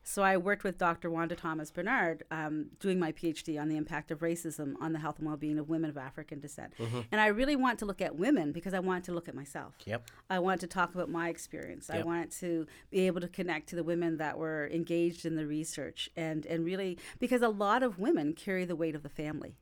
So 0.08 0.22
I 0.22 0.36
worked 0.36 0.62
with 0.62 0.78
Dr. 0.78 1.10
Wanda 1.10 1.34
Thomas 1.34 1.72
Bernard 1.72 2.22
um, 2.30 2.66
doing 2.78 3.00
my 3.00 3.10
PhD 3.10 3.60
on 3.60 3.68
the 3.68 3.76
impact 3.76 4.12
of 4.12 4.20
racism 4.20 4.74
on 4.80 4.92
the 4.92 5.00
health 5.00 5.18
and 5.18 5.26
well-being 5.26 5.58
of 5.58 5.68
women 5.68 5.90
of 5.90 5.96
African 5.98 6.38
descent. 6.38 6.74
And 7.10 7.20
I 7.20 7.26
really 7.26 7.56
want 7.56 7.80
to 7.80 7.86
look 7.86 8.00
at 8.00 8.14
women 8.14 8.52
because 8.52 8.72
I 8.72 8.78
want 8.78 9.04
to 9.06 9.12
look 9.12 9.26
at 9.28 9.34
myself. 9.34 9.74
Yep. 9.84 10.08
I 10.30 10.38
want 10.38 10.60
to 10.60 10.68
talk 10.68 10.94
about 10.94 11.08
my 11.10 11.28
experience. 11.28 11.90
I 11.90 11.96
Yep. 11.96 12.06
wanted 12.06 12.30
to 12.38 12.66
be 12.88 13.00
able 13.08 13.20
to 13.20 13.26
connect 13.26 13.68
to 13.70 13.76
the 13.76 13.82
women 13.82 14.16
that 14.18 14.38
were 14.38 14.68
engaged 14.72 15.26
in 15.26 15.34
the 15.34 15.44
research 15.44 16.08
and, 16.16 16.46
and 16.46 16.64
really 16.64 16.98
because 17.18 17.42
a 17.42 17.48
lot 17.48 17.82
of 17.82 17.98
women 17.98 18.32
carry 18.32 18.64
the 18.64 18.76
weight 18.76 18.94
of 18.94 19.02
the 19.02 19.08
family. 19.08 19.56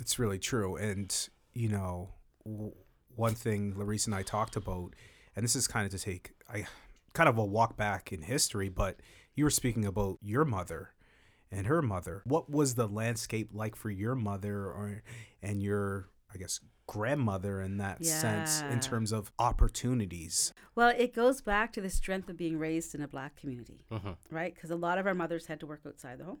It's 0.00 0.18
really 0.18 0.40
true. 0.40 0.74
And, 0.74 1.14
you 1.54 1.68
know, 1.68 2.08
w- 2.44 2.74
one 3.14 3.36
thing 3.36 3.74
Larissa 3.78 4.08
and 4.10 4.16
I 4.16 4.22
talked 4.24 4.56
about, 4.56 4.94
and 5.36 5.44
this 5.44 5.54
is 5.54 5.68
kind 5.68 5.86
of 5.86 5.92
to 5.92 5.98
take 6.04 6.32
I 6.52 6.66
kind 7.12 7.28
of 7.28 7.38
a 7.38 7.44
walk 7.44 7.76
back 7.76 8.12
in 8.12 8.22
history, 8.22 8.68
but 8.68 8.98
you 9.34 9.44
were 9.44 9.50
speaking 9.50 9.84
about 9.84 10.18
your 10.22 10.44
mother 10.44 10.90
and 11.50 11.66
her 11.66 11.82
mother. 11.82 12.22
What 12.24 12.50
was 12.50 12.74
the 12.74 12.86
landscape 12.86 13.50
like 13.52 13.76
for 13.76 13.90
your 13.90 14.14
mother 14.14 14.64
or 14.66 15.02
and 15.42 15.62
your 15.62 16.08
I 16.32 16.38
guess 16.38 16.60
grandmother 16.86 17.60
in 17.60 17.78
that 17.78 18.04
sense 18.04 18.62
in 18.62 18.80
terms 18.80 19.10
of 19.12 19.32
opportunities? 19.38 20.52
Well, 20.74 20.92
it 20.96 21.14
goes 21.14 21.40
back 21.40 21.72
to 21.74 21.80
the 21.80 21.90
strength 21.90 22.28
of 22.28 22.36
being 22.36 22.58
raised 22.58 22.94
in 22.94 23.00
a 23.02 23.08
black 23.08 23.36
community, 23.36 23.84
Mhm. 23.90 24.16
right? 24.30 24.54
Because 24.54 24.70
a 24.70 24.76
lot 24.76 24.98
of 24.98 25.06
our 25.06 25.14
mothers 25.14 25.46
had 25.46 25.60
to 25.60 25.66
work 25.66 25.80
outside 25.86 26.18
the 26.18 26.24
home. 26.24 26.40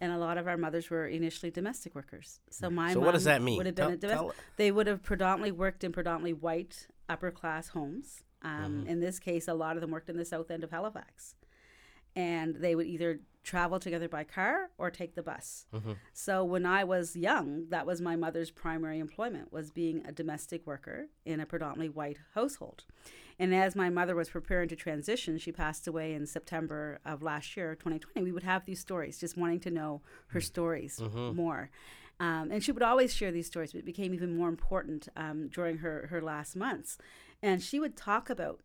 And 0.00 0.12
a 0.12 0.16
lot 0.18 0.38
of 0.38 0.46
our 0.46 0.56
mothers 0.56 0.90
were 0.90 1.08
initially 1.08 1.50
domestic 1.50 1.92
workers. 1.96 2.38
So 2.50 2.70
my 2.70 2.92
So 2.92 3.00
mom 3.00 3.06
what 3.06 3.12
does 3.12 3.24
that 3.24 3.42
mean? 3.42 3.56
would 3.56 3.66
have 3.66 3.74
been 3.74 3.84
Tell- 3.86 3.94
a 3.94 3.96
domestic. 4.20 4.44
They 4.56 4.70
would 4.70 4.86
have 4.86 5.02
predominantly 5.02 5.50
worked 5.50 5.82
in 5.82 5.90
predominantly 5.90 6.34
white 6.34 6.86
upper 7.08 7.32
class 7.32 7.68
homes. 7.68 8.22
Um, 8.42 8.86
In 8.86 9.00
this 9.00 9.18
case, 9.18 9.48
a 9.48 9.54
lot 9.54 9.76
of 9.76 9.80
them 9.80 9.90
worked 9.90 10.08
in 10.08 10.16
the 10.18 10.24
south 10.24 10.52
end 10.52 10.62
of 10.62 10.70
Halifax, 10.70 11.34
and 12.16 12.56
they 12.56 12.74
would 12.74 12.86
either 12.86 13.20
travel 13.44 13.78
together 13.78 14.08
by 14.08 14.24
car 14.24 14.70
or 14.76 14.90
take 14.90 15.14
the 15.14 15.22
bus. 15.22 15.66
So 16.12 16.42
when 16.42 16.66
I 16.66 16.82
was 16.82 17.14
young, 17.14 17.66
that 17.68 17.86
was 17.86 18.00
my 18.00 18.16
mother's 18.16 18.50
primary 18.50 18.98
employment 18.98 19.52
was 19.52 19.70
being 19.70 20.02
a 20.04 20.10
domestic 20.10 20.66
worker 20.66 21.06
in 21.24 21.38
a 21.38 21.46
predominantly 21.46 21.88
white 21.88 22.18
household. 22.34 22.84
And 23.38 23.54
as 23.54 23.76
my 23.76 23.88
mother 23.88 24.16
was 24.16 24.30
preparing 24.30 24.68
to 24.70 24.76
transition, 24.76 25.38
she 25.38 25.52
passed 25.52 25.86
away 25.86 26.14
in 26.14 26.26
September 26.26 26.98
of 27.04 27.22
last 27.22 27.56
year, 27.56 27.76
2020. 27.76 28.24
We 28.24 28.32
would 28.32 28.42
have 28.42 28.64
these 28.64 28.80
stories, 28.80 29.20
just 29.20 29.36
wanting 29.36 29.60
to 29.60 29.70
know 29.70 30.02
her 30.28 30.40
stories 30.40 30.98
more. 31.36 31.70
Um, 32.18 32.50
and 32.50 32.64
she 32.64 32.72
would 32.72 32.82
always 32.82 33.14
share 33.14 33.30
these 33.30 33.46
stories, 33.46 33.72
but 33.72 33.80
it 33.80 33.84
became 33.84 34.14
even 34.14 34.36
more 34.36 34.48
important 34.48 35.08
um, 35.16 35.48
during 35.48 35.78
her, 35.78 36.08
her 36.10 36.22
last 36.22 36.56
months. 36.56 36.98
And 37.42 37.62
she 37.62 37.78
would 37.78 37.94
talk 37.96 38.30
about 38.30 38.62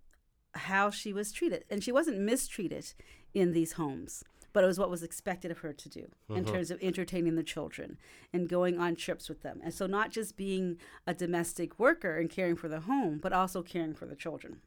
how 0.53 0.89
she 0.89 1.13
was 1.13 1.31
treated. 1.31 1.65
And 1.69 1.83
she 1.83 1.91
wasn't 1.91 2.19
mistreated 2.19 2.93
in 3.33 3.53
these 3.53 3.73
homes, 3.73 4.23
but 4.53 4.63
it 4.63 4.67
was 4.67 4.79
what 4.79 4.89
was 4.89 5.03
expected 5.03 5.51
of 5.51 5.59
her 5.59 5.73
to 5.73 5.89
do 5.89 6.07
in 6.29 6.43
uh-huh. 6.43 6.53
terms 6.53 6.71
of 6.71 6.81
entertaining 6.81 7.35
the 7.35 7.43
children 7.43 7.97
and 8.33 8.49
going 8.49 8.79
on 8.79 8.95
trips 8.95 9.29
with 9.29 9.41
them. 9.41 9.59
And 9.63 9.73
so, 9.73 9.87
not 9.87 10.11
just 10.11 10.37
being 10.37 10.77
a 11.07 11.13
domestic 11.13 11.79
worker 11.79 12.17
and 12.17 12.29
caring 12.29 12.55
for 12.55 12.67
the 12.67 12.81
home, 12.81 13.19
but 13.21 13.33
also 13.33 13.61
caring 13.61 13.93
for 13.93 14.05
the 14.05 14.15
children. 14.15 14.57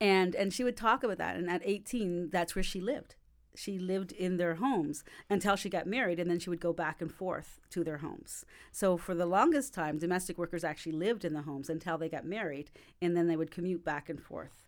And, 0.00 0.34
and 0.34 0.52
she 0.52 0.64
would 0.64 0.76
talk 0.76 1.04
about 1.04 1.18
that. 1.18 1.36
And 1.36 1.48
at 1.48 1.62
18, 1.64 2.30
that's 2.30 2.56
where 2.56 2.64
she 2.64 2.80
lived. 2.80 3.14
She 3.56 3.78
lived 3.78 4.10
in 4.10 4.36
their 4.36 4.56
homes 4.56 5.04
until 5.30 5.54
she 5.54 5.68
got 5.68 5.86
married, 5.86 6.18
and 6.18 6.28
then 6.28 6.40
she 6.40 6.50
would 6.50 6.60
go 6.60 6.72
back 6.72 7.00
and 7.00 7.12
forth 7.12 7.60
to 7.70 7.84
their 7.84 7.98
homes. 7.98 8.44
So, 8.72 8.96
for 8.96 9.14
the 9.14 9.26
longest 9.26 9.72
time, 9.72 9.98
domestic 9.98 10.36
workers 10.36 10.64
actually 10.64 10.92
lived 10.92 11.24
in 11.24 11.34
the 11.34 11.42
homes 11.42 11.70
until 11.70 11.96
they 11.96 12.08
got 12.08 12.24
married, 12.24 12.72
and 13.00 13.16
then 13.16 13.28
they 13.28 13.36
would 13.36 13.52
commute 13.52 13.84
back 13.84 14.08
and 14.08 14.20
forth 14.20 14.63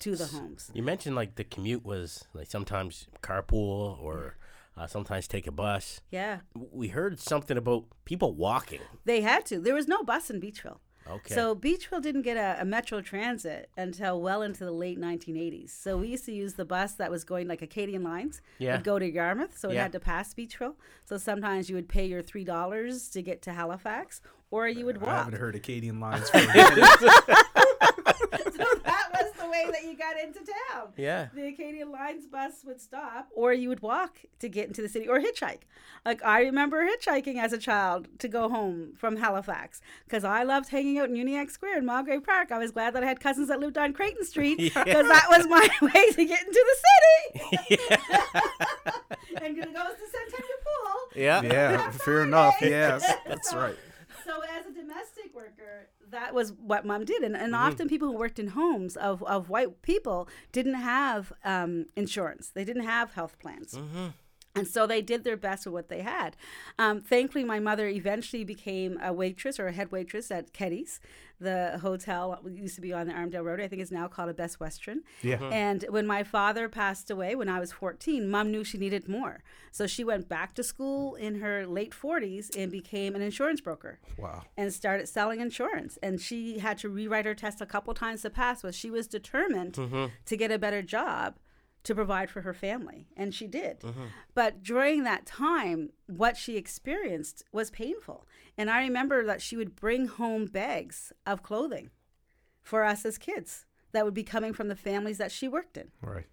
to 0.00 0.16
the 0.16 0.26
homes. 0.26 0.70
You 0.74 0.82
mentioned 0.82 1.16
like 1.16 1.34
the 1.36 1.44
commute 1.44 1.84
was 1.84 2.24
like 2.34 2.46
sometimes 2.48 3.06
carpool 3.22 4.00
or 4.00 4.36
uh, 4.76 4.86
sometimes 4.86 5.28
take 5.28 5.46
a 5.46 5.52
bus. 5.52 6.00
Yeah, 6.10 6.40
We 6.54 6.88
heard 6.88 7.20
something 7.20 7.56
about 7.56 7.84
people 8.04 8.34
walking. 8.34 8.80
they 9.04 9.20
had 9.20 9.46
to. 9.46 9.58
There 9.60 9.74
was 9.74 9.86
no 9.88 10.02
bus 10.02 10.30
in 10.30 10.40
Beechville. 10.40 10.78
Okay. 11.08 11.34
So 11.34 11.54
Beechville 11.54 12.00
didn't 12.00 12.22
get 12.22 12.38
a, 12.38 12.62
a 12.62 12.64
Metro 12.64 13.02
Transit 13.02 13.68
until 13.76 14.22
well 14.22 14.40
into 14.40 14.64
the 14.64 14.72
late 14.72 14.98
1980s. 14.98 15.68
So 15.68 15.98
we 15.98 16.08
used 16.08 16.24
to 16.24 16.32
use 16.32 16.54
the 16.54 16.64
bus 16.64 16.94
that 16.94 17.10
was 17.10 17.24
going 17.24 17.46
like 17.46 17.60
Acadian 17.60 18.02
Lines. 18.02 18.40
Yeah. 18.58 18.76
Would 18.76 18.84
go 18.84 18.98
to 18.98 19.06
Yarmouth, 19.08 19.56
so 19.58 19.68
it 19.68 19.74
Yeah. 19.74 19.82
had 19.82 19.92
to 19.92 20.00
pass 20.00 20.32
Beechville. 20.32 20.76
So 21.04 21.18
sometimes 21.18 21.68
you 21.68 21.76
would 21.76 21.88
pay 21.90 22.06
your 22.06 22.22
three 22.22 22.42
dollars 22.44 23.10
to 23.10 23.20
get 23.20 23.42
to 23.42 23.52
Halifax, 23.52 24.22
or 24.50 24.66
you 24.66 24.86
would 24.86 25.02
walk. 25.02 25.10
I 25.10 25.18
haven't 25.18 25.38
heard 25.38 25.54
Acadian 25.54 26.00
lines 26.00 26.30
for 28.04 28.24
a 28.26 28.30
minute. 28.38 28.54
so 28.54 28.64
that 28.84 29.08
was 29.12 29.32
the 29.40 29.48
way 29.48 29.66
that 29.70 29.84
you 29.84 29.96
got 29.96 30.18
into 30.18 30.40
town. 30.70 30.88
Yeah. 30.96 31.28
The 31.34 31.46
Acadian 31.48 31.90
Lines 31.92 32.26
bus 32.26 32.62
would 32.64 32.80
stop, 32.80 33.28
or 33.34 33.52
you 33.52 33.68
would 33.68 33.80
walk 33.82 34.18
to 34.40 34.48
get 34.48 34.66
into 34.68 34.82
the 34.82 34.88
city, 34.88 35.08
or 35.08 35.18
hitchhike. 35.20 35.62
Like 36.04 36.24
I 36.24 36.42
remember 36.42 36.86
hitchhiking 36.86 37.38
as 37.38 37.52
a 37.52 37.58
child 37.58 38.08
to 38.18 38.28
go 38.28 38.48
home 38.48 38.92
from 38.96 39.16
Halifax 39.16 39.80
because 40.04 40.24
I 40.24 40.42
loved 40.42 40.68
hanging 40.68 40.98
out 40.98 41.08
in 41.08 41.16
Uniacke 41.16 41.50
Square 41.50 41.78
in 41.78 41.86
Mulgrave 41.86 42.24
Park. 42.24 42.52
I 42.52 42.58
was 42.58 42.70
glad 42.72 42.94
that 42.94 43.02
I 43.02 43.06
had 43.06 43.20
cousins 43.20 43.48
that 43.48 43.60
lived 43.60 43.78
on 43.78 43.92
Creighton 43.92 44.24
Street 44.24 44.58
because 44.58 44.84
Yeah. 44.86 45.02
that 45.02 45.26
was 45.30 45.46
my 45.48 45.66
way 45.82 46.10
to 46.12 46.24
get 46.24 46.40
into 46.46 46.64
the 46.70 46.76
city. 46.84 47.58
yeah. 47.70 47.96
and 49.42 49.56
gonna 49.56 49.72
go 49.72 49.82
to 49.84 49.96
the 49.96 50.10
Centennial 50.10 50.58
Pool. 50.64 51.00
Yeah. 51.16 51.42
yeah, 51.42 51.90
fair 51.90 52.22
enough. 52.24 52.54
Yes, 52.60 53.10
that's 53.26 53.54
right. 53.54 53.76
So 54.26 54.40
as 54.58 54.66
a 54.66 54.72
domestic 54.72 55.34
worker, 55.34 55.88
that 56.14 56.34
was 56.34 56.52
what 56.52 56.84
mom 56.86 57.04
did, 57.04 57.22
and, 57.22 57.36
and 57.36 57.54
often 57.54 57.88
people 57.88 58.08
who 58.08 58.16
worked 58.16 58.38
in 58.38 58.48
homes 58.48 58.96
of, 58.96 59.22
of 59.24 59.48
white 59.50 59.82
people 59.82 60.28
didn't 60.52 60.74
have 60.74 61.32
um, 61.44 61.86
insurance. 61.96 62.50
They 62.54 62.64
didn't 62.64 62.84
have 62.84 63.12
health 63.12 63.38
plans. 63.38 63.78
And 64.56 64.68
so 64.68 64.86
they 64.86 65.02
did 65.02 65.24
their 65.24 65.36
best 65.36 65.66
with 65.66 65.72
what 65.74 65.88
they 65.88 66.02
had. 66.02 66.36
Um, 66.78 67.00
thankfully, 67.00 67.42
my 67.44 67.58
mother 67.58 67.88
eventually 67.88 68.44
became 68.44 68.98
a 69.02 69.12
waitress 69.12 69.58
or 69.58 69.66
a 69.66 69.72
head 69.72 69.90
waitress 69.90 70.30
at 70.30 70.52
Keddy's, 70.52 71.00
the 71.40 71.78
hotel 71.82 72.38
that 72.44 72.52
used 72.56 72.76
to 72.76 72.80
be 72.80 72.92
on 72.92 73.08
the 73.08 73.12
Armdale 73.14 73.42
Road. 73.44 73.60
I 73.60 73.66
think 73.66 73.82
is 73.82 73.90
now 73.90 74.06
called 74.06 74.28
a 74.30 74.34
Best 74.34 74.60
Western. 74.60 75.00
Yeah. 75.22 75.42
And 75.50 75.84
when 75.88 76.06
my 76.06 76.22
father 76.22 76.68
passed 76.68 77.10
away 77.10 77.34
when 77.34 77.48
I 77.48 77.58
was 77.58 77.72
14, 77.72 78.30
mom 78.30 78.52
knew 78.52 78.62
she 78.62 78.78
needed 78.78 79.08
more. 79.08 79.42
So 79.72 79.88
she 79.88 80.04
went 80.04 80.28
back 80.28 80.54
to 80.54 80.62
school 80.62 81.16
in 81.16 81.40
her 81.40 81.66
late 81.66 81.90
40s 81.92 82.56
and 82.56 82.70
became 82.70 83.16
an 83.16 83.22
insurance 83.22 83.60
broker 83.60 83.98
Wow. 84.16 84.44
and 84.56 84.72
started 84.72 85.08
selling 85.08 85.40
insurance. 85.40 85.98
And 86.00 86.20
she 86.20 86.60
had 86.60 86.78
to 86.78 86.88
rewrite 86.88 87.26
her 87.26 87.34
test 87.34 87.60
a 87.60 87.66
couple 87.66 87.92
times 87.92 88.22
to 88.22 88.30
pass, 88.30 88.62
but 88.62 88.72
she 88.76 88.88
was 88.92 89.08
determined 89.08 89.74
to 90.26 90.36
get 90.36 90.52
a 90.52 90.58
better 90.60 90.80
job 90.80 91.34
to 91.84 91.94
provide 91.94 92.30
for 92.30 92.40
her 92.42 92.52
family. 92.54 93.06
And 93.16 93.34
she 93.34 93.46
did. 93.46 93.80
Mm-hmm. 93.80 94.04
But 94.34 94.62
during 94.62 95.04
that 95.04 95.26
time, 95.26 95.90
what 96.06 96.36
she 96.36 96.56
experienced 96.56 97.44
was 97.52 97.70
painful. 97.70 98.26
And 98.58 98.68
I 98.70 98.80
remember 98.80 99.24
that 99.24 99.40
she 99.42 99.56
would 99.56 99.76
bring 99.76 100.06
home 100.08 100.46
bags 100.46 101.12
of 101.26 101.42
clothing 101.42 101.90
for 102.62 102.84
us 102.84 103.04
as 103.04 103.18
kids 103.18 103.66
that 103.92 104.04
would 104.04 104.14
be 104.14 104.24
coming 104.24 104.52
from 104.52 104.68
the 104.68 104.76
families 104.76 105.18
that 105.18 105.30
she 105.30 105.46
worked 105.46 105.76
in. 105.76 105.88
Right. 106.00 106.26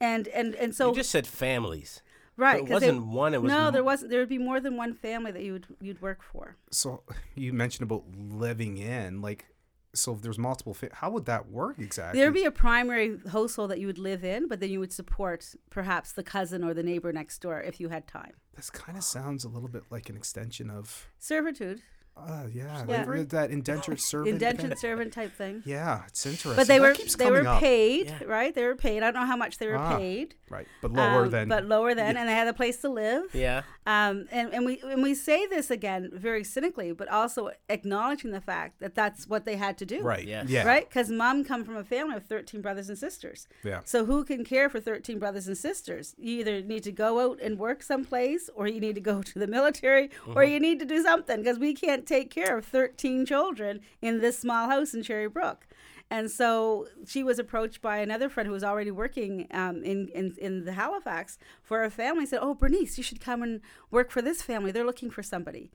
And 0.00 0.26
and 0.28 0.54
and 0.56 0.74
so 0.74 0.88
you 0.88 0.96
just 0.96 1.10
said 1.10 1.26
families. 1.26 2.02
right, 2.36 2.56
it 2.64 2.66
'cause 2.66 2.80
they- 2.80 2.88
wasn't 2.90 3.06
one, 3.06 3.32
it 3.34 3.40
was 3.40 3.52
no, 3.52 3.66
m- 3.68 3.72
there 3.72 3.84
wasn't. 3.84 4.10
There 4.10 4.18
would 4.18 4.28
be 4.28 4.38
more 4.38 4.58
than 4.58 4.76
one 4.76 4.92
family 4.92 5.30
that 5.30 5.42
you 5.42 5.52
would 5.52 5.66
you'd 5.80 6.02
work 6.02 6.20
for. 6.22 6.56
So 6.72 7.04
you 7.36 7.52
mentioned 7.52 7.84
about 7.84 8.04
living 8.16 8.76
in, 8.78 9.20
like, 9.22 9.46
so 9.94 10.12
if 10.14 10.22
there's 10.22 10.38
multiple, 10.38 10.74
fa- 10.74 10.90
how 10.92 11.10
would 11.10 11.24
that 11.26 11.48
work 11.50 11.78
exactly? 11.78 12.18
There 12.20 12.28
would 12.28 12.34
be 12.34 12.44
a 12.44 12.50
primary 12.50 13.18
household 13.30 13.70
that 13.70 13.78
you 13.80 13.86
would 13.86 13.98
live 13.98 14.24
in, 14.24 14.48
but 14.48 14.60
then 14.60 14.70
you 14.70 14.80
would 14.80 14.92
support 14.92 15.54
perhaps 15.70 16.12
the 16.12 16.22
cousin 16.22 16.62
or 16.64 16.74
the 16.74 16.82
neighbor 16.82 17.12
next 17.12 17.38
door 17.38 17.60
if 17.60 17.80
you 17.80 17.88
had 17.88 18.06
time. 18.06 18.32
this 18.56 18.70
kind 18.70 18.96
of 18.98 19.04
sounds 19.04 19.44
a 19.44 19.48
little 19.48 19.68
bit 19.68 19.84
like 19.90 20.08
an 20.08 20.16
extension 20.16 20.70
of, 20.70 21.08
Servitude, 21.18 21.80
uh, 22.16 22.44
yeah, 22.52 22.84
Yeah. 22.88 23.04
like 23.04 23.28
that 23.30 23.50
indentured 23.50 24.00
servant. 24.10 24.34
indentured 24.34 24.60
kinda- 24.60 24.76
servant 24.76 25.12
type 25.12 25.32
thing. 25.36 25.62
Yeah, 25.66 26.02
it's 26.08 26.24
interesting. 26.26 26.56
But 26.56 26.66
they 26.68 26.78
That 26.78 26.82
were 26.88 26.94
keeps 26.94 27.16
they 27.16 27.30
were 27.30 27.44
paid, 27.58 28.06
Yeah. 28.06 28.24
right? 28.26 28.54
They 28.54 28.64
were 28.64 28.76
paid. 28.76 29.02
I 29.02 29.10
don't 29.10 29.20
know 29.22 29.26
how 29.26 29.36
much 29.36 29.58
they 29.58 29.66
were 29.66 29.76
Ah. 29.78 29.96
paid. 29.98 30.34
right, 30.50 30.68
but 30.80 30.92
lower 30.92 31.24
um, 31.24 31.30
than. 31.30 31.48
but 31.48 31.64
lower 31.64 31.94
than, 31.94 32.16
and 32.16 32.28
they 32.28 32.32
had 32.32 32.46
a 32.46 32.52
place 32.52 32.76
to 32.82 32.88
live. 32.88 33.34
Yeah. 33.34 33.62
Um, 33.86 34.26
and, 34.30 34.54
and 34.54 34.64
we 34.64 34.80
and 34.84 35.02
we 35.02 35.14
say 35.14 35.46
this 35.46 35.70
again 35.70 36.10
very 36.12 36.44
cynically, 36.44 36.92
but 36.92 37.08
also 37.08 37.50
acknowledging 37.68 38.30
the 38.30 38.40
fact 38.40 38.78
that 38.80 38.94
that's 38.94 39.26
what 39.26 39.44
they 39.44 39.56
had 39.56 39.76
to 39.78 39.84
do. 39.86 40.00
right. 40.02 40.24
Yes. 40.26 40.48
Yeah. 40.48 40.64
Right? 40.66 40.88
Because 40.88 41.10
mom 41.10 41.44
come 41.44 41.64
from 41.64 41.76
a 41.76 41.84
family 41.84 42.16
of 42.16 42.24
13 42.26 42.60
brothers 42.62 42.88
and 42.88 42.96
sisters. 42.96 43.48
Yeah. 43.64 43.80
So 43.84 44.04
who 44.04 44.24
can 44.24 44.44
care 44.44 44.68
for 44.70 44.80
13 44.80 45.18
brothers 45.18 45.46
and 45.48 45.58
sisters? 45.58 46.14
You 46.16 46.38
either 46.40 46.62
need 46.62 46.84
to 46.84 46.92
go 46.92 47.20
out 47.20 47.40
and 47.42 47.58
work 47.58 47.82
someplace, 47.82 48.48
or 48.54 48.66
you 48.68 48.80
need 48.80 48.94
to 48.94 49.00
go 49.00 49.22
to 49.30 49.38
the 49.38 49.46
military, 49.48 50.10
or 50.34 50.44
you 50.44 50.60
need 50.60 50.78
to 50.78 50.84
do 50.86 51.02
something 51.02 51.38
because 51.38 51.58
we 51.58 51.74
can't 51.74 52.03
can't 52.04 52.22
take 52.22 52.30
care 52.30 52.56
of 52.56 52.64
13 52.66 53.26
children 53.26 53.80
in 54.02 54.20
this 54.20 54.38
small 54.38 54.68
house 54.68 54.94
in 54.94 55.02
Cherry 55.02 55.28
Brook. 55.28 55.66
And 56.10 56.30
so 56.30 56.86
she 57.06 57.24
was 57.24 57.38
approached 57.38 57.80
by 57.80 57.98
another 57.98 58.28
friend 58.28 58.46
who 58.46 58.52
was 58.52 58.62
already 58.62 58.90
working 58.90 59.46
um, 59.50 59.82
in, 59.82 60.08
in, 60.08 60.34
in 60.38 60.64
the 60.64 60.72
Halifax 60.72 61.38
for 61.62 61.82
a 61.82 61.90
family. 61.90 62.26
Said, 62.26 62.40
"Oh, 62.42 62.54
Bernice, 62.54 62.98
you 62.98 63.04
should 63.04 63.20
come 63.20 63.42
and 63.42 63.62
work 63.90 64.10
for 64.10 64.20
this 64.20 64.42
family. 64.42 64.70
They're 64.70 64.84
looking 64.84 65.10
for 65.10 65.22
somebody." 65.22 65.70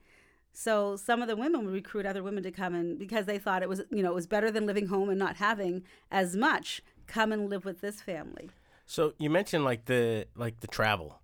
So 0.52 0.96
some 0.96 1.20
of 1.20 1.28
the 1.28 1.36
women 1.36 1.64
would 1.64 1.74
recruit 1.74 2.06
other 2.06 2.22
women 2.22 2.42
to 2.44 2.52
come 2.52 2.74
in 2.74 2.96
because 2.96 3.26
they 3.26 3.38
thought 3.38 3.62
it 3.62 3.68
was, 3.68 3.82
you 3.90 4.02
know, 4.02 4.10
it 4.10 4.14
was 4.14 4.26
better 4.26 4.50
than 4.50 4.66
living 4.66 4.86
home 4.86 5.08
and 5.08 5.18
not 5.18 5.36
having 5.36 5.82
as 6.10 6.36
much. 6.36 6.80
Come 7.06 7.32
and 7.32 7.50
live 7.50 7.64
with 7.64 7.80
this 7.80 8.00
family. 8.00 8.50
So 8.86 9.14
you 9.18 9.30
mentioned 9.30 9.64
like 9.64 9.86
the 9.86 10.26
like 10.36 10.60
the 10.60 10.68
travel. 10.68 11.20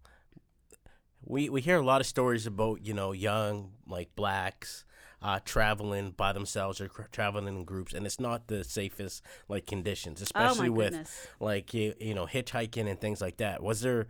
We 1.24 1.48
we 1.48 1.60
hear 1.60 1.76
a 1.76 1.86
lot 1.86 2.00
of 2.00 2.08
stories 2.08 2.44
about 2.44 2.84
you 2.84 2.92
know 2.92 3.12
young 3.12 3.70
like 3.86 4.14
blacks 4.16 4.84
uh, 5.26 5.40
traveling 5.44 6.12
by 6.12 6.32
themselves 6.32 6.80
or 6.80 6.86
cr- 6.86 7.02
traveling 7.10 7.48
in 7.48 7.64
groups, 7.64 7.92
and 7.92 8.06
it's 8.06 8.20
not 8.20 8.46
the 8.46 8.62
safest 8.62 9.24
like 9.48 9.66
conditions, 9.66 10.22
especially 10.22 10.70
with 10.70 10.92
goodness. 10.92 11.26
like 11.40 11.74
you 11.74 11.94
you 11.98 12.14
know 12.14 12.26
hitchhiking 12.26 12.88
and 12.88 13.00
things 13.00 13.20
like 13.20 13.38
that. 13.38 13.60
Was 13.60 13.80
there 13.80 14.06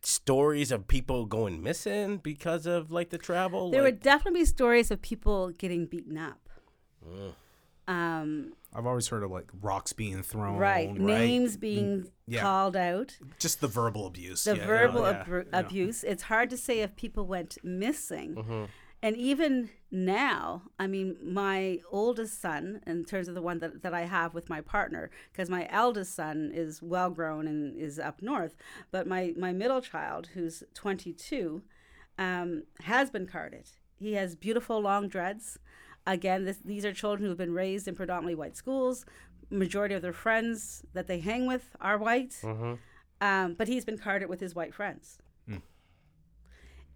stories 0.00 0.70
of 0.70 0.86
people 0.86 1.26
going 1.26 1.60
missing 1.60 2.18
because 2.18 2.66
of 2.66 2.92
like 2.92 3.10
the 3.10 3.18
travel? 3.18 3.72
There 3.72 3.82
like, 3.82 3.94
would 3.94 4.00
definitely 4.00 4.42
be 4.42 4.44
stories 4.44 4.92
of 4.92 5.02
people 5.02 5.50
getting 5.50 5.86
beaten 5.86 6.16
up. 6.16 6.48
Mm. 7.04 7.32
Um, 7.92 8.52
I've 8.72 8.86
always 8.86 9.08
heard 9.08 9.24
of 9.24 9.32
like 9.32 9.50
rocks 9.60 9.92
being 9.92 10.22
thrown. 10.22 10.56
right. 10.56 10.88
Right. 10.88 11.00
Names 11.00 11.56
being 11.56 12.12
yeah. 12.28 12.42
called 12.42 12.76
out. 12.76 13.18
Just 13.40 13.60
the 13.60 13.66
verbal 13.66 14.06
abuse. 14.06 14.44
The 14.44 14.56
yeah, 14.56 14.66
verbal 14.66 15.00
yeah, 15.02 15.24
abru- 15.24 15.46
yeah. 15.50 15.58
abuse. 15.58 16.04
It's 16.04 16.22
hard 16.22 16.48
to 16.50 16.56
say 16.56 16.78
if 16.78 16.94
people 16.94 17.26
went 17.26 17.58
missing. 17.64 18.36
Mm-hmm. 18.36 18.64
And 19.02 19.16
even 19.16 19.70
now, 19.90 20.62
I 20.78 20.88
mean, 20.88 21.16
my 21.22 21.80
oldest 21.90 22.40
son, 22.40 22.80
in 22.86 23.04
terms 23.04 23.28
of 23.28 23.34
the 23.34 23.42
one 23.42 23.60
that, 23.60 23.82
that 23.82 23.94
I 23.94 24.02
have 24.02 24.34
with 24.34 24.50
my 24.50 24.60
partner, 24.60 25.10
because 25.32 25.48
my 25.48 25.68
eldest 25.70 26.14
son 26.14 26.50
is 26.52 26.82
well 26.82 27.10
grown 27.10 27.46
and 27.46 27.76
is 27.76 27.98
up 27.98 28.20
north, 28.20 28.56
but 28.90 29.06
my, 29.06 29.34
my 29.36 29.52
middle 29.52 29.80
child, 29.80 30.30
who's 30.34 30.64
22, 30.74 31.62
um, 32.18 32.64
has 32.80 33.10
been 33.10 33.26
carded. 33.26 33.68
He 33.98 34.14
has 34.14 34.34
beautiful 34.34 34.80
long 34.80 35.08
dreads. 35.08 35.58
Again, 36.06 36.44
this, 36.44 36.58
these 36.64 36.84
are 36.84 36.92
children 36.92 37.24
who 37.24 37.30
have 37.30 37.38
been 37.38 37.54
raised 37.54 37.86
in 37.86 37.94
predominantly 37.94 38.34
white 38.34 38.56
schools. 38.56 39.04
Majority 39.50 39.94
of 39.94 40.02
their 40.02 40.12
friends 40.12 40.82
that 40.92 41.06
they 41.06 41.20
hang 41.20 41.46
with 41.46 41.76
are 41.80 41.98
white. 41.98 42.36
Mm-hmm. 42.42 42.74
Um, 43.20 43.54
but 43.54 43.68
he's 43.68 43.84
been 43.84 43.98
carded 43.98 44.28
with 44.28 44.40
his 44.40 44.54
white 44.54 44.74
friends. 44.74 45.18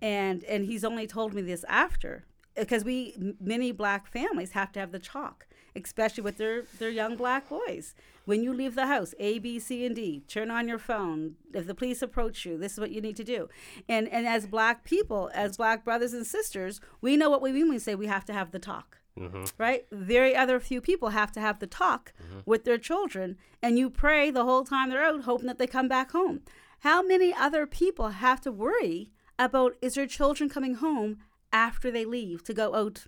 And 0.02 0.44
and 0.44 0.66
he's 0.66 0.84
only 0.84 1.06
told 1.06 1.32
me 1.32 1.40
this 1.40 1.64
after 1.68 2.26
because 2.54 2.84
we 2.84 3.14
many 3.40 3.72
black 3.72 4.06
families 4.06 4.52
have 4.52 4.72
to 4.72 4.80
have 4.80 4.92
the 4.92 4.98
chalk, 4.98 5.46
especially 5.74 6.22
with 6.22 6.36
their 6.36 6.64
their 6.78 6.90
young 6.90 7.16
black 7.16 7.48
boys. 7.48 7.94
When 8.24 8.42
you 8.42 8.52
leave 8.52 8.74
the 8.74 8.86
house, 8.86 9.14
A, 9.18 9.38
B, 9.38 9.58
C, 9.58 9.86
and 9.86 9.96
D, 9.96 10.22
turn 10.28 10.50
on 10.50 10.68
your 10.68 10.78
phone. 10.78 11.36
If 11.54 11.66
the 11.66 11.74
police 11.74 12.02
approach 12.02 12.44
you, 12.44 12.58
this 12.58 12.74
is 12.74 12.80
what 12.80 12.92
you 12.92 13.00
need 13.00 13.16
to 13.16 13.24
do. 13.24 13.48
And 13.88 14.08
and 14.08 14.26
as 14.26 14.46
black 14.46 14.84
people, 14.84 15.30
as 15.32 15.56
black 15.56 15.84
brothers 15.84 16.12
and 16.12 16.26
sisters, 16.26 16.80
we 17.00 17.16
know 17.16 17.30
what 17.30 17.42
we 17.42 17.52
mean 17.52 17.62
when 17.62 17.76
we 17.76 17.78
say 17.78 17.94
we 17.94 18.06
have 18.08 18.24
to 18.26 18.32
have 18.32 18.50
the 18.50 18.58
talk 18.58 18.98
mm-hmm. 19.18 19.44
right? 19.58 19.86
Very 19.90 20.34
other 20.34 20.58
few 20.60 20.80
people 20.80 21.10
have 21.10 21.32
to 21.32 21.40
have 21.40 21.58
the 21.58 21.66
talk 21.66 22.12
mm-hmm. 22.22 22.40
with 22.46 22.64
their 22.64 22.78
children, 22.78 23.36
and 23.62 23.78
you 23.78 23.90
pray 23.90 24.30
the 24.30 24.44
whole 24.44 24.64
time 24.64 24.90
they're 24.90 25.04
out, 25.04 25.22
hoping 25.22 25.46
that 25.46 25.58
they 25.58 25.66
come 25.66 25.88
back 25.88 26.12
home. 26.12 26.40
How 26.80 27.02
many 27.02 27.32
other 27.32 27.66
people 27.66 28.08
have 28.08 28.40
to 28.40 28.50
worry 28.52 29.11
about 29.38 29.74
is 29.82 29.94
their 29.94 30.06
children 30.06 30.48
coming 30.48 30.74
home 30.76 31.18
after 31.52 31.90
they 31.90 32.04
leave 32.04 32.42
to 32.44 32.54
go 32.54 32.74
out 32.74 33.06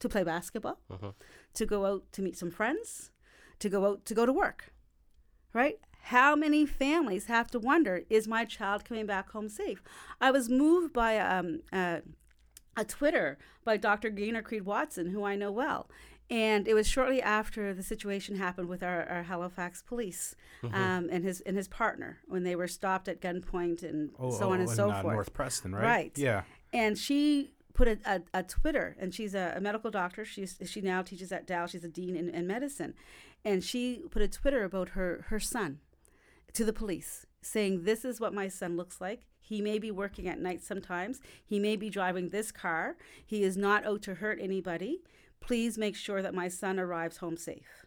to 0.00 0.08
play 0.08 0.22
basketball, 0.24 0.80
to 1.54 1.66
go 1.66 1.86
out 1.86 2.04
to 2.12 2.22
meet 2.22 2.36
some 2.36 2.50
friends, 2.50 3.10
to 3.58 3.68
go 3.68 3.86
out 3.86 4.04
to 4.06 4.14
go 4.14 4.26
to 4.26 4.32
work, 4.32 4.72
right? 5.52 5.78
How 6.04 6.34
many 6.34 6.64
families 6.64 7.26
have 7.26 7.50
to 7.50 7.58
wonder, 7.58 8.02
is 8.08 8.26
my 8.26 8.44
child 8.46 8.84
coming 8.86 9.06
back 9.06 9.30
home 9.30 9.48
safe? 9.50 9.82
I 10.20 10.30
was 10.30 10.48
moved 10.48 10.92
by 10.94 11.18
um, 11.18 11.60
uh, 11.72 12.00
a 12.76 12.84
Twitter 12.84 13.36
by 13.64 13.76
Dr. 13.76 14.08
Gaynor 14.08 14.42
Creed 14.42 14.64
Watson, 14.64 15.10
who 15.10 15.24
I 15.24 15.36
know 15.36 15.52
well. 15.52 15.90
And 16.30 16.68
it 16.68 16.74
was 16.74 16.86
shortly 16.86 17.20
after 17.20 17.74
the 17.74 17.82
situation 17.82 18.36
happened 18.36 18.68
with 18.68 18.84
our, 18.84 19.04
our 19.08 19.24
Halifax 19.24 19.82
police 19.82 20.36
um, 20.62 21.08
and 21.10 21.24
his 21.24 21.40
and 21.40 21.56
his 21.56 21.66
partner 21.66 22.18
when 22.28 22.44
they 22.44 22.54
were 22.54 22.68
stopped 22.68 23.08
at 23.08 23.20
gunpoint 23.20 23.82
and 23.82 24.10
Oh, 24.18 24.30
so 24.30 24.44
oh, 24.44 24.52
on 24.52 24.60
and 24.60 24.68
in, 24.68 24.76
so 24.76 24.90
uh, 24.90 25.02
forth. 25.02 25.14
North 25.14 25.32
Preston, 25.32 25.74
right? 25.74 25.82
Right. 25.84 26.18
Yeah. 26.18 26.42
And 26.72 26.96
she 26.96 27.50
put 27.74 27.88
a, 27.88 27.98
a, 28.04 28.20
a 28.32 28.42
Twitter, 28.44 28.96
and 29.00 29.12
she's 29.12 29.34
a, 29.34 29.54
a 29.56 29.60
medical 29.60 29.90
doctor. 29.90 30.24
She's 30.24 30.56
she 30.66 30.80
now 30.80 31.02
teaches 31.02 31.32
at 31.32 31.46
Dal. 31.48 31.66
She's 31.66 31.82
a 31.84 31.88
dean 31.88 32.14
in, 32.14 32.28
in 32.30 32.46
medicine, 32.46 32.94
and 33.44 33.64
she 33.64 34.02
put 34.10 34.22
a 34.22 34.28
Twitter 34.28 34.62
about 34.62 34.90
her 34.90 35.24
her 35.30 35.40
son 35.40 35.80
to 36.52 36.64
the 36.64 36.72
police, 36.72 37.26
saying, 37.42 37.82
"This 37.82 38.04
is 38.04 38.20
what 38.20 38.32
my 38.32 38.46
son 38.46 38.76
looks 38.76 39.00
like. 39.00 39.26
He 39.40 39.60
may 39.60 39.80
be 39.80 39.90
working 39.90 40.28
at 40.28 40.38
night 40.38 40.62
sometimes. 40.62 41.20
He 41.44 41.58
may 41.58 41.74
be 41.74 41.90
driving 41.90 42.28
this 42.28 42.52
car. 42.52 42.96
He 43.26 43.42
is 43.42 43.56
not 43.56 43.84
out 43.84 44.02
to 44.02 44.14
hurt 44.14 44.38
anybody. 44.40 45.02
Please 45.40 45.76
make 45.78 45.96
sure 45.96 46.22
that 46.22 46.34
my 46.34 46.48
son 46.48 46.78
arrives 46.78 47.18
home 47.18 47.36
safe." 47.36 47.86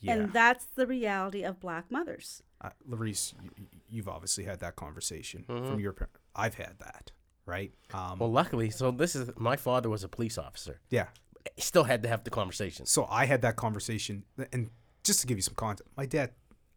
Yeah. 0.00 0.12
And 0.14 0.32
that's 0.32 0.66
the 0.66 0.86
reality 0.86 1.42
of 1.42 1.58
black 1.60 1.90
mothers. 1.90 2.42
uh, 2.60 2.70
Larice, 2.88 3.34
you, 3.42 3.66
you've 3.88 4.08
obviously 4.08 4.44
had 4.44 4.60
that 4.60 4.76
conversation 4.76 5.44
Mm-hmm. 5.48 5.66
from 5.70 5.80
your 5.80 5.92
parent. 5.92 6.12
I've 6.34 6.54
had 6.54 6.78
that, 6.80 7.12
right? 7.46 7.72
Um, 7.92 8.18
Well, 8.18 8.30
luckily, 8.30 8.70
so 8.70 8.90
this 8.90 9.16
is 9.16 9.30
my 9.36 9.56
father 9.56 9.88
was 9.90 10.04
a 10.04 10.08
police 10.08 10.38
officer. 10.38 10.80
yeah. 10.90 11.08
He 11.54 11.62
still 11.62 11.84
had 11.84 12.02
to 12.02 12.08
have 12.08 12.24
the 12.24 12.30
conversation. 12.30 12.86
So 12.86 13.06
I 13.08 13.24
had 13.24 13.40
that 13.42 13.54
conversation, 13.56 14.24
and 14.52 14.68
just 15.04 15.20
to 15.20 15.26
give 15.28 15.38
you 15.38 15.42
some 15.42 15.54
context, 15.54 15.88
my 15.96 16.04
dad, 16.04 16.32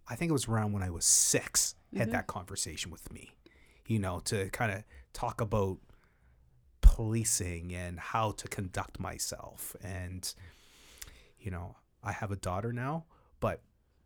I 0.07 0.15
think 0.15 0.29
it 0.29 0.33
was 0.33 0.47
around 0.47 0.73
when 0.73 0.83
I 0.83 0.91
was 0.91 1.05
6 1.05 1.75
had 1.97 2.11
that 2.11 2.27
conversation 2.27 2.91
with 2.91 3.11
me, 3.11 3.31
you 3.87 3.97
know, 3.99 4.19
to 4.25 4.47
kind 4.51 4.71
of 4.71 4.83
talk 5.11 5.41
about 5.41 5.79
policing 6.81 7.73
and 7.73 7.99
how 7.99 8.31
to 8.31 8.47
conduct 8.47 8.99
myself. 8.99 9.75
And, 9.83 10.33
you 11.39 11.51
know, 11.51 11.75
I 12.03 12.11
have 12.11 12.31
a 12.31 12.35
daughter 12.35 12.73
now, 12.73 13.05
but 13.39 13.61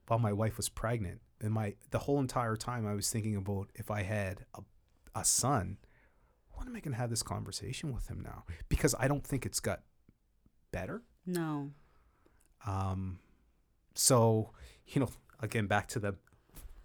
while 0.08 0.20
my 0.20 0.34
wife 0.34 0.58
was 0.58 0.70
pregnant, 0.70 1.22
and 1.40 1.52
my 1.52 1.76
the 1.92 2.00
whole 2.00 2.20
entire 2.20 2.56
time 2.56 2.88
I 2.88 2.94
was 2.94 3.10
thinking 3.10 3.36
about 3.36 3.70
if 3.76 3.92
I 3.92 4.04
had 4.04 4.46
a, 4.56 4.62
a 5.14 5.26
son, 5.26 5.78
when 6.54 6.68
am 6.68 6.76
I 6.76 6.80
going 6.80 6.94
to 6.94 6.98
have 6.98 7.10
this 7.10 7.24
conversation 7.24 7.94
with 7.94 8.08
him 8.08 8.22
now? 8.22 8.46
Because 8.70 8.96
I 8.98 9.08
don't 9.08 9.26
think 9.26 9.46
it's 9.46 9.60
got 9.60 9.82
better. 10.72 11.04
No. 11.26 11.72
Um, 12.66 13.20
so 13.94 14.52
you 14.88 15.02
know, 15.02 15.10
again, 15.42 15.68
back 15.68 15.88
to 15.90 16.00
the 16.00 16.16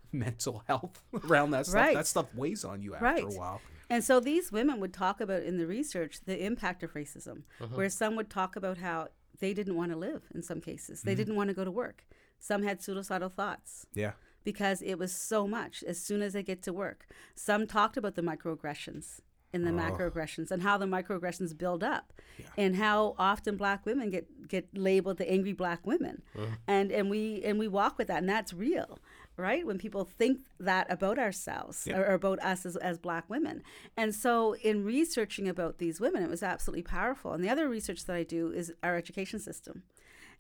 mental 0.13 0.63
health 0.67 1.03
around 1.25 1.51
that 1.53 1.67
stuff. 1.67 1.75
Right. 1.75 1.95
That 1.97 2.07
stuff 2.07 2.27
weighs 2.35 2.65
on 2.65 2.83
you 2.83 2.95
after 2.95 3.05
Right. 3.05 3.23
a 3.25 3.27
while. 3.29 3.61
And 3.91 4.05
so 4.05 4.21
these 4.21 4.53
women 4.53 4.81
would 4.81 4.93
talk 4.93 5.21
about 5.21 5.43
in 5.43 5.57
the 5.57 5.67
research 5.67 6.21
the 6.27 6.45
impact 6.45 6.83
of 6.83 6.93
racism, 6.95 7.45
Uh-huh. 7.61 7.75
where 7.77 7.89
some 7.89 8.17
would 8.17 8.29
talk 8.31 8.55
about 8.57 8.79
how 8.79 9.09
they 9.41 9.55
didn't 9.55 9.77
want 9.77 9.93
to 9.93 9.97
live 9.97 10.25
in 10.35 10.43
some 10.43 10.61
cases. 10.61 10.99
Mm-hmm. 11.01 11.09
They 11.09 11.15
didn't 11.15 11.37
want 11.37 11.49
to 11.49 11.55
go 11.55 11.65
to 11.65 11.71
work. 11.71 12.05
Some 12.39 12.63
had 12.65 12.83
suicidal 12.83 13.29
thoughts 13.31 13.87
Yeah. 13.95 14.13
because 14.45 14.83
it 14.83 14.99
was 14.99 15.15
so 15.15 15.47
much 15.49 15.83
as 15.85 16.01
soon 16.01 16.23
as 16.23 16.33
they 16.35 16.43
get 16.43 16.63
to 16.65 16.73
work. 16.73 17.07
Some 17.35 17.67
talked 17.67 17.97
about 17.97 18.15
the 18.15 18.23
microaggressions 18.23 19.21
and 19.55 19.67
the 19.67 19.71
macroaggressions 19.71 20.51
and 20.51 20.63
how 20.63 20.77
the 20.77 20.85
microaggressions 20.85 21.57
build 21.57 21.83
up 21.83 22.13
and 22.59 22.77
how 22.77 23.15
often 23.19 23.57
black 23.57 23.87
women 23.87 24.11
get, 24.11 24.47
get 24.47 24.77
labeled 24.77 25.17
the 25.17 25.31
angry 25.31 25.55
black 25.55 25.87
women. 25.87 26.21
And 26.67 26.93
and 26.93 27.09
we 27.09 27.43
and 27.43 27.59
we 27.59 27.67
walk 27.67 27.97
with 27.97 28.09
that 28.09 28.19
and 28.19 28.29
that's 28.29 28.53
real. 28.53 28.99
Right? 29.39 29.65
When 29.65 29.79
people 29.79 30.05
think 30.05 30.41
that 30.59 30.91
about 30.91 31.19
ourselves 31.19 31.87
or, 31.87 32.05
or 32.05 32.15
about 32.15 32.41
us 32.41 32.67
as, 32.67 32.77
as 32.77 32.99
black 32.99 33.31
women. 33.31 33.63
And 33.97 34.13
so 34.13 34.57
in 34.57 34.85
researching 34.85 35.49
about 35.49 35.79
these 35.79 36.01
women, 36.01 36.25
it 36.25 36.29
was 36.29 36.43
absolutely 36.43 36.83
powerful. 36.83 37.33
And 37.33 37.45
the 37.45 37.49
other 37.49 37.69
research 37.69 38.05
that 38.07 38.17
I 38.17 38.25
do 38.25 38.51
is 38.51 38.73
our 38.83 38.97
education 38.97 39.39
system 39.39 39.85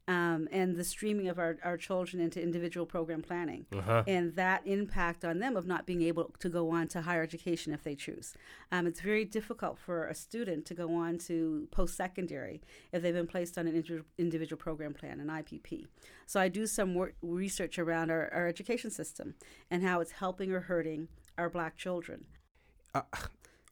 um, 0.08 0.48
and 0.50 0.74
the 0.74 0.84
streaming 0.84 1.28
of 1.28 1.38
our, 1.38 1.58
our 1.62 1.76
children 1.76 2.20
into 2.20 2.42
individual 2.42 2.86
program 2.86 3.20
planning 3.20 3.66
and 4.06 4.34
that 4.36 4.66
impact 4.66 5.22
on 5.22 5.38
them 5.38 5.54
of 5.54 5.66
not 5.66 5.84
being 5.86 6.00
able 6.00 6.32
to 6.38 6.48
go 6.48 6.70
on 6.70 6.88
to 6.88 7.02
higher 7.02 7.22
education 7.22 7.74
if 7.74 7.84
they 7.84 7.94
choose. 7.94 8.34
Um, 8.72 8.86
it's 8.86 9.02
very 9.02 9.26
difficult 9.26 9.78
for 9.78 10.08
a 10.08 10.14
student 10.14 10.64
to 10.66 10.74
go 10.74 10.94
on 10.94 11.18
to 11.18 11.68
post 11.70 11.94
secondary 11.94 12.62
if 12.90 13.02
they've 13.02 13.14
been 13.14 13.26
placed 13.26 13.58
on 13.58 13.66
an 13.66 13.74
individual, 13.74 14.06
individual 14.16 14.58
program 14.58 14.94
plan, 14.94 15.20
an 15.20 15.28
IPP. 15.28 15.86
So 16.26 16.40
I 16.40 16.48
do 16.48 16.66
some 16.66 16.94
work, 16.94 17.14
research 17.20 17.78
around 17.78 18.10
our, 18.10 18.32
our 18.32 18.48
education 18.48 18.90
system 18.90 19.34
and 19.70 19.82
how 19.82 20.00
it's 20.00 20.12
helping 20.12 20.52
or 20.52 20.60
hurting 20.60 21.08
our 21.36 21.50
black 21.50 21.76
children. 21.76 22.24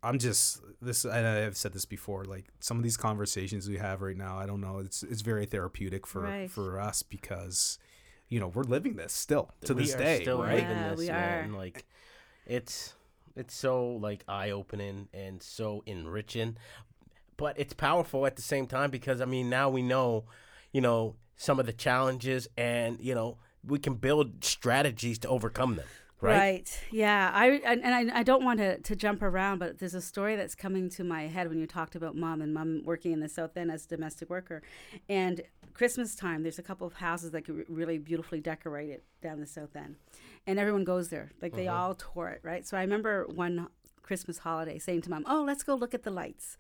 I'm 0.02 0.18
just 0.18 0.60
this, 0.80 1.04
and 1.04 1.26
I've 1.26 1.56
said 1.56 1.72
this 1.72 1.84
before. 1.84 2.24
Like 2.24 2.44
some 2.60 2.76
of 2.76 2.82
these 2.82 2.96
conversations 2.96 3.68
we 3.68 3.78
have 3.78 4.02
right 4.02 4.16
now, 4.16 4.38
I 4.38 4.46
don't 4.46 4.60
know. 4.60 4.78
It's 4.78 5.02
it's 5.02 5.22
very 5.22 5.46
therapeutic 5.46 6.06
for 6.06 6.22
Right. 6.22 6.50
for 6.50 6.78
us 6.80 7.02
because, 7.02 7.78
you 8.28 8.38
know, 8.40 8.48
we're 8.48 8.62
living 8.62 8.96
this 8.96 9.12
still 9.12 9.50
to 9.64 9.74
we 9.74 9.82
this 9.84 9.94
are 9.94 9.98
day, 9.98 10.22
still 10.22 10.42
right? 10.42 10.54
living 10.56 10.70
Yeah, 10.70 10.90
this, 10.90 10.98
we 10.98 11.06
man. 11.08 11.50
are. 11.54 11.56
Like, 11.58 11.86
it's 12.46 12.94
it's 13.34 13.54
so 13.54 13.86
like 13.92 14.24
eye 14.28 14.50
opening 14.50 15.08
and 15.12 15.42
so 15.42 15.82
enriching. 15.86 16.56
but 17.36 17.58
it's 17.58 17.74
powerful 17.74 18.24
at 18.26 18.36
the 18.36 18.42
same 18.42 18.66
time 18.66 18.90
because 18.90 19.20
I 19.20 19.24
mean 19.26 19.50
now 19.50 19.68
we 19.68 19.82
know, 19.82 20.24
you 20.72 20.80
know, 20.80 21.16
some 21.36 21.58
of 21.60 21.66
the 21.66 21.72
challenges 21.72 22.48
and 22.56 22.98
you 23.00 23.14
know 23.14 23.38
we 23.64 23.78
can 23.78 23.94
build 23.94 24.44
strategies 24.44 25.18
to 25.20 25.28
overcome 25.28 25.76
them. 25.76 25.86
Right. 26.26 26.80
Yeah. 26.90 27.30
I 27.32 27.60
and, 27.64 27.82
and 27.82 28.12
I, 28.12 28.20
I 28.20 28.22
don't 28.22 28.44
want 28.44 28.58
to, 28.58 28.78
to 28.78 28.96
jump 28.96 29.22
around, 29.22 29.58
but 29.58 29.78
there's 29.78 29.94
a 29.94 30.00
story 30.00 30.36
that's 30.36 30.54
coming 30.54 30.88
to 30.90 31.04
my 31.04 31.28
head 31.28 31.48
when 31.48 31.58
you 31.58 31.66
talked 31.66 31.94
about 31.94 32.16
mom 32.16 32.40
and 32.42 32.52
mom 32.52 32.82
working 32.84 33.12
in 33.12 33.20
the 33.20 33.28
South 33.28 33.56
End 33.56 33.70
as 33.70 33.84
a 33.86 33.88
domestic 33.88 34.30
worker, 34.30 34.62
and 35.08 35.42
Christmas 35.74 36.14
time. 36.14 36.42
There's 36.42 36.58
a 36.58 36.62
couple 36.62 36.86
of 36.86 36.94
houses 36.94 37.30
that 37.32 37.42
get 37.42 37.68
really 37.68 37.98
beautifully 37.98 38.40
decorated 38.40 39.02
down 39.22 39.40
the 39.40 39.46
South 39.46 39.76
End, 39.76 39.96
and 40.46 40.58
everyone 40.58 40.84
goes 40.84 41.08
there. 41.08 41.32
Like 41.40 41.54
they 41.54 41.66
mm-hmm. 41.66 41.76
all 41.76 41.94
tour 41.94 42.28
it, 42.28 42.40
right? 42.42 42.66
So 42.66 42.76
I 42.76 42.80
remember 42.80 43.26
one 43.26 43.68
Christmas 44.02 44.38
holiday 44.38 44.78
saying 44.78 45.02
to 45.02 45.10
mom, 45.10 45.24
"Oh, 45.28 45.42
let's 45.46 45.62
go 45.62 45.74
look 45.74 45.94
at 45.94 46.02
the 46.02 46.10
lights 46.10 46.56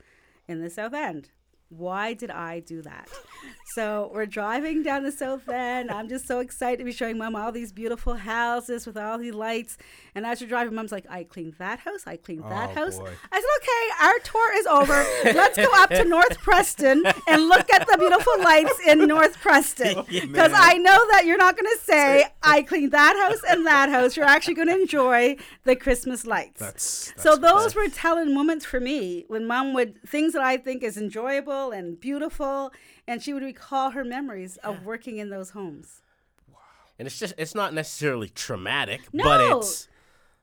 in 0.48 0.60
the 0.60 0.70
South 0.70 0.94
End." 0.94 1.30
Why 1.68 2.14
did 2.14 2.30
I 2.30 2.60
do 2.60 2.80
that? 2.82 3.08
so 3.74 4.10
we're 4.14 4.26
driving 4.26 4.82
down 4.84 5.02
the 5.02 5.10
South 5.10 5.48
End. 5.48 5.90
I'm 5.90 6.08
just 6.08 6.26
so 6.26 6.38
excited 6.38 6.78
to 6.78 6.84
be 6.84 6.92
showing 6.92 7.18
mom 7.18 7.34
all 7.34 7.50
these 7.50 7.72
beautiful 7.72 8.14
houses 8.14 8.86
with 8.86 8.96
all 8.96 9.18
these 9.18 9.34
lights. 9.34 9.76
And 10.14 10.24
as 10.24 10.40
we're 10.40 10.46
driving, 10.46 10.74
mom's 10.74 10.92
like, 10.92 11.06
I 11.10 11.24
cleaned 11.24 11.54
that 11.58 11.80
house. 11.80 12.04
I 12.06 12.16
cleaned 12.16 12.44
oh, 12.46 12.48
that 12.50 12.70
Oh, 12.70 12.74
house. 12.74 12.98
boy. 12.98 13.10
I 13.32 13.40
said, 13.40 13.50
okay, 13.58 14.06
our 14.06 14.18
tour 14.20 14.58
is 14.58 14.66
over. 14.66 15.04
Let's 15.36 15.56
go 15.56 15.68
up 15.74 15.90
to 15.90 16.04
North 16.04 16.38
Preston 16.38 17.04
and 17.26 17.48
look 17.48 17.68
at 17.72 17.86
the 17.88 17.98
beautiful 17.98 18.38
lights 18.42 18.78
in 18.86 19.06
North 19.06 19.38
Preston. 19.40 20.04
Because 20.36 20.52
I 20.54 20.74
know 20.74 21.06
that 21.12 21.24
you're 21.24 21.36
not 21.36 21.56
going 21.56 21.70
to 21.78 21.84
say, 21.84 22.24
I 22.42 22.62
cleaned 22.62 22.92
that 22.92 23.16
house 23.16 23.40
and 23.48 23.66
that 23.66 23.88
house. 23.88 24.16
You're 24.16 24.26
actually 24.26 24.54
going 24.54 24.68
to 24.68 24.74
enjoy 24.80 25.36
the 25.64 25.76
Christmas 25.76 26.26
lights. 26.26 26.60
That's, 26.60 27.12
so 27.16 27.36
that's 27.36 27.40
those 27.40 27.74
were 27.74 27.88
telling 27.88 28.34
moments 28.34 28.64
for 28.64 28.80
me 28.80 29.24
when 29.28 29.46
mom 29.46 29.72
would 29.74 30.02
things 30.06 30.32
that 30.34 30.42
I 30.42 30.56
think 30.56 30.82
is 30.82 30.96
enjoyable 30.96 31.55
and 31.70 31.98
beautiful, 32.00 32.72
and 33.06 33.22
she 33.22 33.32
would 33.32 33.42
recall 33.42 33.90
her 33.90 34.04
memories 34.04 34.56
of 34.58 34.84
working 34.84 35.18
in 35.18 35.30
those 35.30 35.50
homes. 35.50 36.02
And 36.98 37.06
it's 37.06 37.18
just 37.18 37.34
it's 37.36 37.54
not 37.54 37.74
necessarily 37.74 38.28
traumatic, 38.30 39.02
No. 39.12 39.24
but 39.24 39.58
it's 39.58 39.88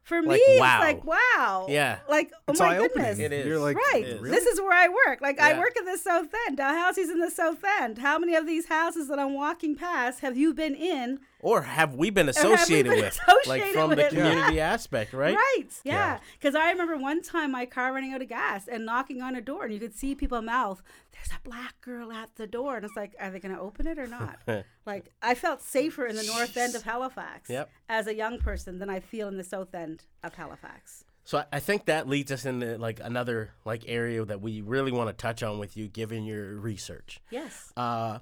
For 0.03 0.21
Like, 0.21 0.39
me, 0.47 0.59
wow. 0.59 0.75
it's 0.83 0.83
like 0.85 1.03
wow. 1.05 1.65
Yeah. 1.69 1.99
Like 2.09 2.31
oh 2.47 2.51
It's 2.51 2.59
my 2.59 2.75
eye-opening. 2.75 2.89
goodness. 2.89 3.19
It 3.19 3.31
is. 3.33 3.45
You're 3.47 3.57
like, 3.59 3.75
Right. 3.77 4.03
It 4.03 4.21
is. 4.21 4.29
This 4.29 4.45
is 4.45 4.59
where 4.61 4.73
I 4.73 4.87
work. 4.89 5.21
Like 5.21 5.39
I 5.39 5.57
work 5.57 5.73
in 5.77 5.85
the 5.85 5.97
South 5.97 6.27
End. 6.47 6.57
Dalhousie's 6.59 7.09
in 7.09 7.19
the 7.19 7.31
South 7.31 7.63
End. 7.81 7.97
How 7.99 8.19
many 8.19 8.35
of 8.35 8.45
these 8.45 8.67
houses 8.67 9.07
that 9.07 9.17
I'm 9.17 9.33
walking 9.33 9.75
past 9.75 10.19
have 10.19 10.37
you 10.37 10.53
been 10.53 10.75
in? 10.75 11.19
Or 11.43 11.61
have 11.61 11.93
we 11.95 12.09
been 12.09 12.25
we 12.25 12.31
associated 12.31 12.91
been 12.93 13.01
with 13.01 13.19
like 13.45 13.61
associated 13.61 13.73
from 13.73 13.89
the 13.91 13.95
with? 13.97 14.09
community 14.09 14.59
aspect, 14.59 15.13
right? 15.13 15.35
Right. 15.35 15.65
Yeah. 15.83 15.93
Yeah. 15.93 16.19
Because 16.39 16.55
I 16.55 16.71
remember 16.71 16.97
one 16.97 17.21
time 17.21 17.51
my 17.51 17.65
car 17.65 17.93
running 17.93 18.13
out 18.13 18.21
of 18.21 18.29
gas 18.29 18.67
and 18.67 18.85
knocking 18.85 19.21
on 19.21 19.35
a 19.35 19.41
door, 19.41 19.65
and 19.65 19.73
you 19.73 19.79
could 19.79 19.93
see 19.95 20.15
people 20.15 20.41
mouth, 20.41 20.81
"There's 21.11 21.29
a 21.37 21.41
black 21.47 21.79
girl 21.81 22.11
at 22.11 22.35
the 22.35 22.47
door," 22.47 22.77
and 22.77 22.85
it's 22.85 22.95
like, 22.95 23.13
are 23.19 23.29
they 23.29 23.39
going 23.39 23.53
to 23.53 23.61
open 23.61 23.85
it 23.87 23.99
or 23.99 24.07
not? 24.07 24.39
like 24.85 25.11
I 25.21 25.35
felt 25.35 25.61
safer 25.61 26.05
in 26.07 26.15
the 26.15 26.23
north 26.23 26.57
end 26.57 26.73
of 26.75 26.83
Halifax 26.83 27.49
Yep. 27.49 27.69
as 27.89 28.07
a 28.07 28.15
young 28.15 28.39
person 28.39 28.79
than 28.79 28.89
I 28.89 28.99
feel 28.99 29.27
in 29.27 29.37
the 29.37 29.43
south 29.43 29.75
end 29.75 30.05
of 30.23 30.33
Halifax. 30.35 31.03
So 31.25 31.37
I- 31.37 31.45
I 31.53 31.59
think 31.59 31.85
that 31.85 32.07
leads 32.07 32.31
us 32.31 32.45
into 32.45 32.77
like 32.77 32.99
another 33.01 33.51
like 33.65 33.83
area 33.87 34.25
that 34.25 34.41
we 34.41 34.61
really 34.61 34.91
want 34.91 35.09
to 35.09 35.13
touch 35.13 35.41
on 35.43 35.57
with 35.59 35.77
you, 35.77 35.87
given 35.87 36.23
your 36.25 36.55
research. 36.55 37.21
Yes. 37.29 37.71
Uh, 37.77 38.19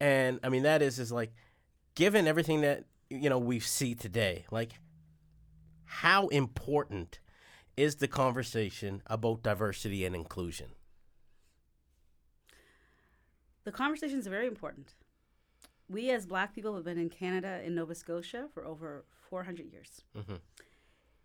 and 0.00 0.40
I 0.42 0.48
mean 0.48 0.62
that 0.64 0.82
is 0.82 0.98
is 0.98 1.12
like, 1.12 1.32
given 2.00 2.26
everything 2.26 2.62
that 2.62 2.84
you 3.10 3.28
know 3.28 3.38
we 3.38 3.60
see 3.60 3.94
today, 3.94 4.46
like, 4.50 4.72
how 5.84 6.28
important 6.28 7.20
is 7.76 7.96
the 7.96 8.08
conversation 8.08 9.02
about 9.04 9.42
diversity 9.42 10.06
and 10.06 10.16
inclusion? 10.16 10.68
The 13.64 13.72
conversations 13.72 14.26
are 14.26 14.30
very 14.30 14.46
important. 14.46 14.94
We 15.90 16.10
as 16.10 16.24
black 16.24 16.54
people 16.54 16.74
have 16.74 16.84
been 16.84 16.96
in 16.96 17.10
Canada 17.10 17.60
in 17.62 17.74
Nova 17.74 17.94
Scotia 17.94 18.48
for 18.54 18.64
over 18.64 19.04
400 19.28 19.66
years. 19.70 20.02
Mhm. 20.16 20.40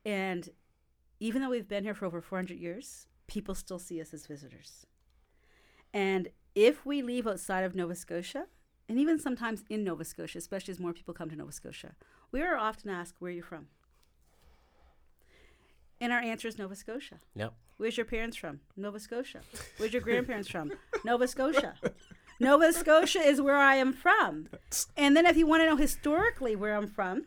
And 0.04 0.50
even 1.22 1.42
though 1.42 1.52
we've 1.52 1.70
been 1.70 1.86
here 1.86 1.94
for 1.94 2.06
over 2.06 2.20
400 2.20 2.60
years, 2.60 3.08
people 3.28 3.56
still 3.56 3.80
see 3.80 4.02
us 4.02 4.14
as 4.14 4.28
visitors. 4.28 4.86
And 5.94 6.28
if 6.54 6.86
we 6.86 7.02
leave 7.02 7.26
outside 7.26 7.64
of 7.64 7.76
Nova 7.76 7.96
Scotia, 7.96 8.50
and 8.88 9.00
even 9.00 9.20
sometimes 9.20 9.64
in 9.70 9.84
Nova 9.84 10.04
Scotia, 10.04 10.38
especially 10.38 10.72
as 10.72 10.80
more 10.80 10.94
people 10.94 11.14
come 11.14 11.30
to 11.30 11.36
Nova 11.36 11.52
Scotia, 11.52 11.96
we 12.32 12.42
are 12.42 12.56
often 12.56 12.90
asked, 12.90 13.16
Where 13.20 13.30
are 13.30 13.34
you 13.34 13.42
from? 13.42 13.68
And 16.02 16.12
our 16.12 16.20
answer 16.20 16.48
is 16.48 16.58
Nova 16.58 16.76
Scotia. 16.76 17.20
Yep. 17.36 17.54
Where's 17.78 17.98
your 17.98 18.06
parents 18.06 18.38
from? 18.38 18.60
Nova 18.76 19.00
Scotia. 19.00 19.42
Where's 19.78 19.94
your 19.94 20.02
grandparents 20.02 20.50
from? 20.50 20.72
Nova 21.06 21.28
Scotia. 21.28 21.76
Nova 22.40 22.74
Scotia 22.74 23.20
is 23.20 23.42
where 23.42 23.58
I 23.58 23.76
am 23.76 23.94
from. 23.94 24.48
And 24.98 25.16
then 25.16 25.26
if 25.26 25.38
you 25.38 25.48
want 25.48 25.64
to 25.64 25.70
know 25.70 25.78
historically 25.78 26.56
where 26.56 26.76
I'm 26.76 26.88
from, 26.88 27.26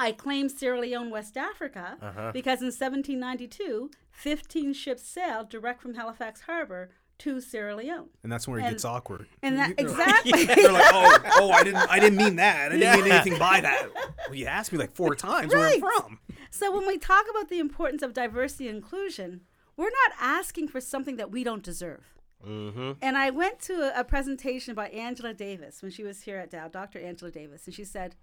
I 0.00 0.12
claim 0.12 0.48
Sierra 0.48 0.80
Leone, 0.80 1.10
West 1.10 1.36
Africa, 1.36 1.96
Uh-huh. 2.00 2.30
because 2.32 2.60
in 2.62 2.70
1792, 2.72 3.90
15 4.10 4.72
ships 4.72 5.02
sailed 5.02 5.48
direct 5.50 5.80
from 5.82 5.94
Halifax 5.94 6.42
Harbor 6.42 6.90
to 7.18 7.40
Sierra 7.40 7.76
Leone. 7.76 8.08
and 8.22 8.32
that's 8.32 8.48
where 8.48 8.58
it 8.58 8.62
And- 8.62 8.70
gets 8.72 8.84
awkward. 8.84 9.26
And 9.42 9.58
that 9.58 9.74
exactly. 9.78 10.44
They're 10.46 10.72
like, 10.72 10.90
oh, 10.92 11.18
oh, 11.40 11.50
I 11.50 11.62
didn't, 11.64 11.90
I 11.90 11.98
didn't 12.00 12.16
mean 12.18 12.36
that. 12.36 12.72
I 12.72 12.76
didn't 12.78 13.04
mean 13.04 13.12
anything 13.12 13.38
by 13.38 13.60
that. 13.60 13.88
Well, 14.26 14.34
you 14.34 14.46
asked 14.46 14.72
me 14.72 14.78
like 14.78 14.92
four 14.92 15.14
times 15.28 15.52
where 15.54 15.66
I'm 15.68 15.80
from. 15.80 16.18
So 16.50 16.74
when 16.74 16.86
we 16.86 16.96
talk 16.98 17.26
about 17.30 17.48
the 17.50 17.58
importance 17.58 18.02
of 18.02 18.14
diversity 18.14 18.68
and 18.68 18.76
inclusion, 18.78 19.42
we're 19.76 19.90
not 19.90 20.12
asking 20.18 20.68
for 20.68 20.80
something 20.80 21.16
that 21.16 21.30
we 21.30 21.44
don't 21.44 21.62
deserve. 21.62 22.04
Mm-hmm. 22.46 22.92
And 23.02 23.18
I 23.18 23.28
went 23.28 23.60
to 23.68 23.74
a, 23.94 24.00
a 24.00 24.04
presentation 24.04 24.74
by 24.74 24.88
Angela 24.88 25.34
Davis 25.34 25.82
when 25.82 25.90
she 25.90 26.02
was 26.02 26.22
here 26.22 26.38
at 26.38 26.48
Dal, 26.50 26.70
Dr. 26.70 26.98
Angela 26.98 27.30
Davis, 27.30 27.66
and 27.66 27.74
she 27.74 27.84
said, 27.84 28.14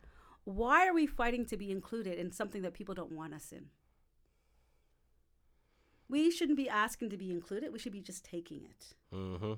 Why 0.47 0.87
are 0.87 0.93
we 0.93 1.05
fighting 1.05 1.45
to 1.47 1.57
be 1.57 1.71
included 1.71 2.17
in 2.17 2.31
something 2.31 2.61
that 2.61 2.73
people 2.73 2.95
don't 2.95 3.11
want 3.11 3.33
us 3.33 3.51
in? 3.51 3.65
We 6.07 6.31
shouldn't 6.31 6.55
be 6.55 6.69
asking 6.69 7.09
to 7.09 7.17
be 7.17 7.29
included, 7.31 7.73
we 7.73 7.79
should 7.79 7.91
be 7.91 7.99
just 7.99 8.23
taking 8.23 8.63
it. 8.63 8.93
Mm-hmm. 9.13 9.53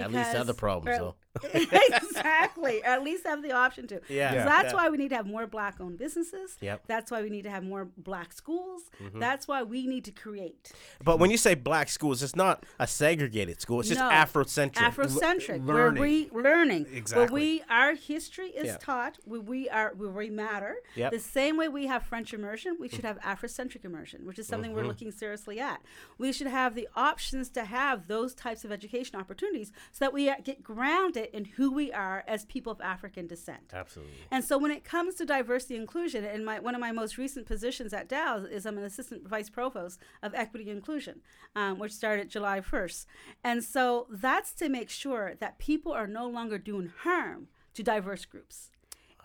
At 0.00 0.10
least 0.10 0.30
Because- 0.30 0.34
other 0.34 0.54
problems 0.54 0.98
or- 0.98 1.00
though. 1.00 1.14
exactly. 1.54 2.80
Or 2.82 2.86
at 2.86 3.02
least 3.02 3.26
have 3.26 3.42
the 3.42 3.52
option 3.52 3.86
to. 3.88 4.00
Yeah. 4.08 4.34
Yeah. 4.34 4.44
That's 4.44 4.72
Yeah. 4.72 4.76
why 4.76 4.88
we 4.90 4.96
need 4.96 5.08
to 5.10 5.16
have 5.16 5.26
more 5.26 5.46
black 5.46 5.80
owned 5.80 5.98
businesses. 5.98 6.56
Yep. 6.60 6.84
That's 6.86 7.10
why 7.10 7.22
we 7.22 7.30
need 7.30 7.42
to 7.42 7.50
have 7.50 7.64
more 7.64 7.88
black 7.96 8.32
schools. 8.32 8.82
Mm-hmm. 9.02 9.18
That's 9.18 9.46
why 9.48 9.62
we 9.62 9.86
need 9.86 10.04
to 10.04 10.10
create 10.12 10.72
But 11.04 11.18
when 11.18 11.30
you 11.30 11.36
say 11.36 11.54
black 11.54 11.88
schools, 11.88 12.22
it's 12.22 12.36
not 12.36 12.64
a 12.78 12.86
segregated 12.86 13.60
school. 13.60 13.80
It's 13.80 13.88
just 13.88 14.00
No. 14.00 14.08
Afrocentric. 14.10 14.74
Afrocentric, 14.74 15.60
L- 15.60 15.66
where 15.66 15.76
learning. 15.86 16.02
we 16.02 16.30
learning, 16.32 16.84
where 16.84 16.94
Exactly. 16.94 17.40
we 17.40 17.62
our 17.70 17.94
history 17.94 18.48
is 18.48 18.66
Yeah. 18.66 18.76
taught, 18.78 19.18
where 19.24 19.40
we 19.40 19.68
are 19.68 19.92
where 19.96 20.10
we 20.10 20.30
matter. 20.30 20.76
Yep. 20.94 21.12
The 21.12 21.18
same 21.18 21.56
way 21.56 21.68
we 21.68 21.86
have 21.86 22.02
French 22.02 22.32
immersion, 22.34 22.76
we 22.80 22.88
should 22.88 23.04
have 23.04 23.18
Afrocentric 23.20 23.84
immersion, 23.84 24.26
which 24.26 24.38
is 24.38 24.46
something 24.46 24.70
Mm-hmm. 24.70 24.80
we're 24.80 24.86
looking 24.86 25.12
seriously 25.12 25.60
at. 25.60 25.80
We 26.18 26.32
should 26.32 26.46
have 26.48 26.74
the 26.74 26.88
options 26.96 27.48
to 27.50 27.64
have 27.64 28.08
those 28.08 28.34
types 28.34 28.64
of 28.64 28.72
education 28.72 29.18
opportunities, 29.18 29.72
so 29.92 30.04
that 30.04 30.12
we 30.12 30.24
get 30.42 30.62
grounded 30.62 31.25
in 31.32 31.44
who 31.44 31.72
we 31.72 31.92
are 31.92 32.24
as 32.26 32.44
people 32.46 32.72
of 32.72 32.80
African 32.80 33.26
descent. 33.26 33.72
Absolutely. 33.72 34.14
And 34.30 34.44
so 34.44 34.58
when 34.58 34.70
it 34.70 34.84
comes 34.84 35.14
to 35.16 35.24
diversity 35.24 35.74
and 35.74 35.82
inclusion, 35.82 36.24
and 36.24 36.44
my 36.44 36.58
one 36.60 36.74
of 36.74 36.80
my 36.80 36.92
most 36.92 37.16
recent 37.18 37.46
positions 37.46 37.92
at 37.92 38.08
Dal 38.08 38.44
is 38.44 38.66
I'm 38.66 38.78
an 38.78 38.84
assistant 38.84 39.26
vice 39.28 39.50
provost 39.50 40.00
of 40.22 40.34
equity 40.34 40.68
and 40.70 40.78
inclusion, 40.78 41.20
um, 41.54 41.78
which 41.78 41.92
started 41.92 42.28
July 42.28 42.60
1st. 42.60 43.06
And 43.44 43.62
so 43.64 44.06
that's 44.10 44.52
to 44.54 44.68
make 44.68 44.90
sure 44.90 45.34
that 45.40 45.58
people 45.58 45.92
are 45.92 46.06
no 46.06 46.26
longer 46.28 46.58
doing 46.58 46.92
harm 47.02 47.48
to 47.74 47.82
diverse 47.82 48.24
groups. 48.24 48.70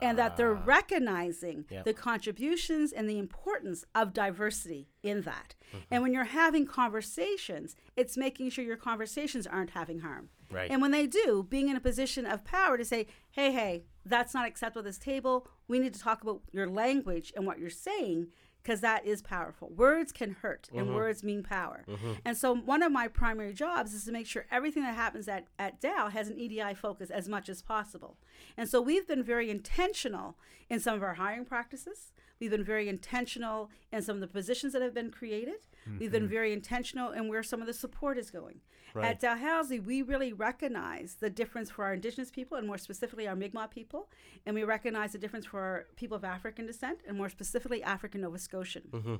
And 0.03 0.17
that 0.17 0.35
they're 0.35 0.51
recognizing 0.55 1.65
Yep. 1.69 1.85
the 1.85 1.93
contributions 1.93 2.91
and 2.91 3.07
the 3.07 3.19
importance 3.19 3.85
of 3.93 4.13
diversity 4.13 4.89
in 5.03 5.21
that. 5.21 5.53
And 5.91 6.01
when 6.01 6.11
you're 6.11 6.23
having 6.23 6.65
conversations, 6.65 7.75
it's 7.95 8.17
making 8.17 8.49
sure 8.49 8.65
your 8.65 8.77
conversations 8.77 9.45
aren't 9.45 9.69
having 9.71 9.99
harm. 9.99 10.29
Right. 10.51 10.69
And 10.69 10.81
when 10.81 10.91
they 10.91 11.07
do, 11.07 11.45
being 11.49 11.69
in 11.69 11.75
a 11.75 11.81
position 11.81 12.25
of 12.25 12.43
power 12.43 12.77
to 12.77 12.85
say, 12.85 13.07
hey, 13.31 13.51
hey, 13.51 13.83
that's 14.05 14.33
not 14.33 14.47
acceptable 14.47 14.79
at 14.81 14.85
this 14.85 14.97
table. 14.97 15.47
We 15.67 15.79
need 15.79 15.93
to 15.93 15.99
talk 15.99 16.21
about 16.21 16.41
your 16.51 16.67
language 16.67 17.31
and 17.35 17.45
what 17.45 17.59
you're 17.59 17.69
saying 17.69 18.27
because 18.63 18.81
that 18.81 19.05
is 19.05 19.21
powerful. 19.21 19.69
Words 19.69 20.11
can 20.11 20.37
hurt 20.41 20.69
and 20.71 20.87
mm-hmm. 20.87 20.95
words 20.95 21.23
mean 21.23 21.43
power. 21.43 21.83
Mm-hmm. 21.87 22.13
And 22.25 22.37
so 22.37 22.55
one 22.55 22.83
of 22.83 22.91
my 22.91 23.07
primary 23.07 23.53
jobs 23.53 23.93
is 23.93 24.05
to 24.05 24.11
make 24.11 24.27
sure 24.27 24.45
everything 24.51 24.83
that 24.83 24.95
happens 24.95 25.27
at, 25.27 25.47
at 25.57 25.81
Dal 25.81 26.09
has 26.09 26.27
an 26.27 26.39
EDI 26.39 26.75
focus 26.75 27.09
as 27.09 27.27
much 27.27 27.49
as 27.49 27.61
possible. 27.61 28.17
And 28.57 28.69
so 28.69 28.81
we've 28.81 29.07
been 29.07 29.23
very 29.23 29.49
intentional 29.49 30.37
in 30.69 30.79
some 30.79 30.95
of 30.95 31.03
our 31.03 31.15
hiring 31.15 31.45
practices. 31.45 32.11
We've 32.39 32.51
been 32.51 32.63
very 32.63 32.87
intentional 32.87 33.69
in 33.91 34.01
some 34.01 34.15
of 34.15 34.21
the 34.21 34.27
positions 34.27 34.73
that 34.73 34.81
have 34.81 34.93
been 34.93 35.11
created. 35.11 35.67
We've 35.99 36.11
been 36.11 36.23
mm-hmm. 36.23 36.31
very 36.31 36.53
intentional 36.53 37.11
in 37.11 37.27
where 37.27 37.43
some 37.43 37.59
of 37.59 37.67
the 37.67 37.73
support 37.73 38.17
is 38.17 38.29
going. 38.29 38.61
Right. 38.93 39.11
At 39.11 39.19
Dalhousie, 39.19 39.79
we 39.79 40.01
really 40.01 40.33
recognize 40.33 41.15
the 41.19 41.29
difference 41.29 41.71
for 41.71 41.85
our 41.85 41.93
Indigenous 41.93 42.29
people, 42.29 42.57
and 42.57 42.67
more 42.67 42.77
specifically 42.77 43.27
our 43.27 43.35
Mi'kmaq 43.35 43.71
people, 43.71 44.09
and 44.45 44.53
we 44.53 44.63
recognize 44.63 45.13
the 45.13 45.17
difference 45.17 45.45
for 45.45 45.59
our 45.59 45.85
people 45.95 46.17
of 46.17 46.23
African 46.23 46.65
descent, 46.65 46.99
and 47.07 47.17
more 47.17 47.29
specifically 47.29 47.81
African 47.81 48.21
Nova 48.21 48.37
Scotian. 48.37 48.83
Mm-hmm. 48.91 49.15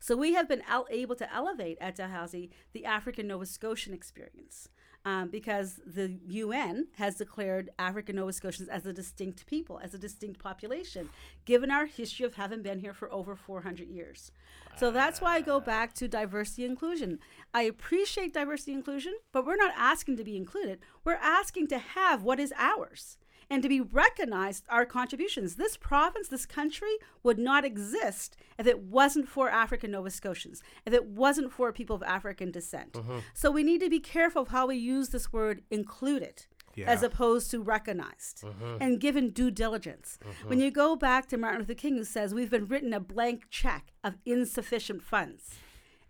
So 0.00 0.16
we 0.16 0.34
have 0.34 0.48
been 0.48 0.62
able 0.90 1.16
to 1.16 1.32
elevate 1.32 1.78
at 1.80 1.96
Dalhousie 1.96 2.50
the 2.72 2.84
African 2.84 3.26
Nova 3.26 3.46
Scotian 3.46 3.94
experience. 3.94 4.68
Um, 5.06 5.28
because 5.28 5.80
the 5.84 6.16
UN 6.28 6.86
has 6.96 7.16
declared 7.16 7.68
African 7.78 8.16
Nova 8.16 8.32
Scotians 8.32 8.70
as 8.70 8.86
a 8.86 8.92
distinct 8.92 9.44
people, 9.44 9.78
as 9.84 9.92
a 9.92 9.98
distinct 9.98 10.40
population, 10.40 11.10
given 11.44 11.70
our 11.70 11.84
history 11.84 12.24
of 12.24 12.36
having 12.36 12.62
been 12.62 12.78
here 12.78 12.94
for 12.94 13.12
over 13.12 13.36
400 13.36 13.86
years. 13.86 14.32
So 14.78 14.90
that's 14.90 15.20
why 15.20 15.34
I 15.34 15.40
go 15.42 15.60
back 15.60 15.92
to 15.96 16.08
diversity 16.08 16.64
inclusion. 16.64 17.18
I 17.52 17.64
appreciate 17.64 18.32
diversity 18.32 18.72
inclusion, 18.72 19.14
but 19.30 19.44
we're 19.44 19.56
not 19.56 19.74
asking 19.76 20.16
to 20.16 20.24
be 20.24 20.38
included. 20.38 20.80
We're 21.04 21.14
asking 21.14 21.66
to 21.68 21.78
have 21.78 22.22
what 22.22 22.40
is 22.40 22.54
ours 22.56 23.18
and 23.50 23.62
to 23.62 23.68
be 23.68 23.80
recognized 23.80 24.64
our 24.68 24.84
contributions. 24.84 25.56
This 25.56 25.76
province, 25.76 26.28
this 26.28 26.46
country 26.46 26.96
would 27.22 27.38
not 27.38 27.64
exist 27.64 28.36
if 28.58 28.66
it 28.66 28.80
wasn't 28.80 29.28
for 29.28 29.48
African 29.48 29.90
Nova 29.90 30.10
Scotians, 30.10 30.62
if 30.86 30.92
it 30.92 31.06
wasn't 31.06 31.52
for 31.52 31.72
people 31.72 31.96
of 31.96 32.02
African 32.02 32.50
descent. 32.50 32.92
Mm-hmm. 32.92 33.18
So 33.32 33.50
we 33.50 33.62
need 33.62 33.80
to 33.80 33.90
be 33.90 34.00
careful 34.00 34.42
of 34.42 34.48
how 34.48 34.66
we 34.66 34.76
use 34.76 35.10
this 35.10 35.32
word 35.32 35.62
included. 35.70 36.46
As 36.88 37.04
opposed 37.04 37.52
to 37.52 37.62
recognized 37.62 38.42
mm-hmm. 38.42 38.78
and 38.80 39.00
given 39.00 39.30
due 39.30 39.52
diligence. 39.52 40.18
Mm-hmm. 40.20 40.48
When 40.48 40.58
you 40.58 40.72
go 40.72 40.96
back 40.96 41.28
to 41.28 41.36
Martin 41.36 41.60
Luther 41.60 41.74
King, 41.74 41.96
who 41.96 42.02
says, 42.02 42.34
We've 42.34 42.50
been 42.50 42.66
written 42.66 42.92
a 42.92 42.98
blank 42.98 43.44
check 43.48 43.92
of 44.02 44.16
insufficient 44.26 45.00
funds. 45.00 45.50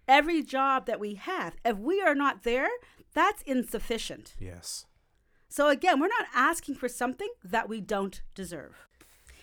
Every 0.09 0.43
job 0.43 0.87
that 0.87 0.99
we 0.99 1.16
have, 1.16 1.57
if 1.66 1.76
we 1.76 2.01
are 2.01 2.14
not 2.14 2.45
there, 2.45 2.70
that's 3.12 3.43
insufficient. 3.43 4.35
Yes. 4.39 4.87
So 5.55 5.68
again, 5.68 6.00
we're 6.00 6.09
not 6.09 6.26
asking 6.34 6.74
for 6.74 6.88
something 6.88 7.28
that 7.44 7.68
we 7.68 7.80
don't 7.80 8.22
deserve. 8.34 8.88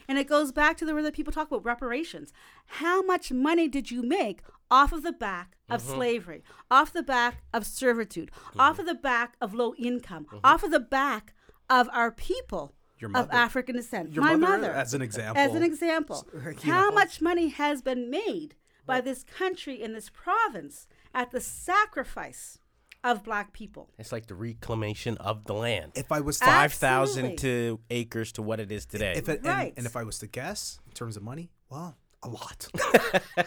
And 0.10 0.18
it 0.18 0.28
goes 0.28 0.52
back 0.52 0.76
to 0.78 0.86
the 0.86 0.94
where 0.94 1.02
that 1.04 1.14
people 1.14 1.32
talk 1.32 1.48
about 1.48 1.64
reparations. 1.64 2.34
How 2.66 3.02
much 3.02 3.32
money 3.32 3.70
did 3.70 3.92
you 3.92 4.04
make 4.04 4.42
off 4.70 4.92
of 4.92 5.04
the 5.04 5.14
back 5.14 5.56
of 5.70 5.82
Mm-hmm. 5.82 5.94
slavery, 5.94 6.44
off 6.70 6.92
the 6.92 7.02
back 7.02 7.44
of 7.54 7.66
servitude, 7.66 8.30
off 8.60 8.78
of 8.78 8.88
the 8.88 8.94
back 8.94 9.36
of 9.40 9.54
low 9.54 9.74
income, 9.76 10.26
Mm-hmm. 10.26 10.40
off 10.44 10.64
of 10.64 10.72
the 10.72 10.82
back 10.82 11.34
of 11.70 11.88
our 11.94 12.12
people 12.12 12.74
of. 13.16 13.30
African 13.32 13.78
descent? 13.78 14.12
Your 14.12 14.26
My 14.26 14.36
mother, 14.36 14.58
mother, 14.64 14.74
as 14.74 14.94
an 14.94 15.02
example. 15.02 15.42
As 15.42 15.56
an 15.56 15.64
example. 15.64 16.28
How 16.64 16.90
know. 16.90 16.92
much 16.92 17.22
money 17.22 17.48
has 17.48 17.82
been 17.82 18.10
made 18.10 18.56
by 18.86 19.00
this 19.00 19.24
country 19.24 19.82
and 19.82 19.96
this 19.96 20.10
province 20.10 20.88
at 21.14 21.32
the 21.32 21.40
sacrifice 21.40 22.60
of 23.04 23.24
black 23.24 23.54
people? 23.54 23.90
It's 23.98 24.12
like 24.12 24.28
the 24.28 24.36
reclamation 24.36 25.18
of 25.18 25.46
the 25.46 25.54
land. 25.54 25.94
If 25.96 26.12
I 26.12 26.20
was 26.22 26.40
to, 26.40 26.46
Five 26.46 26.74
thousand 26.74 27.38
to 27.40 27.80
acres 27.90 28.32
to 28.34 28.42
what 28.42 28.60
it 28.60 28.72
is 28.72 28.86
today. 28.86 29.14
if 29.16 29.28
it, 29.30 29.40
and, 29.40 29.46
Right. 29.48 29.74
and 29.78 29.86
if 29.86 29.96
I 29.96 30.04
was 30.04 30.20
to 30.20 30.28
guess 30.28 30.80
in 30.88 30.94
terms 30.94 31.18
of 31.18 31.24
money, 31.24 31.52
well, 31.70 31.98
a 32.24 32.30
lot. 32.30 32.68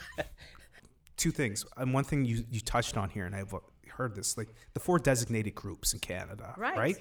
Two 1.16 1.30
things, 1.30 1.64
and 1.76 1.94
one 1.94 2.02
thing 2.04 2.24
you 2.24 2.44
you 2.50 2.60
touched 2.60 2.96
on 2.96 3.08
here, 3.08 3.24
and 3.24 3.34
I've 3.36 3.54
heard 3.88 4.16
this, 4.16 4.36
like 4.36 4.48
the 4.74 4.80
four 4.80 4.98
designated 4.98 5.54
groups 5.54 5.92
in 5.94 6.00
Canada, 6.00 6.52
Right. 6.56 6.76
Right. 6.76 6.96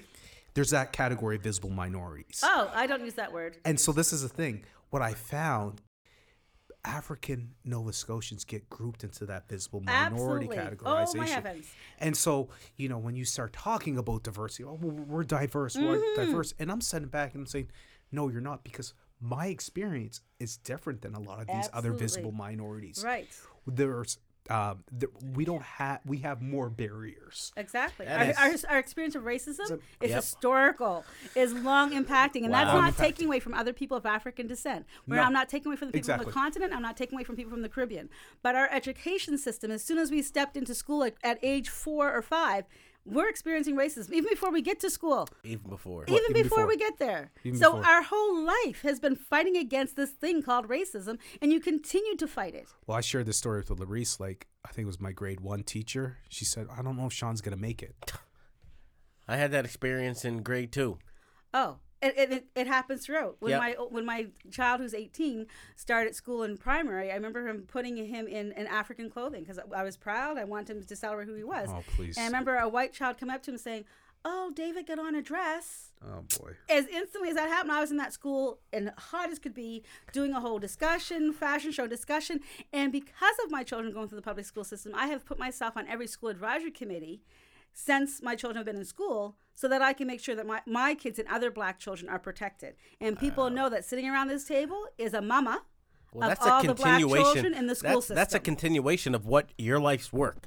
There's 0.54 0.70
that 0.70 0.92
category 0.92 1.34
of 1.34 1.42
visible 1.42 1.70
minorities, 1.70 2.40
Oh, 2.44 2.70
I 2.72 2.86
don't 2.86 3.04
use 3.04 3.14
that 3.14 3.32
word. 3.32 3.56
and 3.64 3.78
so 3.78 3.90
this 3.90 4.12
is 4.12 4.22
the 4.22 4.28
thing. 4.28 4.64
What 4.90 5.02
I 5.02 5.14
found. 5.14 5.82
African 6.84 7.54
Nova 7.64 7.92
Scotians 7.92 8.44
get 8.44 8.68
grouped 8.68 9.04
into 9.04 9.24
that 9.26 9.48
visible 9.48 9.80
minority 9.80 10.46
Absolutely. 10.46 10.56
categorization. 10.56 11.14
Oh, 11.14 11.18
my 11.18 11.26
heavens. 11.26 11.66
And 11.98 12.16
so, 12.16 12.48
you 12.76 12.88
know, 12.88 12.98
when 12.98 13.16
you 13.16 13.24
start 13.24 13.52
talking 13.52 13.96
about 13.96 14.22
diversity, 14.22 14.64
oh, 14.64 14.74
we're 14.80 14.92
we're 14.92 15.24
diverse, 15.24 15.76
we're 15.76 15.96
Mm-hmm. 15.96 16.20
diverse. 16.20 16.54
And 16.58 16.70
I'm 16.70 16.80
sitting 16.80 17.08
back 17.08 17.34
and 17.34 17.42
I'm 17.42 17.46
saying, 17.46 17.70
no, 18.12 18.28
you're 18.28 18.40
not, 18.40 18.64
because 18.64 18.94
my 19.20 19.46
experience 19.46 20.20
is 20.38 20.56
different 20.58 21.00
than 21.02 21.14
a 21.14 21.20
lot 21.20 21.40
of 21.40 21.46
these 21.46 21.68
other 21.72 21.92
visible 21.92 22.32
minorities. 22.32 23.02
Right. 23.04 23.28
There's, 23.66 24.18
um, 24.50 24.84
there, 24.92 25.08
we 25.34 25.44
don't 25.44 25.62
have, 25.62 26.00
we 26.04 26.18
have 26.18 26.42
more 26.42 26.68
barriers. 26.68 27.52
Exactly. 27.56 28.06
Our, 28.06 28.24
is- 28.24 28.64
our, 28.64 28.72
our 28.74 28.78
experience 28.78 29.14
of 29.14 29.22
racism 29.22 29.80
is 30.00 30.10
Yep. 30.10 30.16
historical, 30.16 31.04
is 31.34 31.52
long 31.54 31.92
impacting, 31.92 32.44
and 32.44 32.52
that's 32.52 32.66
not 32.72 32.74
Long 32.74 32.92
taking 32.92 33.26
away 33.26 33.40
from 33.40 33.54
other 33.54 33.72
people 33.72 33.96
of 33.96 34.04
African 34.04 34.46
descent. 34.46 34.84
Where 35.06 35.18
No. 35.18 35.24
I'm 35.24 35.32
not 35.32 35.48
taking 35.48 35.68
away 35.68 35.76
from 35.76 35.88
the 35.88 35.92
people 35.92 36.00
Exactly. 36.00 36.24
from 36.24 36.30
the 36.30 36.34
continent, 36.34 36.72
I'm 36.74 36.82
not 36.82 36.96
taking 36.96 37.16
away 37.16 37.24
from 37.24 37.36
people 37.36 37.50
from 37.52 37.62
the 37.62 37.68
Caribbean. 37.70 38.10
But 38.42 38.54
our 38.54 38.68
education 38.70 39.38
system, 39.38 39.70
as 39.70 39.82
soon 39.82 39.96
as 39.98 40.10
we 40.10 40.20
stepped 40.20 40.56
into 40.56 40.74
school 40.74 41.04
at, 41.04 41.14
at 41.22 41.38
age 41.42 41.70
four 41.70 42.12
or 42.12 42.20
five, 42.22 42.64
we're 43.04 43.28
experiencing 43.28 43.76
racism 43.76 44.12
even 44.12 44.30
before 44.30 44.50
we 44.50 44.62
get 44.62 44.80
to 44.80 44.90
school. 44.90 45.28
even 45.42 45.68
before. 45.68 46.04
even, 46.04 46.14
even 46.14 46.32
before, 46.32 46.58
before. 46.58 46.66
we 46.66 46.76
get 46.76 46.98
there. 46.98 47.30
Even 47.44 47.58
so 47.58 47.74
before. 47.76 47.90
our 47.90 48.02
whole 48.02 48.44
life 48.44 48.82
has 48.82 48.98
been 49.00 49.16
fighting 49.16 49.56
against 49.56 49.96
this 49.96 50.10
thing 50.10 50.42
called 50.42 50.68
racism, 50.68 51.18
and 51.42 51.52
you 51.52 51.60
continue 51.60 52.16
to 52.16 52.26
fight 52.26 52.54
it. 52.54 52.68
Well, 52.86 52.96
I 52.96 53.00
shared 53.00 53.26
this 53.26 53.36
story 53.36 53.62
with 53.68 53.78
Larice, 53.78 54.18
like, 54.18 54.46
I 54.64 54.72
think 54.72 54.84
it 54.84 54.86
was 54.86 55.00
my 55.00 55.12
grade 55.12 55.40
one 55.40 55.62
teacher. 55.62 56.18
She 56.28 56.44
said, 56.44 56.66
I 56.76 56.82
don't 56.82 56.96
know 56.96 57.06
if 57.06 57.12
Sean's 57.12 57.40
going 57.40 57.56
to 57.56 57.60
make 57.60 57.82
it. 57.82 57.94
I 59.28 59.36
had 59.36 59.52
that 59.52 59.64
experience 59.64 60.24
in 60.24 60.42
grade 60.42 60.72
two. 60.72 60.98
Oh, 61.52 61.76
it, 62.04 62.32
it, 62.32 62.46
it, 62.54 62.66
happens 62.66 63.04
throughout. 63.04 63.36
When 63.40 63.50
Yep. 63.50 63.60
my 63.60 63.72
when 63.90 64.04
my 64.04 64.26
child 64.50 64.80
who's 64.80 64.94
18 64.94 65.46
started 65.76 66.14
school 66.14 66.42
in 66.42 66.56
primary, 66.56 67.10
I 67.10 67.14
remember 67.14 67.46
him 67.46 67.64
putting 67.66 67.96
him 67.96 68.26
in, 68.26 68.52
in 68.52 68.66
African 68.66 69.10
clothing 69.10 69.42
because 69.42 69.58
I 69.74 69.82
was 69.82 69.96
proud. 69.96 70.38
I 70.38 70.44
wanted 70.44 70.76
him 70.76 70.84
to 70.84 70.96
celebrate 70.96 71.26
who 71.26 71.34
he 71.34 71.44
was. 71.44 71.68
Oh, 71.70 71.82
please. 71.96 72.16
And 72.16 72.24
I 72.24 72.26
remember 72.26 72.56
a 72.56 72.68
white 72.68 72.92
child 72.92 73.18
come 73.18 73.30
up 73.30 73.42
to 73.44 73.52
him 73.52 73.58
saying, 73.58 73.84
"Oh, 74.24 74.52
David, 74.54 74.86
get 74.86 74.98
on 74.98 75.14
a 75.14 75.22
dress." 75.22 75.92
Oh, 76.04 76.24
boy. 76.38 76.52
As 76.68 76.86
instantly 76.88 77.30
as 77.30 77.36
that 77.36 77.48
happened, 77.48 77.72
I 77.72 77.80
was 77.80 77.90
in 77.90 77.96
that 77.96 78.12
school 78.12 78.58
and 78.72 78.92
hot 78.98 79.30
as 79.30 79.38
could 79.38 79.54
be, 79.54 79.82
doing 80.12 80.32
a 80.32 80.40
whole 80.40 80.58
discussion, 80.58 81.32
fashion 81.32 81.72
show 81.72 81.86
discussion. 81.86 82.40
And 82.72 82.92
because 82.92 83.36
of 83.44 83.50
my 83.50 83.62
children 83.62 83.92
going 83.92 84.08
through 84.08 84.16
the 84.16 84.22
public 84.22 84.46
school 84.46 84.64
system, 84.64 84.92
I 84.94 85.06
have 85.06 85.24
put 85.24 85.38
myself 85.38 85.76
on 85.76 85.86
every 85.88 86.06
school 86.06 86.28
advisory 86.28 86.70
committee 86.70 87.22
since 87.74 88.22
my 88.22 88.34
children 88.36 88.56
have 88.56 88.64
been 88.66 88.76
in 88.76 88.84
school 88.84 89.36
so 89.52 89.68
that 89.68 89.82
I 89.82 89.92
can 89.92 90.06
make 90.06 90.20
sure 90.20 90.34
that 90.34 90.46
my, 90.46 90.60
my 90.66 90.94
kids 90.94 91.18
and 91.18 91.28
other 91.28 91.50
black 91.50 91.78
children 91.78 92.08
are 92.08 92.18
protected. 92.18 92.74
And 93.00 93.18
people 93.18 93.50
know 93.50 93.68
that 93.68 93.84
sitting 93.84 94.08
around 94.08 94.28
this 94.28 94.44
table 94.44 94.86
is 94.96 95.12
a 95.12 95.20
mama 95.20 95.62
Well, 96.12 96.30
of 96.30 96.36
that's 96.38 96.46
all 96.46 96.60
a 96.62 96.66
the 96.66 96.74
black 96.74 97.00
continuation. 97.00 97.32
children 97.34 97.54
in 97.54 97.66
the 97.66 97.74
school 97.74 97.90
that's, 97.90 98.02
system. 98.06 98.16
that's 98.16 98.34
a 98.34 98.40
continuation 98.40 99.14
of 99.14 99.26
what 99.26 99.50
your 99.58 99.78
life's 99.80 100.12
work, 100.12 100.46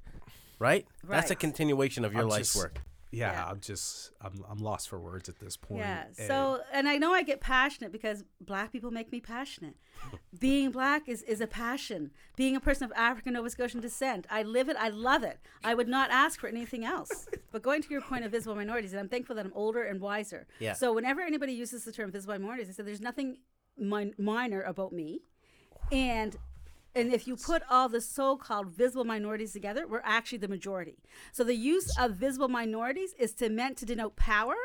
right? 0.57 0.85
That's 1.07 1.29
a 1.31 1.35
continuation 1.35 2.03
of 2.05 2.13
your 2.13 2.23
I'm 2.23 2.29
life's 2.29 2.53
just- 2.53 2.57
work. 2.63 2.81
Yeah, 3.11 3.31
Yeah. 3.31 3.47
I'm 3.47 3.59
just, 3.61 4.11
I'm, 4.21 4.43
I'm 4.49 4.57
lost 4.57 4.89
for 4.89 4.99
words 4.99 5.29
at 5.29 5.39
this 5.39 5.55
point. 5.55 5.79
Yeah. 5.79 6.03
And- 6.17 6.27
So, 6.27 6.61
and 6.73 6.87
I 6.89 6.97
know 6.97 7.13
I 7.13 7.23
get 7.23 7.39
passionate 7.39 7.91
because 7.91 8.23
black 8.41 8.71
people 8.71 8.91
make 8.91 9.11
me 9.11 9.19
passionate. 9.21 9.75
Being 10.39 10.71
black 10.71 11.07
is, 11.07 11.23
is 11.23 11.39
a 11.41 11.47
passion. 11.47 12.11
Being 12.35 12.55
a 12.55 12.59
person 12.59 12.83
of 12.83 12.91
African 12.95 13.33
Nova 13.33 13.49
Scotian 13.49 13.79
descent, 13.81 14.27
I 14.29 14.43
live 14.43 14.67
it. 14.69 14.75
I 14.77 14.89
love 14.89 15.23
it. 15.23 15.39
I 15.63 15.73
would 15.73 15.87
not 15.87 16.11
ask 16.11 16.39
for 16.39 16.47
anything 16.47 16.83
else. 16.85 17.27
but 17.51 17.61
going 17.61 17.81
to 17.81 17.89
your 17.89 18.01
point 18.01 18.25
of 18.25 18.31
visible 18.31 18.55
minorities, 18.55 18.91
and 18.93 18.99
I'm 18.99 19.09
thankful 19.09 19.35
that 19.37 19.45
I'm 19.45 19.53
older 19.55 19.83
and 19.83 19.99
wiser. 20.01 20.45
Yeah. 20.59 20.73
So 20.73 20.93
whenever 20.93 21.21
anybody 21.21 21.53
uses 21.53 21.85
the 21.85 21.91
term 21.91 22.11
visible 22.11 22.33
minorities, 22.35 22.69
I 22.69 22.73
said 22.73 22.85
there's 22.85 23.01
nothing 23.01 23.37
min- 23.77 24.13
minor 24.17 24.61
about 24.61 24.91
me, 24.91 25.21
and 25.91 26.35
and 26.97 27.13
if 27.13 27.27
you 27.27 27.35
put 27.35 27.61
all 27.69 27.87
the 27.89 28.01
so-called 28.01 28.67
visible 28.69 29.03
minorities 29.05 29.53
together, 29.53 29.85
we're 29.87 30.01
actually 30.03 30.39
the 30.39 30.47
majority. 30.47 30.97
So 31.31 31.43
the 31.43 31.55
use 31.55 31.87
of 31.97 32.11
visible 32.15 32.47
minorities 32.47 33.13
is 33.19 33.33
to 33.35 33.49
meant 33.49 33.77
to 33.77 33.85
denote 33.85 34.15
power, 34.15 34.55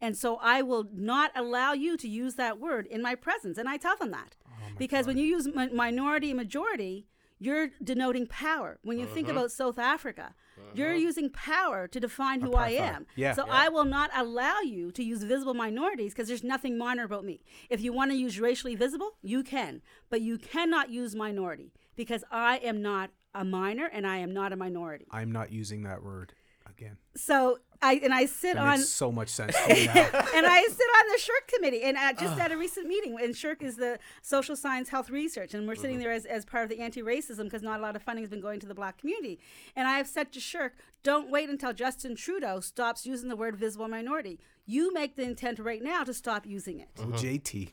and 0.00 0.16
so 0.16 0.36
I 0.42 0.62
will 0.62 0.86
not 0.92 1.30
allow 1.36 1.72
you 1.74 1.96
to 1.98 2.08
use 2.08 2.34
that 2.36 2.58
word 2.58 2.86
in 2.86 3.02
my 3.02 3.14
presence, 3.14 3.58
and 3.58 3.68
I 3.68 3.76
tell 3.76 3.96
them 3.96 4.10
that 4.10 4.36
because 4.78 5.06
when 5.06 5.18
you 5.18 5.24
use 5.24 5.46
mi- 5.46 5.68
minority 5.68 6.30
and 6.30 6.38
majority, 6.38 7.06
you're 7.38 7.70
denoting 7.82 8.26
power. 8.28 8.78
When 8.82 8.98
you 8.98 9.06
think 9.06 9.28
about 9.28 9.50
South 9.50 9.78
Africa, 9.78 10.34
you're 10.74 10.94
using 10.94 11.28
power 11.30 11.88
to 11.88 11.98
define 12.00 12.40
who 12.40 12.54
I 12.54 12.70
am. 12.70 13.06
Yeah. 13.16 13.34
So 13.34 13.44
Yeah. 13.46 13.52
I 13.64 13.68
will 13.68 13.84
not 13.84 14.10
allow 14.14 14.60
you 14.60 14.92
to 14.92 15.02
use 15.02 15.22
visible 15.24 15.54
minorities 15.54 16.12
because 16.12 16.28
there's 16.28 16.44
nothing 16.44 16.78
minor 16.78 17.04
about 17.04 17.24
me. 17.24 17.42
If 17.68 17.80
you 17.80 17.92
want 17.92 18.10
to 18.12 18.16
use 18.16 18.38
racially 18.38 18.76
visible, 18.76 19.10
you 19.22 19.42
can, 19.42 19.82
but 20.08 20.20
you 20.20 20.38
cannot 20.38 20.90
use 20.90 21.14
minority 21.16 21.72
because 21.96 22.24
I 22.30 22.58
am 22.58 22.82
not 22.82 23.10
a 23.34 23.44
minor 23.44 23.86
and 23.86 24.06
I 24.06 24.18
am 24.18 24.32
not 24.32 24.52
a 24.52 24.56
minority. 24.56 25.06
I'm 25.10 25.32
not 25.32 25.52
using 25.52 25.82
that 25.84 26.02
word 26.02 26.34
again. 26.68 26.96
So 27.16 27.58
I 27.80 28.00
and 28.02 28.14
I 28.14 28.26
sit 28.26 28.54
That 28.54 28.62
on 28.62 28.78
makes 28.78 28.88
so 28.88 29.10
much 29.10 29.28
sense 29.28 29.54
to 29.54 29.74
me 29.74 29.86
now. 29.94 29.94
and 30.34 30.46
I 30.46 30.62
sit 30.62 30.86
on 30.98 31.08
the 31.08 31.18
SSHRC 31.18 31.54
committee, 31.56 31.82
and 31.82 31.96
uh, 31.96 32.12
just 32.12 32.38
at 32.38 32.52
a 32.52 32.56
recent 32.56 32.86
meeting, 32.86 33.16
and 33.20 33.34
SSHRC 33.34 33.62
is 33.62 33.76
the 33.76 33.98
social 34.22 34.54
science 34.54 34.88
health 34.88 35.10
research, 35.10 35.54
and 35.54 35.66
we're 35.66 35.74
sitting 35.74 35.98
there 35.98 36.12
as, 36.12 36.24
as 36.24 36.44
part 36.44 36.64
of 36.64 36.70
the 36.70 36.80
anti-racism 36.80 37.44
because 37.44 37.62
not 37.62 37.80
a 37.80 37.82
lot 37.82 37.96
of 37.96 38.02
funding 38.02 38.22
has 38.22 38.30
been 38.30 38.40
going 38.40 38.60
to 38.60 38.66
the 38.66 38.74
black 38.74 38.98
community. 38.98 39.40
And 39.74 39.88
I 39.88 39.96
have 39.96 40.06
said 40.06 40.32
to 40.32 40.38
SSHRC, 40.38 40.70
don't 41.02 41.30
wait 41.30 41.48
until 41.50 41.72
Justin 41.72 42.14
Trudeau 42.14 42.60
stops 42.60 43.04
using 43.04 43.28
the 43.28 43.36
word 43.36 43.56
visible 43.56 43.88
minority. 43.88 44.38
You 44.64 44.92
make 44.94 45.16
the 45.16 45.22
intent 45.22 45.58
right 45.58 45.82
now 45.82 46.04
to 46.04 46.14
stop 46.14 46.46
using 46.46 46.78
it. 46.78 46.88
Oh, 47.00 47.06
JT. 47.06 47.72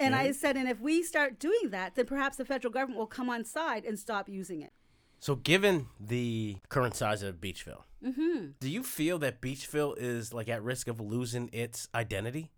And 0.00 0.14
I 0.14 0.32
said, 0.32 0.56
and 0.56 0.68
if 0.68 0.80
we 0.80 1.02
start 1.02 1.38
doing 1.38 1.70
that, 1.70 1.94
then 1.94 2.06
perhaps 2.06 2.36
the 2.38 2.44
federal 2.44 2.72
government 2.72 2.98
will 2.98 3.06
come 3.06 3.28
on 3.28 3.44
side 3.44 3.84
and 3.84 3.98
stop 3.98 4.28
using 4.28 4.62
it. 4.62 4.72
So, 5.20 5.34
given 5.34 5.88
the 6.00 6.56
current 6.70 6.94
size 6.94 7.22
of 7.22 7.36
Beechville, 7.42 7.82
do 8.02 8.68
you 8.70 8.82
feel 8.82 9.18
that 9.18 9.42
Beechville 9.42 9.94
is 9.98 10.32
like 10.32 10.48
at 10.48 10.62
risk 10.62 10.88
of 10.88 10.98
losing 11.00 11.50
its 11.52 11.88
identity? 11.94 12.50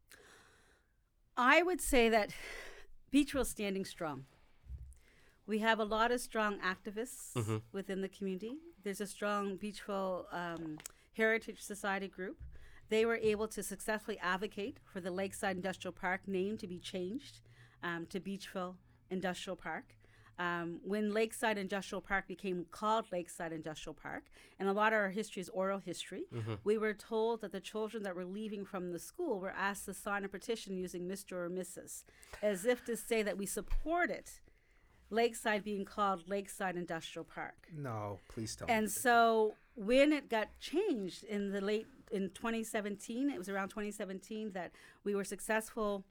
I 1.36 1.62
would 1.62 1.80
say 1.80 2.08
that 2.08 2.30
Beechville's 3.12 3.48
standing 3.48 3.84
strong. 3.84 4.26
We 5.46 5.58
have 5.58 5.80
a 5.80 5.84
lot 5.84 6.12
of 6.12 6.20
strong 6.20 6.58
activists 6.60 7.32
Mm-hmm. 7.34 7.56
within 7.72 8.00
the 8.00 8.08
community. 8.08 8.58
There's 8.84 9.00
a 9.00 9.06
strong 9.08 9.58
Beechville 9.58 10.26
um, 10.32 10.78
Heritage 11.14 11.60
Society 11.60 12.06
group. 12.06 12.38
They 12.92 13.06
were 13.06 13.16
able 13.16 13.48
to 13.48 13.62
successfully 13.62 14.18
advocate 14.18 14.76
for 14.84 15.00
the 15.00 15.10
Lakeside 15.10 15.56
Industrial 15.56 15.92
Park 15.92 16.28
name 16.28 16.58
to 16.58 16.66
be 16.66 16.78
changed 16.78 17.40
um, 17.82 18.04
to 18.10 18.20
Beechville 18.20 18.74
Industrial 19.10 19.56
Park. 19.56 19.94
Um, 20.38 20.78
when 20.84 21.14
Lakeside 21.14 21.56
Industrial 21.56 22.02
Park 22.02 22.28
became 22.28 22.66
called 22.70 23.06
Lakeside 23.10 23.50
Industrial 23.50 23.94
Park, 23.94 24.24
and 24.58 24.68
a 24.68 24.74
lot 24.74 24.92
of 24.92 24.98
our 24.98 25.08
history 25.08 25.40
is 25.40 25.48
oral 25.48 25.78
history, 25.78 26.24
we 26.64 26.76
were 26.76 26.92
told 26.92 27.40
that 27.40 27.52
the 27.52 27.60
children 27.60 28.02
that 28.02 28.14
were 28.14 28.26
leaving 28.26 28.66
from 28.66 28.92
the 28.92 28.98
school 28.98 29.40
were 29.40 29.54
asked 29.56 29.86
to 29.86 29.94
sign 29.94 30.26
a 30.26 30.28
petition 30.28 30.76
using 30.76 31.08
Mr. 31.08 31.32
or 31.32 31.48
Mrs., 31.48 32.04
as 32.42 32.66
if 32.66 32.84
to 32.84 32.94
say 32.94 33.22
that 33.22 33.38
we 33.38 33.46
supported 33.46 34.24
Lakeside 35.08 35.64
being 35.64 35.86
called 35.86 36.28
Lakeside 36.28 36.76
Industrial 36.76 37.24
Park. 37.24 37.68
No, 37.74 38.18
please 38.28 38.54
don't. 38.54 38.68
And 38.68 38.90
so 38.90 39.54
when 39.76 40.12
it 40.12 40.28
got 40.28 40.48
changed 40.60 41.24
in 41.24 41.52
the 41.52 41.62
late 41.62 41.86
in 42.12 42.30
2017, 42.30 43.30
it 43.30 43.38
was 43.38 43.48
around 43.48 43.68
2017 43.70 44.52
that 44.52 44.72
we 45.04 45.14
were 45.14 45.24
successful 45.24 46.04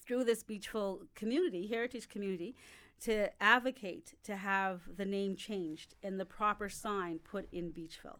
through 0.00 0.24
this 0.24 0.42
Beechville 0.42 1.06
community, 1.14 1.66
heritage 1.66 2.08
community, 2.08 2.54
to 2.98 3.28
advocate 3.42 4.14
to 4.24 4.36
have 4.36 4.80
the 4.96 5.04
name 5.04 5.36
changed 5.36 5.94
and 6.02 6.18
the 6.18 6.24
proper 6.24 6.68
sign 6.68 7.18
put 7.18 7.46
in 7.52 7.70
Beechville. 7.70 8.18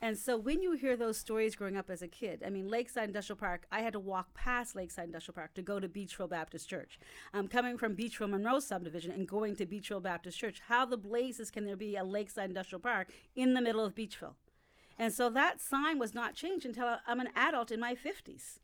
And 0.00 0.16
so 0.16 0.36
when 0.36 0.62
you 0.62 0.72
hear 0.72 0.96
those 0.96 1.18
stories 1.18 1.56
growing 1.56 1.76
up 1.76 1.90
as 1.90 2.00
a 2.00 2.06
kid, 2.06 2.42
I 2.46 2.50
mean, 2.50 2.68
Lakeside 2.68 3.08
Industrial 3.08 3.36
Park, 3.36 3.66
I 3.72 3.80
had 3.80 3.92
to 3.94 3.98
walk 3.98 4.32
past 4.34 4.76
Lakeside 4.76 5.06
Industrial 5.06 5.34
Park 5.34 5.54
to 5.54 5.62
go 5.62 5.80
to 5.80 5.88
Beechville 5.88 6.30
Baptist 6.30 6.68
Church. 6.68 7.00
Um, 7.32 7.48
coming 7.48 7.76
from 7.76 7.96
Beechville 7.96 8.30
Monroe 8.30 8.60
subdivision 8.60 9.10
and 9.10 9.26
going 9.26 9.56
to 9.56 9.66
Beechville 9.66 10.02
Baptist 10.02 10.38
Church, 10.38 10.62
how 10.68 10.86
the 10.86 10.96
blazes 10.96 11.50
can 11.50 11.64
there 11.64 11.76
be 11.76 11.96
a 11.96 12.04
Lakeside 12.04 12.50
Industrial 12.50 12.80
Park 12.80 13.08
in 13.34 13.54
the 13.54 13.60
middle 13.60 13.84
of 13.84 13.96
Beechville? 13.96 14.34
And 14.98 15.12
so 15.12 15.28
that 15.30 15.60
sign 15.60 15.98
was 15.98 16.14
not 16.14 16.34
changed 16.34 16.66
until 16.66 16.98
I'm 17.06 17.20
an 17.20 17.30
adult 17.34 17.70
in 17.70 17.80
my 17.80 17.94
50s. 17.94 18.58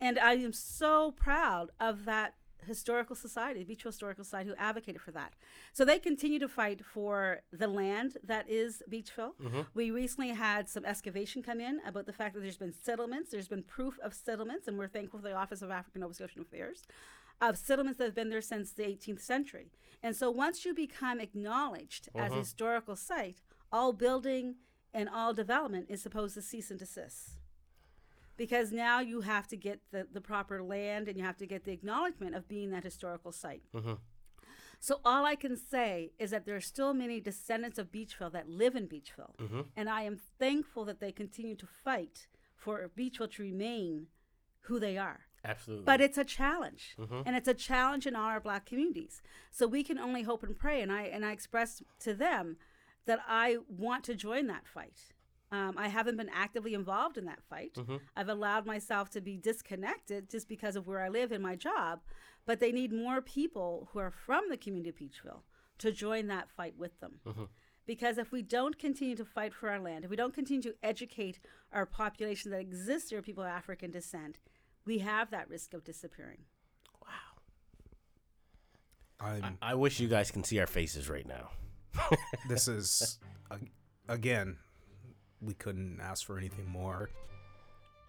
And 0.00 0.18
I 0.18 0.34
am 0.34 0.52
so 0.52 1.12
proud 1.12 1.70
of 1.80 2.04
that 2.04 2.34
historical 2.66 3.16
society, 3.16 3.60
the 3.60 3.66
Beach 3.66 3.82
Historical 3.82 4.24
Society, 4.24 4.50
who 4.50 4.56
advocated 4.56 5.00
for 5.00 5.12
that. 5.12 5.34
So 5.72 5.84
they 5.84 5.98
continue 5.98 6.38
to 6.38 6.48
fight 6.48 6.84
for 6.84 7.40
the 7.52 7.68
land 7.68 8.18
that 8.24 8.48
is 8.50 8.82
Beechville. 8.90 9.32
Mm-hmm. 9.42 9.60
We 9.74 9.90
recently 9.90 10.30
had 10.30 10.68
some 10.68 10.84
excavation 10.84 11.42
come 11.42 11.60
in 11.60 11.80
about 11.86 12.06
the 12.06 12.12
fact 12.12 12.34
that 12.34 12.40
there's 12.40 12.56
been 12.56 12.72
settlements, 12.72 13.30
there's 13.30 13.48
been 13.48 13.62
proof 13.62 13.98
of 14.02 14.14
settlements, 14.14 14.68
and 14.68 14.78
we're 14.78 14.88
thankful 14.88 15.20
for 15.20 15.28
the 15.28 15.34
Office 15.34 15.62
of 15.62 15.70
African 15.70 16.00
Nova 16.00 16.14
Scotian 16.14 16.42
Affairs, 16.42 16.82
of 17.40 17.56
settlements 17.56 17.98
that 17.98 18.04
have 18.04 18.14
been 18.14 18.30
there 18.30 18.40
since 18.40 18.72
the 18.72 18.84
18th 18.84 19.20
century. 19.20 19.70
And 20.02 20.16
so 20.16 20.30
once 20.30 20.64
you 20.64 20.74
become 20.74 21.20
acknowledged 21.20 22.08
as 22.14 22.30
mm-hmm. 22.30 22.34
a 22.34 22.38
historical 22.38 22.96
site, 22.96 23.42
all 23.72 23.92
building 23.92 24.56
and 24.96 25.10
all 25.10 25.34
development 25.34 25.86
is 25.90 26.00
supposed 26.00 26.34
to 26.34 26.42
cease 26.42 26.70
and 26.70 26.80
desist 26.80 27.38
because 28.36 28.72
now 28.72 29.00
you 29.00 29.20
have 29.20 29.46
to 29.48 29.56
get 29.56 29.80
the, 29.92 30.06
the 30.10 30.20
proper 30.22 30.62
land 30.62 31.06
and 31.06 31.18
you 31.18 31.24
have 31.24 31.36
to 31.36 31.46
get 31.46 31.64
the 31.64 31.72
acknowledgement 31.72 32.34
of 32.34 32.48
being 32.48 32.70
that 32.70 32.82
historical 32.82 33.30
site. 33.30 33.62
Mm-hmm. 33.74 33.92
So 34.80 35.00
all 35.04 35.24
I 35.24 35.36
can 35.36 35.56
say 35.56 36.12
is 36.18 36.30
that 36.30 36.46
there 36.46 36.56
are 36.56 36.60
still 36.60 36.94
many 36.94 37.20
descendants 37.20 37.78
of 37.78 37.92
Beechville 37.92 38.32
that 38.32 38.48
live 38.48 38.74
in 38.74 38.86
Beechville, 38.88 39.36
mm-hmm. 39.38 39.60
and 39.76 39.88
I 39.88 40.02
am 40.02 40.18
thankful 40.38 40.84
that 40.86 41.00
they 41.00 41.12
continue 41.12 41.56
to 41.56 41.66
fight 41.66 42.26
for 42.54 42.90
Beechville 42.96 43.32
to 43.32 43.42
remain 43.42 44.06
who 44.62 44.78
they 44.78 44.98
are. 44.98 45.20
Absolutely. 45.44 45.84
But 45.84 46.00
it's 46.00 46.18
a 46.18 46.24
challenge, 46.24 46.94
mm-hmm. 46.98 47.22
and 47.24 47.36
it's 47.36 47.48
a 47.48 47.54
challenge 47.54 48.06
in 48.06 48.16
all 48.16 48.28
our 48.28 48.40
black 48.40 48.66
communities. 48.66 49.22
So 49.50 49.66
we 49.66 49.82
can 49.82 49.98
only 49.98 50.22
hope 50.22 50.42
and 50.42 50.58
pray. 50.58 50.82
And 50.82 50.92
I 50.92 51.02
and 51.02 51.24
I 51.24 51.32
express 51.32 51.82
to 52.00 52.12
them 52.12 52.56
that 53.06 53.20
I 53.26 53.58
want 53.68 54.04
to 54.04 54.14
join 54.14 54.46
that 54.48 54.66
fight. 54.66 55.00
Um, 55.52 55.74
I 55.76 55.88
haven't 55.88 56.16
been 56.16 56.30
actively 56.34 56.74
involved 56.74 57.16
in 57.16 57.24
that 57.26 57.42
fight. 57.48 57.76
I've 58.16 58.28
allowed 58.28 58.66
myself 58.66 59.10
to 59.10 59.20
be 59.20 59.36
disconnected 59.36 60.28
just 60.28 60.48
because 60.48 60.74
of 60.76 60.86
where 60.88 61.00
I 61.00 61.08
live 61.08 61.30
and 61.32 61.42
my 61.42 61.54
job. 61.54 62.00
But 62.46 62.60
they 62.60 62.72
need 62.72 62.92
more 62.92 63.20
people 63.20 63.88
who 63.92 64.00
are 64.00 64.10
from 64.10 64.48
the 64.50 64.56
community 64.56 64.90
of 64.90 64.96
Beechville 64.96 65.42
to 65.78 65.92
join 65.92 66.26
that 66.28 66.50
fight 66.50 66.74
with 66.76 66.98
them. 67.00 67.20
Because 67.86 68.18
if 68.18 68.32
we 68.32 68.42
don't 68.42 68.76
continue 68.78 69.14
to 69.14 69.24
fight 69.24 69.54
for 69.54 69.70
our 69.70 69.78
land, 69.78 70.04
if 70.04 70.10
we 70.10 70.16
don't 70.16 70.34
continue 70.34 70.62
to 70.62 70.74
educate 70.82 71.38
our 71.72 71.86
population 71.86 72.50
that 72.50 72.60
exists 72.60 73.10
here, 73.10 73.22
people 73.22 73.44
of 73.44 73.48
African 73.50 73.92
descent, 73.92 74.40
we 74.84 74.98
have 74.98 75.30
that 75.30 75.48
risk 75.48 75.74
of 75.74 75.84
disappearing. 75.84 76.38
Wow. 77.02 77.08
I'm, 79.20 79.58
I 79.62 79.74
wish 79.74 80.00
you 80.00 80.08
guys 80.08 80.32
can 80.32 80.42
see 80.42 80.58
our 80.58 80.66
faces 80.66 81.08
right 81.08 81.26
now. 81.26 81.50
this 82.48 82.68
is 82.68 83.18
again 84.08 84.56
we 85.40 85.54
couldn't 85.54 86.00
ask 86.00 86.26
for 86.26 86.38
anything 86.38 86.66
more 86.68 87.10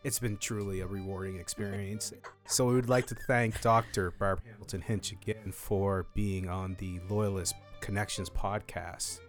it's 0.03 0.19
been 0.19 0.37
truly 0.37 0.81
a 0.81 0.87
rewarding 0.87 1.37
experience 1.37 2.13
so 2.45 2.65
we 2.65 2.75
would 2.75 2.89
like 2.89 3.05
to 3.07 3.15
thank 3.27 3.59
dr 3.61 4.11
barb 4.19 4.39
hamilton 4.45 4.81
hinch 4.81 5.11
again 5.11 5.51
for 5.51 6.05
being 6.13 6.47
on 6.49 6.75
the 6.79 6.99
loyalist 7.09 7.55
connections 7.81 8.29
podcast 8.29 9.19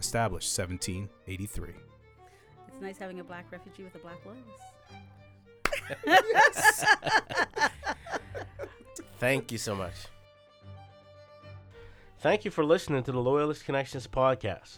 established 0.00 0.56
1783 0.58 1.70
It's 2.68 2.80
nice 2.80 2.98
having 2.98 3.20
a 3.20 3.24
black 3.24 3.46
refugee 3.50 3.84
with 3.84 3.94
a 3.94 3.98
black 3.98 4.18
loyalist. 4.24 4.48
Thank 9.18 9.52
you 9.52 9.58
so 9.58 9.76
much. 9.76 9.94
Thank 12.22 12.44
you 12.44 12.52
for 12.52 12.64
listening 12.64 13.02
to 13.02 13.10
the 13.10 13.18
Loyalist 13.18 13.64
Connections 13.64 14.06
podcast. 14.06 14.76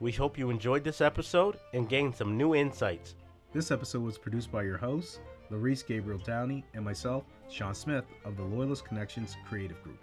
We 0.00 0.10
hope 0.10 0.38
you 0.38 0.48
enjoyed 0.48 0.84
this 0.84 1.02
episode 1.02 1.58
and 1.74 1.86
gained 1.86 2.16
some 2.16 2.38
new 2.38 2.54
insights. 2.54 3.14
this 3.52 3.70
episode 3.70 4.02
was 4.02 4.16
produced 4.16 4.50
by 4.50 4.62
your 4.62 4.78
hosts 4.78 5.20
Larice 5.50 5.86
Gabriel 5.86 6.18
Downey 6.20 6.64
and 6.72 6.82
myself 6.82 7.24
Sean 7.50 7.74
Smith 7.74 8.06
of 8.24 8.38
the 8.38 8.42
Loyalist 8.42 8.86
Connections 8.86 9.36
Creative 9.46 9.82
Group 9.82 10.02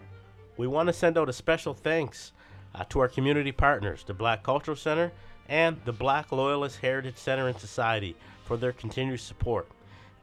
We 0.58 0.68
want 0.68 0.86
to 0.86 0.94
send 0.94 1.18
out 1.18 1.28
a 1.28 1.34
special 1.34 1.74
thanks 1.74 2.34
uh, 2.76 2.84
to 2.90 3.00
our 3.00 3.08
community 3.08 3.52
partners, 3.52 4.04
the 4.06 4.14
Black 4.14 4.44
Cultural 4.44 4.78
Center 4.78 5.12
and 5.50 5.82
the 5.86 5.92
Black 5.92 6.32
Loyalist 6.32 6.78
Heritage 6.82 7.18
Center 7.18 7.48
and 7.48 7.58
Society, 7.58 8.16
for 8.44 8.58
their 8.58 8.74
continued 8.74 9.22
support. 9.22 9.68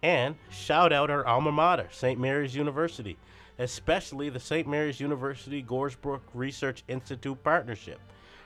And 0.05 0.37
shout 0.49 0.93
out 0.93 1.11
our 1.11 1.27
alma 1.27 1.51
mater, 1.51 1.89
St. 1.91 2.21
Mary's 2.21 2.55
University, 2.55 3.19
especially 3.59 4.29
the 4.29 4.41
St. 4.41 4.67
Mary's 4.67 5.01
University 5.01 5.63
Gorsebrook 5.63 6.21
Research 6.35 6.85
Institute 6.89 7.43
partnership, 7.43 8.01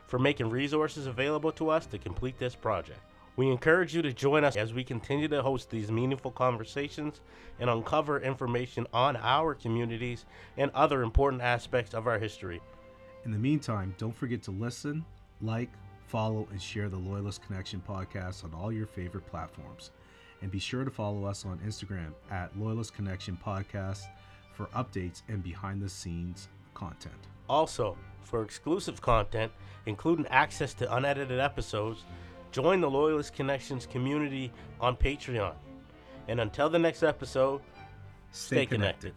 for 0.07 0.19
making 0.19 0.51
resources 0.51 1.07
available 1.07 1.53
to 1.53 1.71
us 1.71 1.87
to 1.87 1.99
complete 1.99 2.39
this 2.39 2.55
project. 2.55 3.01
We 3.37 3.51
encourage 3.51 3.95
you 3.95 4.01
to 4.03 4.13
join 4.13 4.45
us 4.45 4.57
as 4.57 4.73
we 4.73 4.83
continue 4.83 5.29
to 5.29 5.43
host 5.43 5.69
these 5.69 5.91
meaningful 5.91 6.31
conversations 6.31 7.21
and 7.61 7.69
uncover 7.69 8.21
information 8.21 8.87
on 8.95 9.17
our 9.17 9.55
communities 9.55 10.25
and 10.57 10.71
other 10.75 11.03
important 11.03 11.43
aspects 11.43 11.93
of 11.93 12.07
our 12.07 12.19
history. 12.19 12.63
In 13.27 13.33
the 13.33 13.39
meantime, 13.39 13.95
don't 13.99 14.17
forget 14.17 14.43
to 14.45 14.53
listen, 14.53 15.05
like, 15.43 15.71
follow, 16.07 16.49
and 16.51 16.63
share 16.63 16.89
the 16.89 16.97
Loyalist 16.97 17.43
Connection 17.45 17.83
podcast 17.87 18.45
on 18.45 18.55
all 18.55 18.73
your 18.73 18.87
favorite 18.87 19.27
platforms. 19.27 19.91
And 20.41 20.51
be 20.51 20.59
sure 20.59 20.85
to 20.85 20.91
follow 20.91 21.25
us 21.25 21.45
on 21.45 21.59
Instagram 21.59 22.13
at 22.31 22.57
Loyalist 22.59 22.95
Connection 22.95 23.39
Podcast 23.45 24.07
for 24.57 24.67
updates 24.67 25.23
and 25.29 25.43
behind 25.43 25.83
the 25.83 25.89
scenes 25.89 26.49
content. 26.75 27.15
Also, 27.49 27.97
for 28.23 28.43
exclusive 28.43 29.01
content, 29.01 29.53
including 29.85 30.27
access 30.29 30.75
to 30.75 30.97
unedited 30.97 31.39
episodes, 31.39 32.05
join 32.51 32.81
the 32.81 32.91
Loyalist 32.91 33.35
Connections 33.35 33.87
community 33.87 34.51
on 34.81 34.97
Patreon. 34.97 35.55
And 36.29 36.41
until 36.41 36.69
the 36.69 36.79
next 36.79 37.03
episode, 37.03 37.61
stay, 38.33 38.67
connected. 38.67 39.15